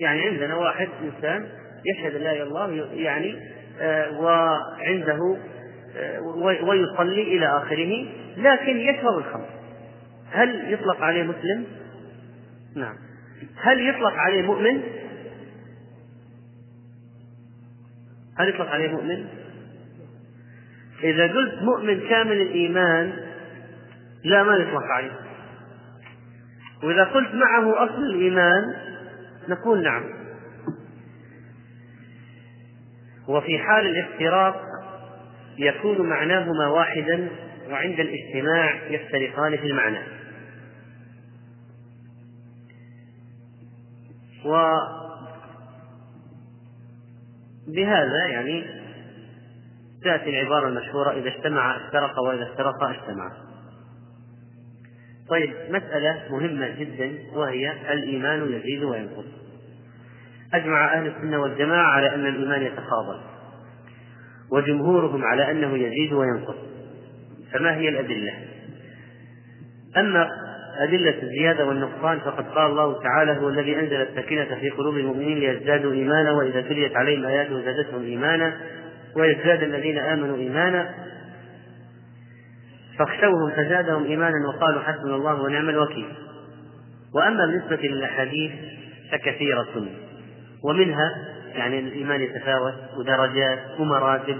[0.00, 1.48] يعني عندنا واحد إنسان
[1.84, 3.36] يشهد لا إله إلا الله يعني
[3.80, 5.36] آه وعنده
[5.96, 6.20] آه
[6.64, 8.06] ويصلي إلى آخره
[8.36, 9.48] لكن يشرب الخمر
[10.30, 11.64] هل يطلق عليه مسلم؟
[12.76, 12.94] نعم
[13.56, 14.82] هل يطلق عليه مؤمن؟
[18.38, 19.26] هل يطلق عليه مؤمن؟
[21.04, 23.12] إذا قلت مؤمن كامل الإيمان
[24.24, 25.25] لا ما يطلق عليه
[26.82, 28.74] وإذا قلت معه أصل الإيمان
[29.48, 30.04] نقول نعم.
[33.28, 34.62] وفي حال الافتراق
[35.58, 37.28] يكون معناهما واحدا
[37.70, 39.98] وعند الاجتماع يفترقان في المعنى.
[47.66, 48.64] وبهذا يعني
[50.02, 53.45] تأتي العبارة المشهورة إذا اجتمع افترق وإذا افترق اجتمع.
[55.28, 59.24] طيب مسألة مهمة جدا وهي الإيمان يزيد وينقص.
[60.54, 63.20] أجمع أهل السنة والجماعة على أن الإيمان يتفاضل
[64.50, 66.56] وجمهورهم على أنه يزيد وينقص.
[67.52, 68.32] فما هي الأدلة؟
[69.96, 70.28] أما
[70.78, 75.92] أدلة الزيادة والنقصان فقد قال الله تعالى هو الذي أنزل السكينة في قلوب المؤمنين ليزدادوا
[75.92, 78.56] إيمانا وإذا تليت عليهم آياته زادتهم إيمانا.
[79.16, 80.94] ويزداد الذين آمنوا إيمانا.
[82.98, 86.08] فاخشوهم فزادهم إيمانا وقالوا حسبنا الله ونعم الوكيل.
[87.14, 88.52] وأما بالنسبة للأحاديث
[89.12, 89.86] فكثيرة.
[90.64, 91.14] ومنها
[91.54, 94.38] يعني الإيمان يتفاوت ودرجات ومراتب.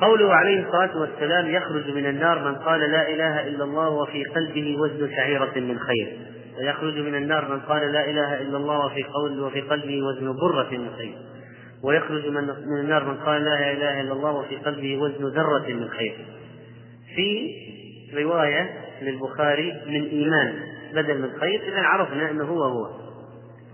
[0.00, 4.76] قوله عليه الصلاة والسلام يخرج من النار من قال لا إله إلا الله وفي قلبه
[4.80, 6.18] وزن شعيرة من خير.
[6.58, 10.70] ويخرج من النار من قال لا إله إلا الله وفي قول وفي قلبه وزن برة
[10.70, 11.14] من خير.
[11.82, 15.88] ويخرج من من النار من قال لا إله إلا الله وفي قلبه وزن ذرة من
[15.88, 16.16] خير.
[17.16, 17.52] في
[18.14, 18.70] رواية
[19.02, 20.54] للبخاري من إيمان
[20.94, 22.90] بدل من خير إذا عرفنا أنه هو هو.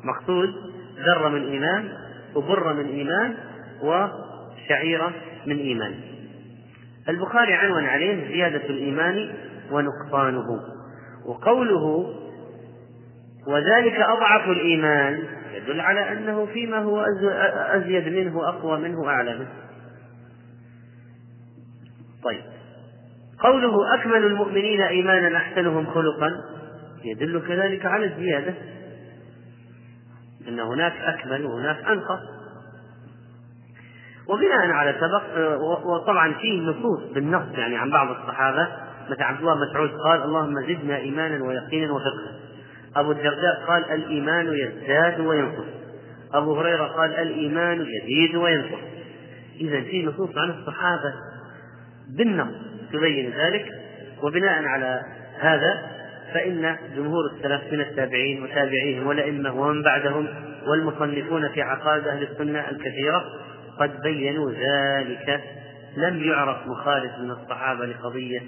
[0.04, 0.54] مقصود
[0.98, 1.88] ذرة من إيمان
[2.34, 3.34] وبرة من إيمان
[3.82, 5.12] وشعيرة
[5.46, 5.94] من إيمان.
[7.08, 9.34] البخاري عنون عليه زيادة الإيمان
[9.70, 10.60] ونقصانه.
[11.26, 12.14] وقوله
[13.46, 17.04] وذلك أضعف الإيمان يدل على أنه فيما هو
[17.76, 19.52] أزيد منه أقوى منه أعلى منه.
[22.24, 22.42] طيب.
[23.38, 26.30] قوله أكمل المؤمنين إيمانا أحسنهم خلقا
[27.04, 28.54] يدل كذلك على الزيادة.
[30.48, 32.20] أن هناك أكمل وهناك أنقص.
[34.28, 35.48] وبناء على سبق
[35.84, 38.68] وطبعا فيه نصوص بالنص يعني عن بعض الصحابة.
[39.10, 42.51] مثل عبد الله مسعود قال اللهم زدنا إيمانا ويقينا وفقها.
[42.96, 45.66] أبو الدرداء قال الإيمان يزداد وينقص.
[46.34, 48.82] أبو هريرة قال الإيمان يزيد وينقص.
[49.60, 51.14] إذا في نصوص عن الصحابة
[52.16, 52.54] بالنص
[52.92, 53.66] تبين ذلك.
[54.22, 55.02] وبناء على
[55.40, 55.82] هذا
[56.34, 60.28] فإن جمهور السلف من التابعين وتابعيهم والأئمة ومن بعدهم
[60.66, 63.24] والمصنفون في عقائد أهل السنة الكثيرة
[63.78, 65.40] قد بينوا ذلك.
[65.96, 68.40] لم يعرف مخالف من الصحابة لقضية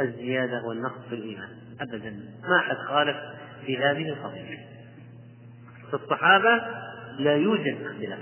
[0.00, 1.48] الزيادة والنقص في الإيمان.
[1.80, 2.14] أبدا.
[2.48, 3.16] ما أحد خالف
[3.66, 4.58] في هذه القضية
[5.94, 6.62] الصحابة
[7.18, 8.18] لا يوجد اختلاف.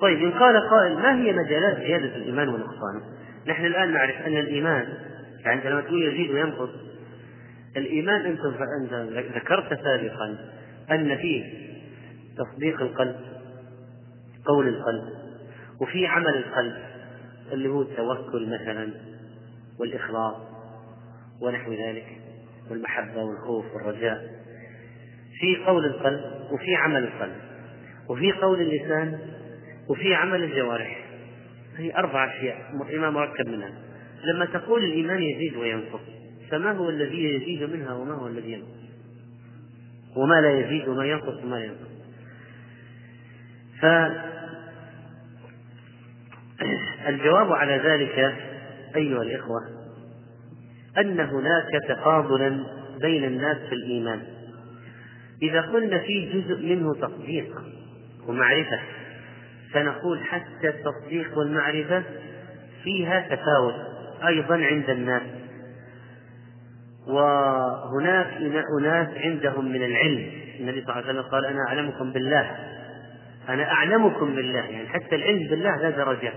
[0.00, 3.02] طيب إن قال قائل ما هي مجالات زيادة الإيمان ونقصانه
[3.46, 4.88] نحن الآن نعرف أن الإيمان
[5.44, 6.70] يعني لما تقول يزيد وينقص
[7.76, 8.40] الإيمان أنت
[9.36, 10.38] ذكرت سابقا
[10.90, 11.44] أن فيه
[12.38, 13.16] تصديق القلب
[14.44, 15.04] قول القلب
[15.80, 16.76] وفي عمل القلب
[17.52, 18.90] اللي هو التوكل مثلا
[19.78, 20.34] والإخلاص
[21.40, 22.06] ونحو ذلك
[22.70, 24.41] والمحبة والخوف والرجاء.
[25.42, 26.20] في قول القلب
[26.52, 27.36] وفي عمل القلب
[28.08, 29.18] وفي قول اللسان
[29.88, 31.04] وفي عمل الجوارح.
[31.76, 33.72] هي أربع أشياء الإيمان مركب منها.
[34.24, 36.00] لما تقول الإيمان يزيد وينقص
[36.50, 38.82] فما هو الذي يزيد منها وما هو الذي ينقص؟
[40.16, 41.92] وما لا يزيد وما ينقص وما ينقص.
[47.04, 48.34] فالجواب على ذلك
[48.96, 49.60] أيها الإخوة
[50.98, 52.66] أن هناك تفاضلا
[53.00, 54.22] بين الناس في الإيمان.
[55.42, 57.62] إذا قلنا في جزء منه تصديق
[58.28, 58.80] ومعرفة
[59.72, 62.02] فنقول حتى التصديق والمعرفة
[62.84, 63.74] فيها تفاوت
[64.26, 65.22] أيضا عند الناس.
[67.06, 68.26] وهناك
[68.80, 72.56] أناس عندهم من العلم النبي صلى الله عليه وسلم قال أنا أعلمكم بالله
[73.48, 74.60] أنا أعلمكم بالله.
[74.60, 76.34] يعني حتى العلم بالله لا درجات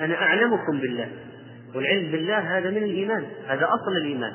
[0.00, 1.08] أنا أعلمكم بالله.
[1.74, 4.32] والعلم بالله هذا من الإيمان هذا أصل الإيمان.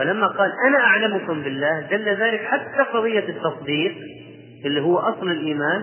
[0.00, 3.94] فلما قال أنا أعلمكم بالله دل ذلك حتى قضية التصديق
[4.64, 5.82] اللي هو أصل الإيمان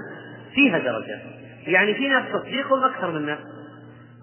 [0.53, 1.21] فيها درجات.
[1.67, 3.39] يعني في ناس تصديقهم أكثر من ناس.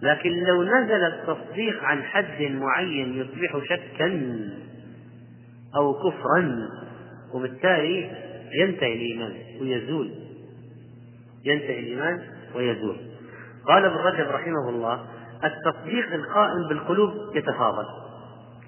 [0.02, 4.38] لكن لو نزل التصديق عن حد معين يصبح شكا
[5.76, 6.68] أو كفرا
[7.34, 8.10] وبالتالي
[8.54, 10.10] ينتهي الإيمان ويزول.
[11.44, 12.20] ينتهي الإيمان
[12.54, 12.96] ويزول.
[13.68, 15.04] قال ابن رجب رحمه الله
[15.44, 17.86] التصديق القائم بالقلوب يتفاضل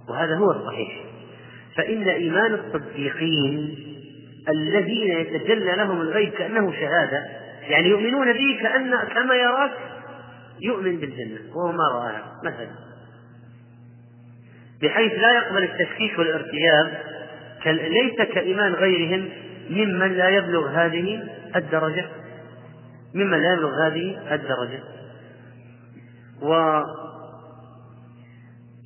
[0.09, 1.16] وهذا هو الصحيح.
[1.77, 3.79] فإن إيمان الصديقين
[4.49, 7.27] الذين يتجلى لهم الغيب كأنه شهادة
[7.69, 9.73] يعني يؤمنون به كأن كما يراك
[10.61, 12.69] يؤمن بالجنة وهو ما رآها مثلا.
[14.83, 16.99] بحيث لا يقبل التشكيك والارتياب
[17.67, 19.29] ليس كإيمان غيرهم
[19.71, 22.07] ممن لا يبلغ هذه الدرجة.
[23.15, 24.81] ممن لا يبلغ هذه الدرجة.
[26.43, 26.83] و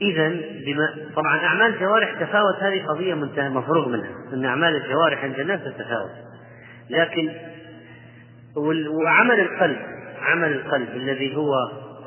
[0.03, 0.29] إذا
[0.67, 3.15] بما طبعا أعمال الجوارح تفاوت هذه قضية
[3.49, 6.11] مفروغ منها أن أعمال الجوارح عند الناس تتفاوت
[6.91, 7.31] لكن
[8.89, 9.79] وعمل القلب
[10.21, 11.53] عمل القلب الذي هو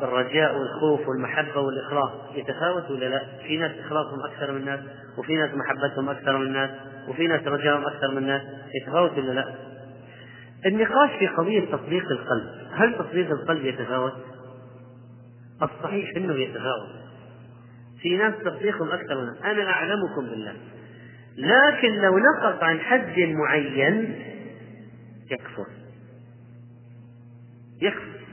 [0.04, 4.80] الرجاء والخوف والمحبة والإخلاص يتفاوت ولا لا؟ في ناس إخلاصهم أكثر من الناس،
[5.18, 6.70] وفي ناس محبتهم أكثر من الناس،
[7.08, 8.42] وفي ناس رجاءهم أكثر من الناس،
[8.82, 9.54] يتفاوت ولا لا؟
[10.66, 14.14] النقاش في قضية تطبيق القلب هل تطبيق القلب يتفاوت؟
[15.62, 17.03] الصحيح أنه يتفاوت
[18.04, 19.70] في ناس تطبيقهم أكثر من أنا.
[19.70, 20.56] أعلمكم بالله.
[21.38, 24.16] لكن لو نقص عن حد معين
[25.32, 25.66] يكفر.
[27.82, 28.24] يكفر.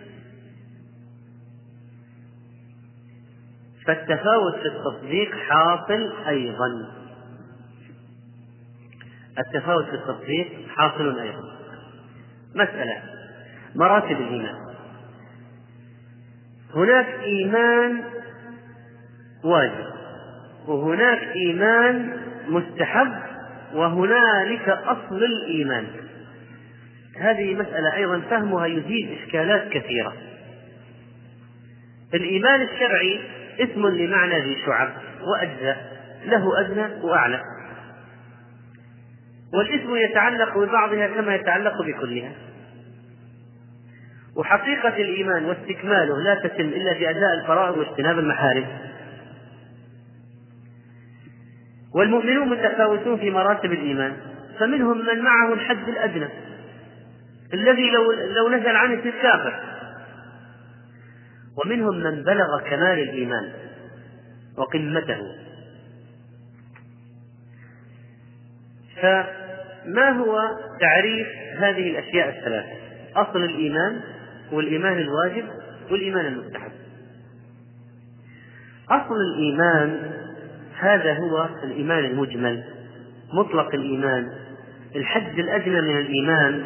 [3.86, 6.92] فالتفاوت في التطبيق حاصل أيضا.
[9.38, 11.58] التفاوت في التطبيق حاصل أيضا.
[12.54, 13.02] مسألة.
[13.74, 14.70] مراتب الإيمان.
[16.74, 18.19] هناك إيمان
[19.44, 19.86] واجب.
[20.66, 22.16] وهناك إيمان
[22.48, 23.12] مستحب
[23.74, 25.86] وهنالك أصل الإيمان.
[27.18, 30.12] هذه مسألة أيضا فهمها يزيد إشكالات كثيرة.
[32.14, 33.20] الإيمان الشرعي
[33.60, 34.88] اسم لمعنى ذي شعب
[35.20, 37.42] وأجزاء له أدنى وأعلى.
[39.54, 42.32] والاسم يتعلق ببعضها كما يتعلق بكلها.
[44.36, 48.66] وحقيقة الإيمان واستكماله لا تتم إلا بأداء الفرائض واجتناب المحارم.
[51.94, 54.16] والمؤمنون متفاوتون في مراتب الإيمان
[54.58, 56.28] فمنهم من معه الحد الأدنى
[57.54, 59.60] الذي لو لو نزل عنه يصير كافر
[61.56, 63.52] ومنهم من بلغ كمال الإيمان
[64.56, 65.20] وقمته.
[69.02, 70.40] فما هو
[70.80, 72.72] تعريف هذه الأشياء الثلاثة
[73.16, 74.00] أصل الإيمان
[74.52, 75.44] والإيمان الواجب
[75.90, 76.72] والإيمان المستحب.
[78.90, 80.12] أصل الإيمان
[80.80, 82.64] هذا هو الإيمان المجمل
[83.32, 84.28] مطلق الإيمان.
[84.96, 86.64] الحد الأدنى من الإيمان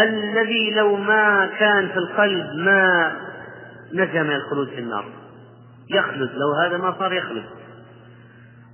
[0.00, 3.12] الذي لو ما كان في القلب ما
[3.92, 5.04] نجا من الخلود في النار.
[5.90, 7.44] يخلد لو هذا ما صار يخلد.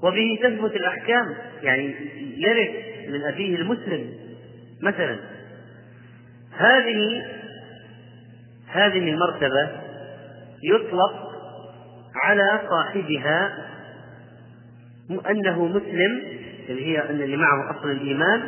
[0.02, 1.94] وبه تثبت الأحكام يعني
[2.36, 2.70] يرث
[3.08, 4.10] من أبيه المسلم
[4.82, 5.16] مثلا.
[6.56, 7.24] هذه
[8.68, 9.68] هذه المرتبة
[10.62, 11.34] يطلق
[12.22, 13.52] على صاحبها
[15.10, 16.22] أنه مسلم
[16.68, 18.42] اللي هي أن اللي معه أصل الإيمان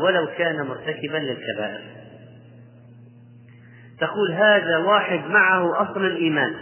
[0.00, 1.80] ولو كان مرتكبا للكبائر.
[4.00, 6.54] تقول هذا واحد معه أصل الإيمان.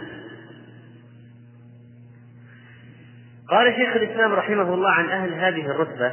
[3.49, 6.11] قال شيخ الإسلام رحمه الله عن أهل هذه الرتبة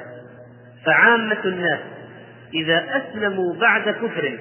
[0.87, 1.81] فعامة الناس
[2.55, 4.39] إذا أسلموا بعد كفر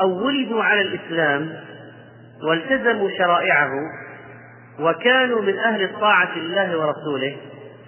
[0.00, 1.54] أو ولدوا على الإسلام
[2.42, 3.70] والتزموا شرائعه
[4.80, 7.36] وكانوا من أهل الطاعة لله ورسوله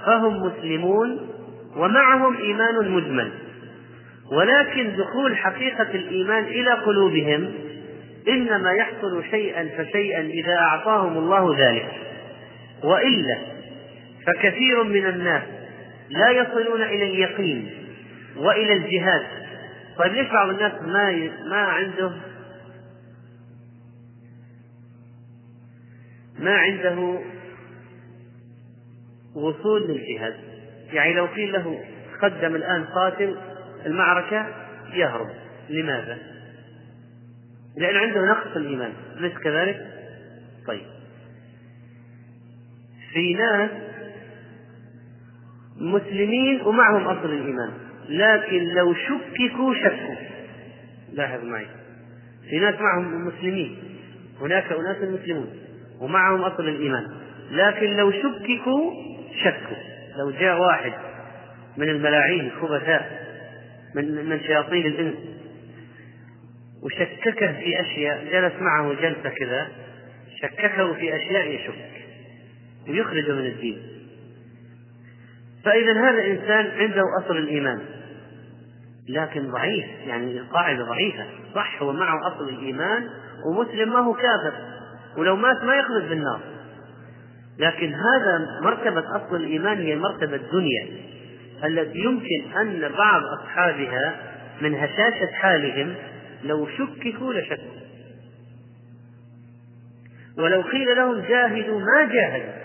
[0.06, 1.28] فهم مسلمون
[1.76, 3.32] ومعهم إيمان مجمل.
[4.32, 7.54] ولكن دخول حقيقة الإيمان إلى قلوبهم
[8.28, 11.90] إنما يحصل شيئا فشيئا إذا أعطاهم الله ذلك.
[12.84, 13.38] وإلا
[14.26, 15.42] فكثير من الناس
[16.10, 17.70] لا يصلون إلى اليقين
[18.36, 19.22] وإلى الجهاد.
[19.98, 22.12] طيب ليش بعض الناس ما ما عنده
[26.38, 27.20] ما عنده
[29.34, 30.34] وصول للجهاد.
[30.92, 31.84] يعني لو قيل له
[32.22, 33.36] قدم الآن قاتل
[33.86, 34.46] المعركة
[34.94, 35.28] يهرب.
[35.68, 36.18] لماذا؟
[37.76, 38.92] لأن عنده نقص الإيمان.
[39.18, 39.86] أليس كذلك؟
[40.66, 40.86] طيب.
[43.12, 43.70] في ناس
[45.76, 47.70] مسلمين ومعهم أصل الإيمان.
[48.08, 50.14] لكن لو شككوا شكوا.
[51.12, 51.66] لاحظ معي.
[52.50, 53.78] في ناس معهم مسلمين.
[54.40, 55.50] هناك أناس مسلمون
[56.00, 57.06] ومعهم أصل الإيمان.
[57.50, 59.76] لكن لو شككوا شكوا
[60.16, 60.92] لو جاء واحد
[61.76, 63.20] من الملاعين الخبثاء
[63.94, 65.14] من من شياطين الإنس
[66.82, 69.68] وشككه في أشياء جلس معه جلسة كذا
[70.42, 72.06] شككه في أشياء يشك
[72.88, 73.82] ويخرجه من الدين.
[75.64, 77.80] فإذا هذا إنسان عنده أصل الإيمان
[79.08, 81.24] لكن ضعيف يعني القاعدة ضعيفة.
[81.54, 83.08] صح هو معه أصل الإيمان
[83.46, 84.52] ومسلم ما هو كافر
[85.16, 86.40] ولو مات ما يخلد في النار
[87.60, 90.88] لكن هذا مرتبة أصل الإيمان هي المرتبة الدنيا.
[91.64, 94.14] التي يمكن أن بعض أصحابها
[94.60, 95.94] من هشاشة حالهم
[96.44, 97.80] لو شككوا لشكوا.
[100.38, 102.60] ولو قيل لهم جاهدوا ما جاهدوا.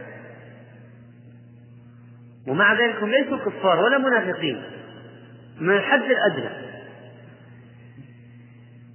[2.48, 4.62] ومع ذلك هم ليسوا كفار ولا منافقين.
[5.60, 6.50] من الحد الأدنى.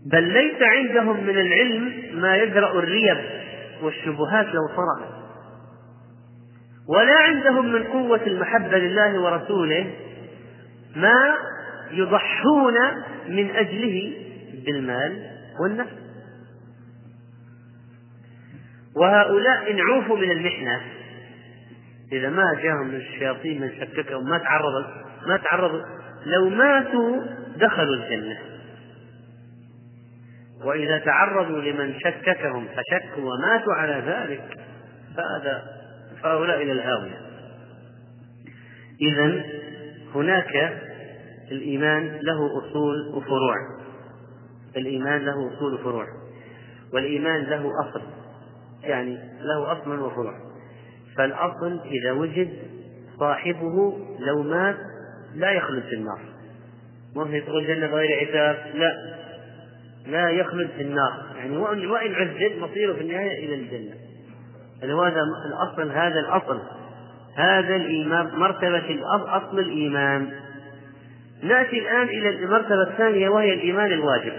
[0.06, 3.18] بل ليس عندهم من العلم ما يدرأ الريب
[3.82, 5.19] والشبهات لو طرأت
[6.88, 9.94] ولا عندهم من قوة المحبة لله ورسوله
[10.96, 11.36] ما
[11.90, 12.74] يضحون
[13.28, 14.12] من أجله
[14.66, 15.30] بالمال
[15.60, 16.00] والنفس.
[18.96, 20.80] وهؤلاء إن عوفوا من المحنة
[22.12, 24.84] إذا ما جاءهم من الشياطين من شككهم ما تعرضوا
[25.26, 25.82] ما تعرضوا
[26.26, 27.20] لو ماتوا
[27.56, 28.38] دخلوا الجنة.
[30.64, 34.58] وإذا تعرضوا لمن شككهم فشكوا وماتوا على ذلك
[35.16, 35.79] فهذا
[36.22, 37.20] فهؤلاء إلى الهاوية.
[39.00, 39.44] إذا
[40.14, 40.78] هناك
[41.50, 43.56] الإيمان له أصول وفروع.
[44.76, 46.06] الإيمان له أصول وفروع.
[46.92, 48.02] والإيمان له أصل.
[48.82, 50.34] يعني له أصل وفروع
[51.16, 52.48] فالأصل إذا وجد
[53.18, 54.76] صاحبه لو مات
[55.34, 56.20] لا يخلد في النار.
[57.16, 58.92] ممكن يدخل الجنة بغير حساب لا.
[60.06, 61.36] لا يخلد في النار.
[61.36, 64.09] يعني وإن عذب مصيره في النهاية إلى الجنة.
[64.82, 66.60] هذا الأصل هذا الأصل
[67.34, 70.30] هذا الإيمان مرتبة أصل الإيمان.
[71.42, 74.32] نأتي الآن إلى المرتبة الثانية وهي الإيمان الواجب.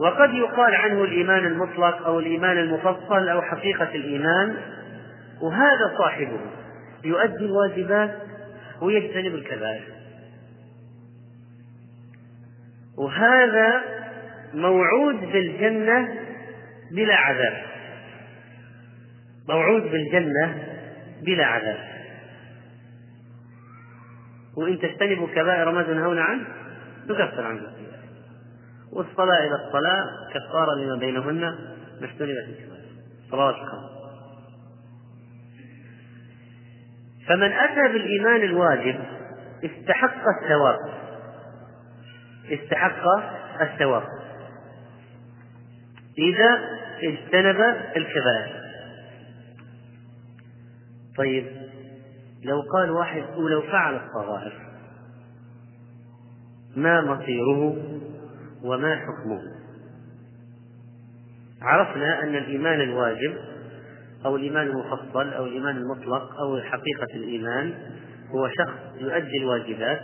[0.00, 4.56] وقد يقال عنه الإيمان المطلق أو الإيمان المفصل أو حقيقة الإيمان
[5.42, 6.40] وهذا صاحبه.
[7.04, 8.16] يؤدي الواجبات
[8.82, 9.84] ويجتنب الكبائر.
[12.98, 13.82] وهذا
[14.54, 16.08] موعود بالجنة
[16.92, 17.75] بلا عذاب.
[19.48, 20.66] موعود بالجنة
[21.22, 21.78] بلا عذاب.
[24.56, 26.46] وإن تجتنبوا كبائر ما تنهون عنه
[27.06, 27.62] نكفر عنه
[28.92, 30.04] والصلاة إلى الصلاة
[30.34, 31.40] كفارة لما بينهن
[32.00, 32.86] ما اجتنبت الكبائر
[33.30, 33.96] صلوات الخمس.
[37.28, 39.00] فمن أتى بالإيمان الواجب
[39.64, 40.78] استحق الثواب.
[42.50, 43.02] استحق
[43.60, 44.02] الثواب.
[46.18, 46.60] إذا
[47.02, 47.60] اجتنب
[47.96, 48.65] الكبائر.
[51.16, 51.46] طيب
[52.42, 54.52] لو قال واحد ولو فعل الصغائر
[56.76, 57.76] ما مصيره
[58.62, 59.42] وما حكمه؟
[61.62, 63.36] عرفنا أن الإيمان الواجب
[64.24, 67.74] أو الإيمان المفصل أو الإيمان المطلق أو حقيقة الإيمان
[68.30, 70.00] هو شخص يؤدي الواجبات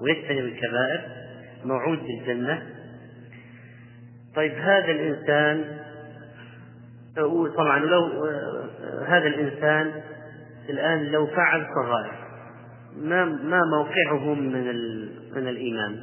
[0.00, 1.00] ويجتنب الكبائر
[1.64, 2.62] موعود بالجنة.
[4.36, 5.78] طيب هذا الإنسان
[7.56, 8.24] طبعا لو
[9.06, 10.02] هذا الإنسان
[10.68, 12.24] الآن لو فعل صغائر
[12.96, 14.66] ما ما موقعهم من
[15.34, 16.02] من الإيمان؟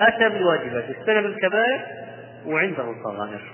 [0.00, 1.80] أتى بالواجبات اجتنب الكبائر
[2.46, 3.52] وعنده الصغائر.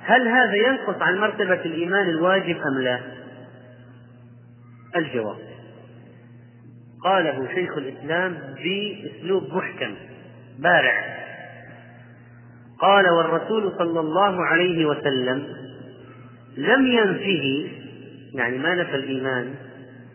[0.00, 3.00] هل هذا ينقص عن مرتبة الإيمان الواجب أم لا؟
[4.96, 5.38] الجواب.
[7.04, 9.94] قاله شيخ الإسلام بأسلوب محكم
[10.58, 11.14] بارع.
[12.78, 15.63] قال والرسول صلى الله عليه وسلم
[16.56, 17.70] لم ينفه
[18.34, 19.54] يعني ما نفى الإيمان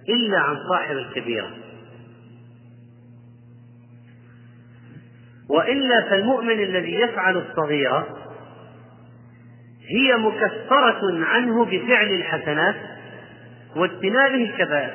[0.09, 1.51] إلا عن صاحب الكبيرة.
[5.49, 8.17] وإلا فالمؤمن الذي يفعل الصغيرة
[9.87, 12.75] هي مكفرة عنه بفعل الحسنات
[13.75, 14.93] واجتنابه الكبائر.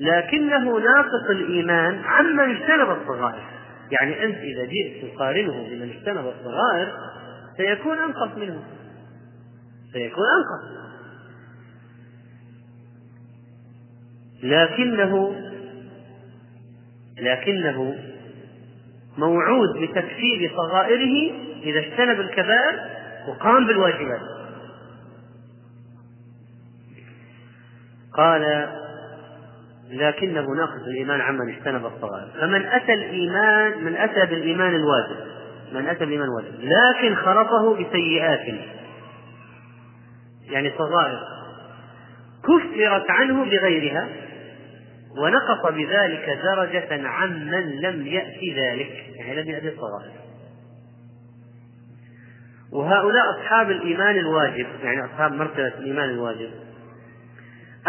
[0.00, 3.44] لكنه ناقص الإيمان عمن اجتنب الصغائر.
[3.90, 6.92] يعني أنت إذا جئت تقارنه بمن اجتنب الصغائر
[7.56, 8.62] سيكون أنقص منه.
[9.94, 10.84] سيكون أنقص
[14.42, 15.34] لكنه
[17.18, 17.98] لكنه
[19.18, 22.80] موعود بتكفير صغائره إذا اجتنب الكبائر
[23.28, 24.20] وقام بالواجبات.
[28.12, 28.68] قال
[29.90, 32.28] لكنه ناقص الإيمان عمن اجتنب الصغائر.
[32.40, 35.16] فمن أتى الإيمان من أتى بالإيمان الواجب
[35.72, 38.60] من أتى بالإيمان الواجب لكن خلطه بسيئات.
[40.50, 41.20] يعني صغائر
[42.42, 44.08] كفرت عنه بغيرها
[45.18, 50.12] ونقص بذلك درجة عمن لم يأت ذلك يعني لم يأتي الصغائر
[52.72, 56.50] وهؤلاء أصحاب الإيمان الواجب يعني أصحاب مرتبة الإيمان الواجب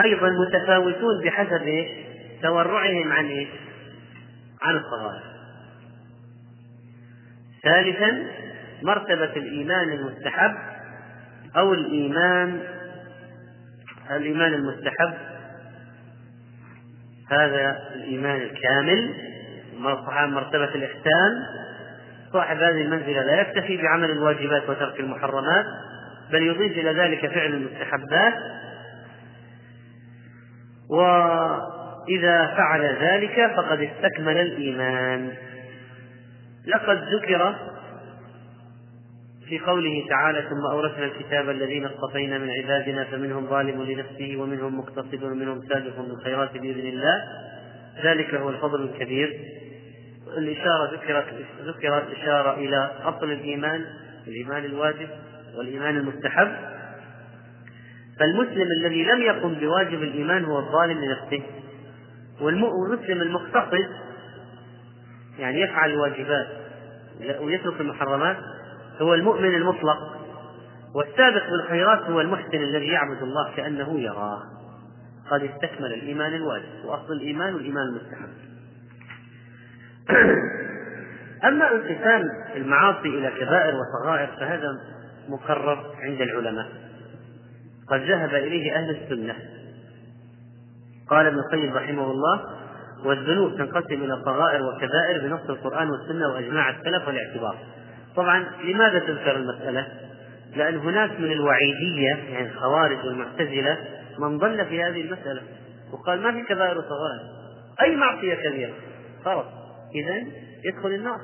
[0.03, 1.87] أيضا متفاوتون بحسب إيش؟
[2.41, 3.49] تورعهم عن إيش؟
[4.61, 5.23] عن الصغائر
[7.63, 8.27] ثالثا
[8.81, 10.74] مرتبة الإيمان المستحب
[11.57, 12.61] أو الإيمان
[14.11, 15.13] الإيمان المستحب.
[17.31, 19.13] هذا الإيمان الكامل
[19.83, 21.31] صاحب مرتبة الإحسان.
[22.33, 25.65] صاحب هذه المنزلة لا يكتفي بعمل الواجبات وترك المحرمات
[26.31, 28.33] بل يضيف إلى ذلك فعل المستحبات.
[30.89, 35.31] وإذا فعل ذلك فقد استكمل الإيمان.
[36.67, 37.55] لقد ذكر
[39.49, 45.23] في قوله تعالى ثم أورثنا الكتاب الذين اصطفينا من عبادنا فمنهم ظالم لنفسه ومنهم مقتصد
[45.23, 47.23] ومنهم سابق بالخيرات بإذن الله.
[48.03, 49.39] ذلك هو الفضل الكبير.
[50.37, 51.25] الإشارة ذكرت
[51.65, 53.85] ذكرت إشارة إلى أصل الإيمان
[54.27, 55.09] الإيمان الواجب
[55.57, 56.51] والإيمان المستحب.
[58.19, 61.43] فالمسلم الذي لم يقم بواجب الإيمان هو الظالم لنفسه
[62.41, 63.87] والمسلم المقتصد
[65.39, 66.47] يعني يفعل الواجبات
[67.39, 68.37] ويترك المحرمات
[69.01, 69.97] هو المؤمن المطلق
[70.95, 74.41] والسابق بالخيرات هو المحسن الذي يعبد الله كأنه يراه.
[75.29, 78.29] قد استكمل الإيمان الواجب وأصل الإيمان الإيمان المستحب.
[81.47, 84.67] أما انقسام المعاصي إلى كبائر وصغائر فهذا
[85.29, 86.67] مقرر عند العلماء.
[87.87, 89.35] قد ذهب إليه أهل السنة.
[91.09, 92.41] قال ابن القيم رحمه الله
[93.05, 97.57] والذنوب تنقسم إلى صغائر وكبائر بنص القرآن والسنة وأجماع السلف والاعتبار.
[98.15, 99.87] طبعا لماذا تذكر المسألة؟
[100.55, 103.77] لأن هناك من الوعيدية يعني الخوارج والمعتزلة
[104.19, 105.41] من ضل في هذه المسألة
[105.91, 107.19] وقال ما في كبائر وصغائر
[107.81, 108.73] أي معصية كبيرة؟
[109.25, 109.45] خلاص
[109.95, 110.23] إذا
[110.63, 111.19] يدخل النار.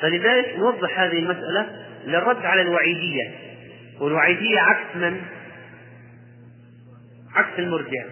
[0.00, 1.66] فلذلك نوضح هذه المسألة
[2.04, 3.34] للرد على الوعيدية
[4.00, 5.20] والوعيدية عكس من؟
[7.34, 8.04] عكس المرجع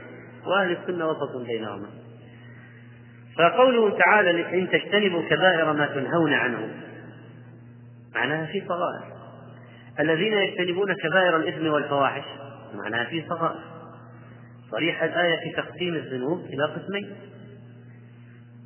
[0.46, 1.86] وأهل السنة وسط بينهما.
[3.38, 6.68] فقوله تعالى إن تجتنبوا كبائر ما تنهون عنه
[8.14, 9.14] معناها في صغائر.
[10.00, 12.24] الذين يجتنبون كبائر الإثم والفواحش
[12.74, 13.60] معناها في صغائر.
[14.70, 17.12] صريح الآية في تقسيم الذنوب إلى قسمين.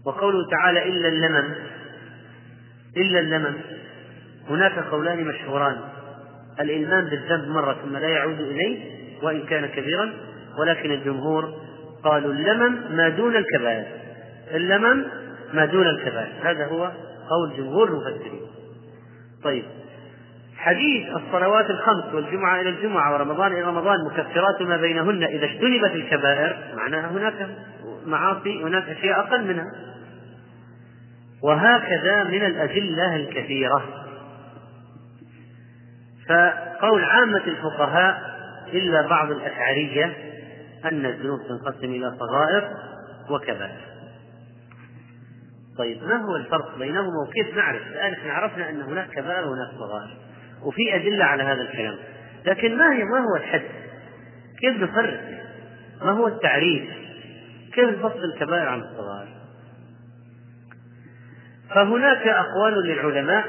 [0.07, 1.55] وقوله تعالى إلا اللمم
[2.97, 3.55] إلا اللمم
[4.49, 5.77] هناك قولان مشهوران.
[6.61, 10.13] الإلمام بالذنب مرة ثم لا يعود إليه وإن كان كبيرا
[10.59, 11.55] ولكن الجمهور
[12.05, 13.87] قالوا اللمم ما دون الكبائر.
[14.55, 15.05] اللمم
[15.53, 16.33] ما دون الكبائر.
[16.43, 16.93] هذا هو
[17.31, 18.58] قول جمهور المفسرين.
[19.45, 19.65] طيب.
[20.57, 26.57] حديث الصلوات الخمس والجمعة إلى الجمعة ورمضان إلى رمضان مكفرات ما بينهن إذا اجتنبت الكبائر
[26.77, 27.49] معناها هناك
[28.07, 29.73] معاصي هناك أشياء أقل منها.
[31.43, 33.85] وهكذا من الأدلة الكثيرة.
[36.29, 38.39] فقول عامة الفقهاء
[38.73, 40.17] إلا بعض الأشعرية
[40.85, 42.69] أن الذنوب تنقسم إلى صغائر
[43.31, 43.98] وكبائر.
[45.79, 50.17] طيب ما هو الفرق بينهما وكيف نعرف؟ الآن إحنا عرفنا أن هناك كبائر وهناك صغائر
[50.63, 51.97] وفي أدلة على هذا الكلام
[52.47, 53.63] لكن ما هي ما هو الحد؟
[54.61, 55.21] كيف نفرق؟
[56.03, 56.91] ما هو التعريف؟
[57.73, 59.29] كيف نفصل الكبائر عن الصغائر؟
[61.75, 63.45] فهناك أقوال للعلماء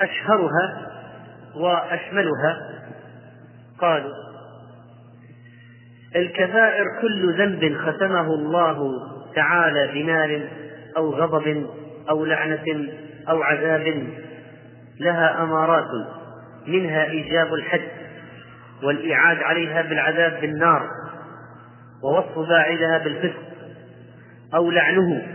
[0.00, 0.86] أشهرها
[1.54, 2.82] وأشملها
[3.78, 4.14] قالوا
[6.16, 8.92] الكبائر كل ذنب ختمه الله
[9.34, 10.48] تعالى بنار
[10.96, 11.66] أو غضب
[12.10, 12.88] أو لعنة
[13.28, 14.06] أو عذاب
[15.00, 15.90] لها أمارات
[16.66, 17.88] منها إيجاب الحد
[18.82, 20.88] والإيعاد عليها بالعذاب بالنار
[22.02, 23.42] ووصف باعدها بالفسق
[24.54, 25.26] أو لعنه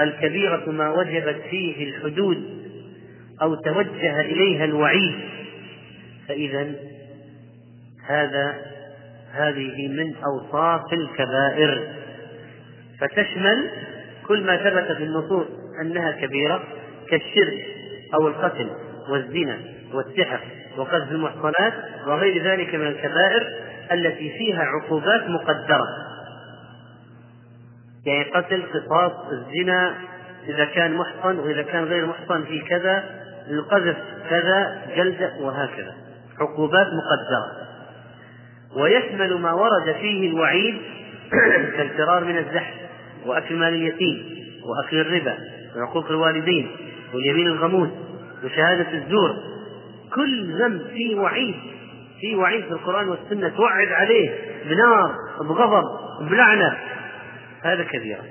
[0.00, 2.64] الكبيرة ما وجبت فيه الحدود
[3.42, 5.14] أو توجه إليها الوعيد.
[6.28, 6.72] فإذا
[8.06, 8.54] هذا
[9.32, 11.88] هذه من أوصاف الكبائر.
[13.00, 13.70] فتشمل
[14.28, 15.46] كل ما ثبت في النصوص
[15.80, 16.62] أنها كبيرة
[17.08, 17.66] كالشرك
[18.14, 18.70] أو القتل
[19.08, 19.58] والزنا
[19.94, 20.40] والسحر
[20.76, 21.72] وقذف المحصنات
[22.06, 23.46] وغير ذلك من الكبائر
[23.92, 25.86] التي فيها عقوبات مقدرة.
[28.06, 29.94] يعني قتل قصاص الزنا
[30.48, 33.04] إذا كان محصن وإذا كان غير محصن في كذا
[33.50, 33.96] القذف
[34.30, 35.94] كذا جلد وهكذا.
[36.40, 37.64] عقوبات مقدرة.
[38.76, 40.76] ويشمل ما ورد فيه الوعيد
[41.76, 42.83] كالفرار من الزحف.
[43.26, 45.38] وأكل مال اليتيم وأكل الربا
[45.76, 46.70] وعقوق الوالدين
[47.14, 47.88] واليمين الغموس
[48.44, 49.36] وشهادة الزور.
[50.14, 51.54] كل ذنب فيه وعيد
[52.20, 53.48] فيه وعيد في القرآن والسنة.
[53.48, 54.30] توعد عليه
[54.64, 55.84] بنار بغضب
[56.30, 56.78] بلعنة.
[57.62, 58.24] هذا كبيرة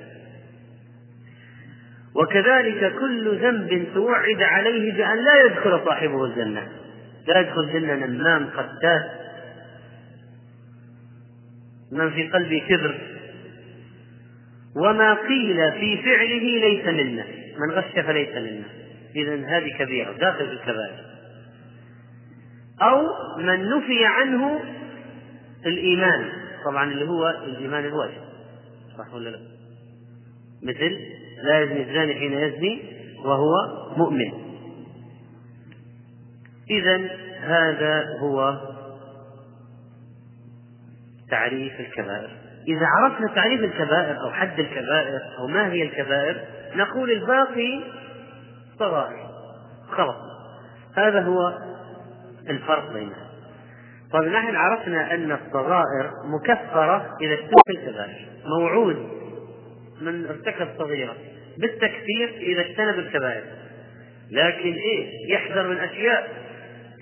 [2.15, 6.67] وكذلك كل ذنب توعد عليه بأن لا يدخل صاحبه الجنة.
[7.27, 9.09] لا يدخل الجنة نمام قتال.
[11.91, 13.12] من في قلبه كبر
[14.75, 17.25] وما قيل في فعله ليس منا
[17.59, 18.65] من غش فليس منا
[19.15, 21.05] إذا هذه كبيرة داخل في الكبائر.
[22.81, 23.01] أو
[23.37, 24.59] من نفي عنه
[25.65, 26.29] الإيمان.
[26.65, 28.21] طبعا اللي هو الإيمان الواجب.
[28.97, 29.39] صح ولا لا؟
[30.63, 30.97] مثل
[31.43, 32.81] لا يزني الزاني حين يزني
[33.25, 33.51] وهو
[33.97, 34.31] مؤمن.
[36.69, 37.09] إذا
[37.39, 38.61] هذا هو
[41.29, 42.29] تعريف الكبائر.
[42.67, 46.41] إذا عرفنا تعريف الكبائر أو حد الكبائر أو ما هي الكبائر
[46.75, 47.83] نقول الباقي
[48.79, 49.27] صغائر.
[49.91, 50.15] خلاص.
[50.95, 51.57] هذا هو
[52.49, 53.29] الفرق بينها.
[54.11, 58.27] طيب نحن عرفنا أن الصغائر مكفرة إذا اجتنب الكبائر.
[58.45, 59.07] موعود
[60.01, 61.15] من ارتكب صغيرة.
[61.57, 63.43] بالتكفير إذا اجتنب الكبائر.
[64.31, 66.29] لكن إيه؟ يحذر من أشياء.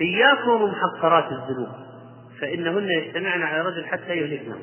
[0.01, 1.69] إياكم ومحقرات الذنوب.
[2.41, 4.57] فإنهن يجتمعن على رجل حتى يهلكنه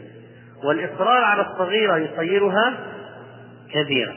[0.65, 2.75] والإصرار على الصغيرة يصيرها
[3.73, 4.15] كبيرة.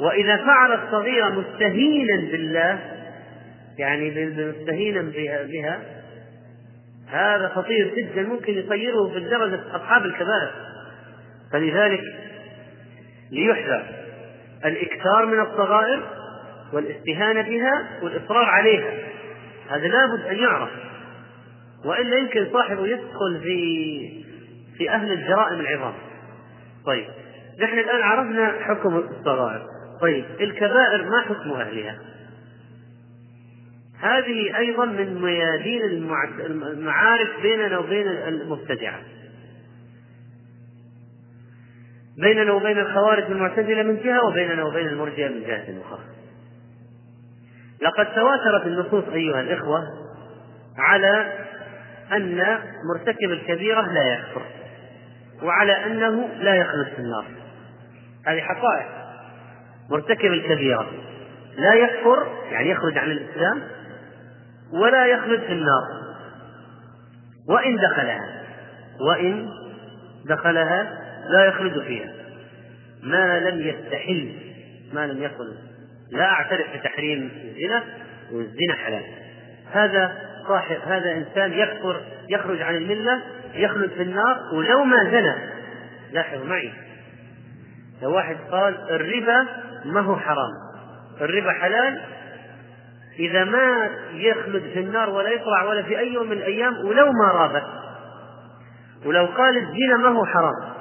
[0.00, 2.78] وإذا فعل الصغيرة مستهينا بالله
[3.78, 4.26] يعني
[4.60, 5.02] مستهينا
[5.52, 5.80] بها
[7.08, 10.50] هذا خطير جدا ممكن يطيره في درجة أصحاب الكبائر.
[11.52, 12.02] فلذلك
[13.30, 13.84] ليحذر
[14.64, 16.02] الإكثار من الصغائر
[16.72, 18.92] والاستهانة بها والإصرار عليها.
[19.70, 20.70] هذا لابد أن يعرف.
[21.84, 24.23] وإلا يمكن صاحبه يدخل في
[24.78, 25.94] في أهل الجرائم العظام.
[26.86, 27.06] طيب
[27.62, 29.66] نحن الآن عرفنا حكم الصغائر.
[30.00, 31.98] طيب الكبائر ما حكم أهلها؟
[34.00, 35.82] هذه أيضا من ميادين
[36.50, 39.00] المعارك بيننا وبين المبتدعة.
[42.18, 46.04] بيننا وبين الخوارج المعتزلة من جهة وبيننا وبين المرجئة من جهة أخرى.
[47.82, 49.80] لقد تواترت النصوص أيها الإخوة
[50.78, 51.32] على
[52.12, 52.58] أن
[52.94, 54.42] مرتكب الكبيرة لا يكفر.
[55.42, 57.24] وعلى أنه لا يخلد في النار.
[58.26, 58.86] هذه حقائق
[59.90, 60.86] مرتكب الكبيرة.
[61.58, 63.62] لا يكفر يعني يخرج عن الإسلام
[64.72, 65.84] ولا يخلد في النار.
[67.48, 68.42] وإن دخلها
[69.00, 69.48] وإن
[70.26, 70.98] دخلها
[71.28, 72.12] لا يخلد فيها.
[73.02, 74.32] ما لم يستحل
[74.92, 75.44] ما لم يكن
[76.12, 77.82] لا أعترف بتحريم الزنا
[78.32, 79.04] والزنا حلال.
[79.72, 80.12] هذا
[80.48, 83.22] صاحب هذا إنسان يكفر يخرج عن الملة
[83.54, 85.34] يخلد في النار ولو ما زنى.
[86.12, 86.72] لاحظوا معي.
[88.02, 89.46] لو واحد قال الربا
[89.84, 90.50] ما هو حرام.
[91.20, 92.00] الربا حلال
[93.18, 97.32] إذا ما يخلد في النار ولا يطلع ولا في أي يوم من الأيام ولو ما
[97.32, 97.64] رابت
[99.06, 100.74] ولو قال الزنا ما هو حرام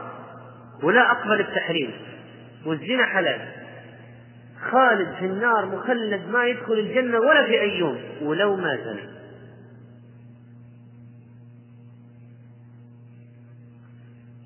[0.83, 1.91] ولا أقبل التحريم
[2.65, 3.41] والزنا حلال.
[4.71, 9.22] خالد في النار مخلد ما يدخل الجنة ولا في أي يوم ولو ما زنى.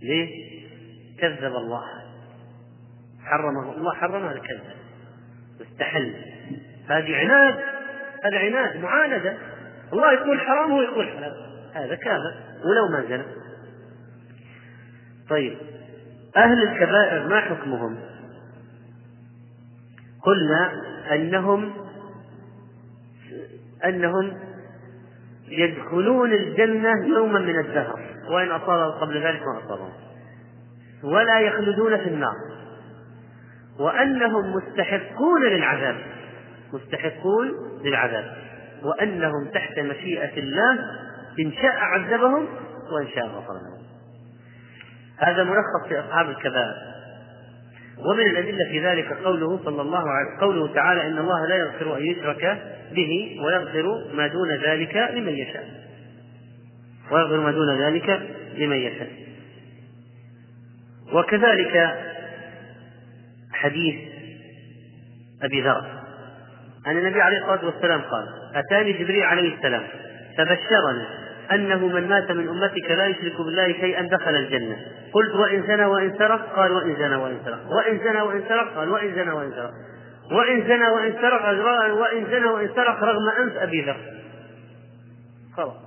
[0.01, 0.57] ليه؟
[1.19, 1.83] كذب الله.
[3.23, 4.63] حرمه الله حرمه هذا كذب
[5.59, 6.15] واستحل
[6.87, 7.55] هذه عناد
[8.23, 9.37] هذا عناد معاندة.
[9.93, 11.33] الله يقول حرام هو يقول حلال.
[11.73, 12.33] هذا كافر
[12.65, 13.23] ولو ما زنى.
[15.29, 15.57] طيب
[16.37, 17.97] أهل الكبائر ما حكمهم؟
[20.21, 20.71] قلنا
[21.11, 21.73] أنهم
[23.85, 24.39] أنهم
[25.47, 28.16] يدخلون الجنة يوما من الدهر.
[28.29, 29.93] وإن أصابهم قبل ذلك ما أصابهم.
[31.03, 32.35] ولا يخلدون في النار.
[33.79, 35.95] وأنهم مستحقون للعذاب.
[36.73, 37.51] مستحقون
[37.83, 38.35] للعذاب.
[38.83, 40.73] وأنهم تحت مشيئة الله
[41.39, 42.47] إن شاء عذبهم
[42.91, 43.87] وإن شاء غفر لهم.
[45.17, 46.97] هذا ملخص في أصحاب الكبائر.
[47.97, 52.05] ومن الأدلة في ذلك قوله صلى الله عليه قوله تعالى إن الله لا يغفر أن
[52.05, 55.86] يشرك به ويغفر ما دون ذلك لمن يشاء.
[57.11, 58.09] ويغفر ما دون ذلك
[58.57, 59.11] لمن يشاء.
[61.13, 61.97] وكذلك
[63.53, 63.95] حديث
[65.43, 65.85] أبي ذر.
[66.87, 69.83] أن النبي عليه الصلاة والسلام قال أتاني جبريل عليه السلام
[70.37, 71.07] فبشرني
[71.51, 74.77] أنه من مات من أمتك لا يشرك بالله شيئا دخل الجنة.
[75.13, 77.71] قلت وإن زنى وإن سرق؟ قال وإن زنى وإن سرق.
[77.71, 79.71] وإن زنى وإن سرق؟ قال وإن زنى وإن سرق.
[80.31, 81.45] وإن زنى وإن سرق
[81.93, 83.97] وإن زنى وإن سرق رغم أنف أبي ذر.
[85.57, 85.86] خلاص.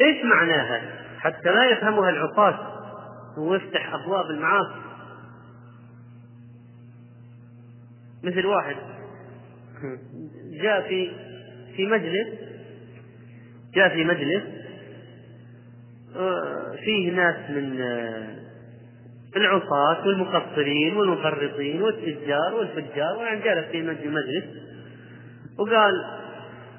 [0.00, 0.82] إيش معناها؟
[1.18, 2.58] حتى لا يفهمها العصاة
[3.38, 4.80] ويفتح أبواب المعاصي.
[8.24, 8.76] مثل واحد.
[10.62, 11.10] جاء في
[11.76, 12.28] في مجلس.
[13.74, 14.42] جاء في مجلس.
[16.16, 18.36] آه، فيه ناس من آه،
[19.36, 23.16] العصاة والمقصرين والمفرطين والتجار والفجار.
[23.18, 24.44] ويعني جالس في مجلس.
[25.58, 25.92] وقال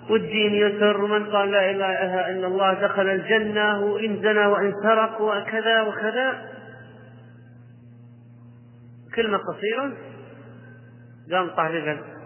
[0.10, 5.82] والدين يسر ومن قال لا إله إلا الله دخل الجنة وإن زنى وإن سرق وكذا
[5.82, 6.52] وكذا.
[9.16, 9.94] كلمة قصيرة.
[11.32, 11.70] قام طاح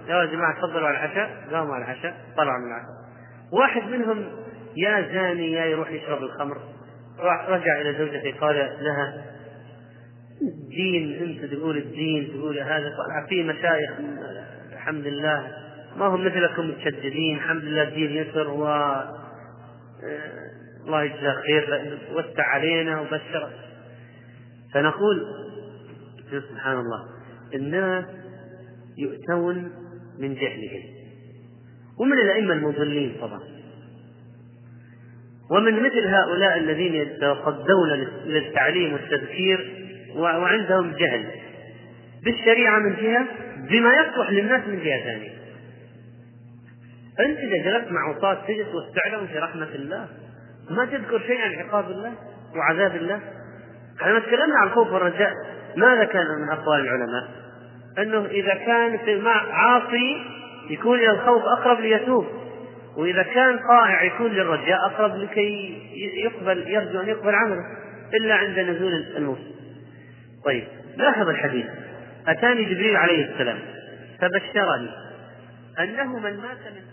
[0.07, 1.29] يا جماعة تفضلوا على العشاء.
[1.51, 2.13] قاموا على العشاء.
[2.37, 3.03] طلعوا من العشاء.
[3.51, 4.25] واحد منهم
[4.77, 6.57] يا زاني يا يروح يشرب الخمر.
[7.49, 9.23] رجع إلى زوجته قال لها
[10.41, 12.89] الدين أنت تقول الدين تقول هذا.
[12.89, 13.91] طلع في مشايخ
[14.73, 15.62] الحمد لله.
[15.97, 19.13] ما هم مثلكم متشددين الحمد لله الدين يسر و آه،
[20.85, 23.49] الله يجزاه خير وسع علينا وبشر
[24.73, 25.25] فنقول
[26.31, 27.05] سبحان الله
[27.53, 28.05] الناس
[28.97, 29.71] يؤتون
[30.19, 30.83] من جهلهم.
[31.99, 33.39] ومن الأئمة المضلين طبعا.
[35.51, 37.89] ومن مثل هؤلاء الذين يتصدون
[38.25, 41.25] للتعليم والتذكير وعندهم جهل.
[42.23, 43.27] بالشريعة من جهة
[43.69, 45.42] بما يصلح للناس من جهة ثانية.
[47.19, 50.07] أنت إذا جلست مع عصاة تجد واستعلم في رحمة الله
[50.69, 52.13] ما تذكر شيء عن عقاب الله
[52.55, 53.19] وعذاب الله؟
[54.01, 55.33] إحنا تكلمنا عن الخوف والرجاء.
[55.77, 57.27] ماذا كان من أقوال العلماء؟
[57.97, 60.17] أنه إذا كان في عاصي
[60.69, 62.25] يكون إلى الخوف أقرب ليتوب
[62.97, 65.81] وإذا كان طائع يكون للرجاء أقرب لكي
[66.23, 67.65] يقبل يرجو أن يقبل عمله
[68.13, 69.39] إلا عند نزول الموت
[70.45, 70.63] طيب
[70.97, 71.65] لاحظ الحديث.
[72.27, 73.59] أتاني جبريل عليه السلام
[74.21, 74.89] فبشرني
[75.79, 76.92] أنه من مات من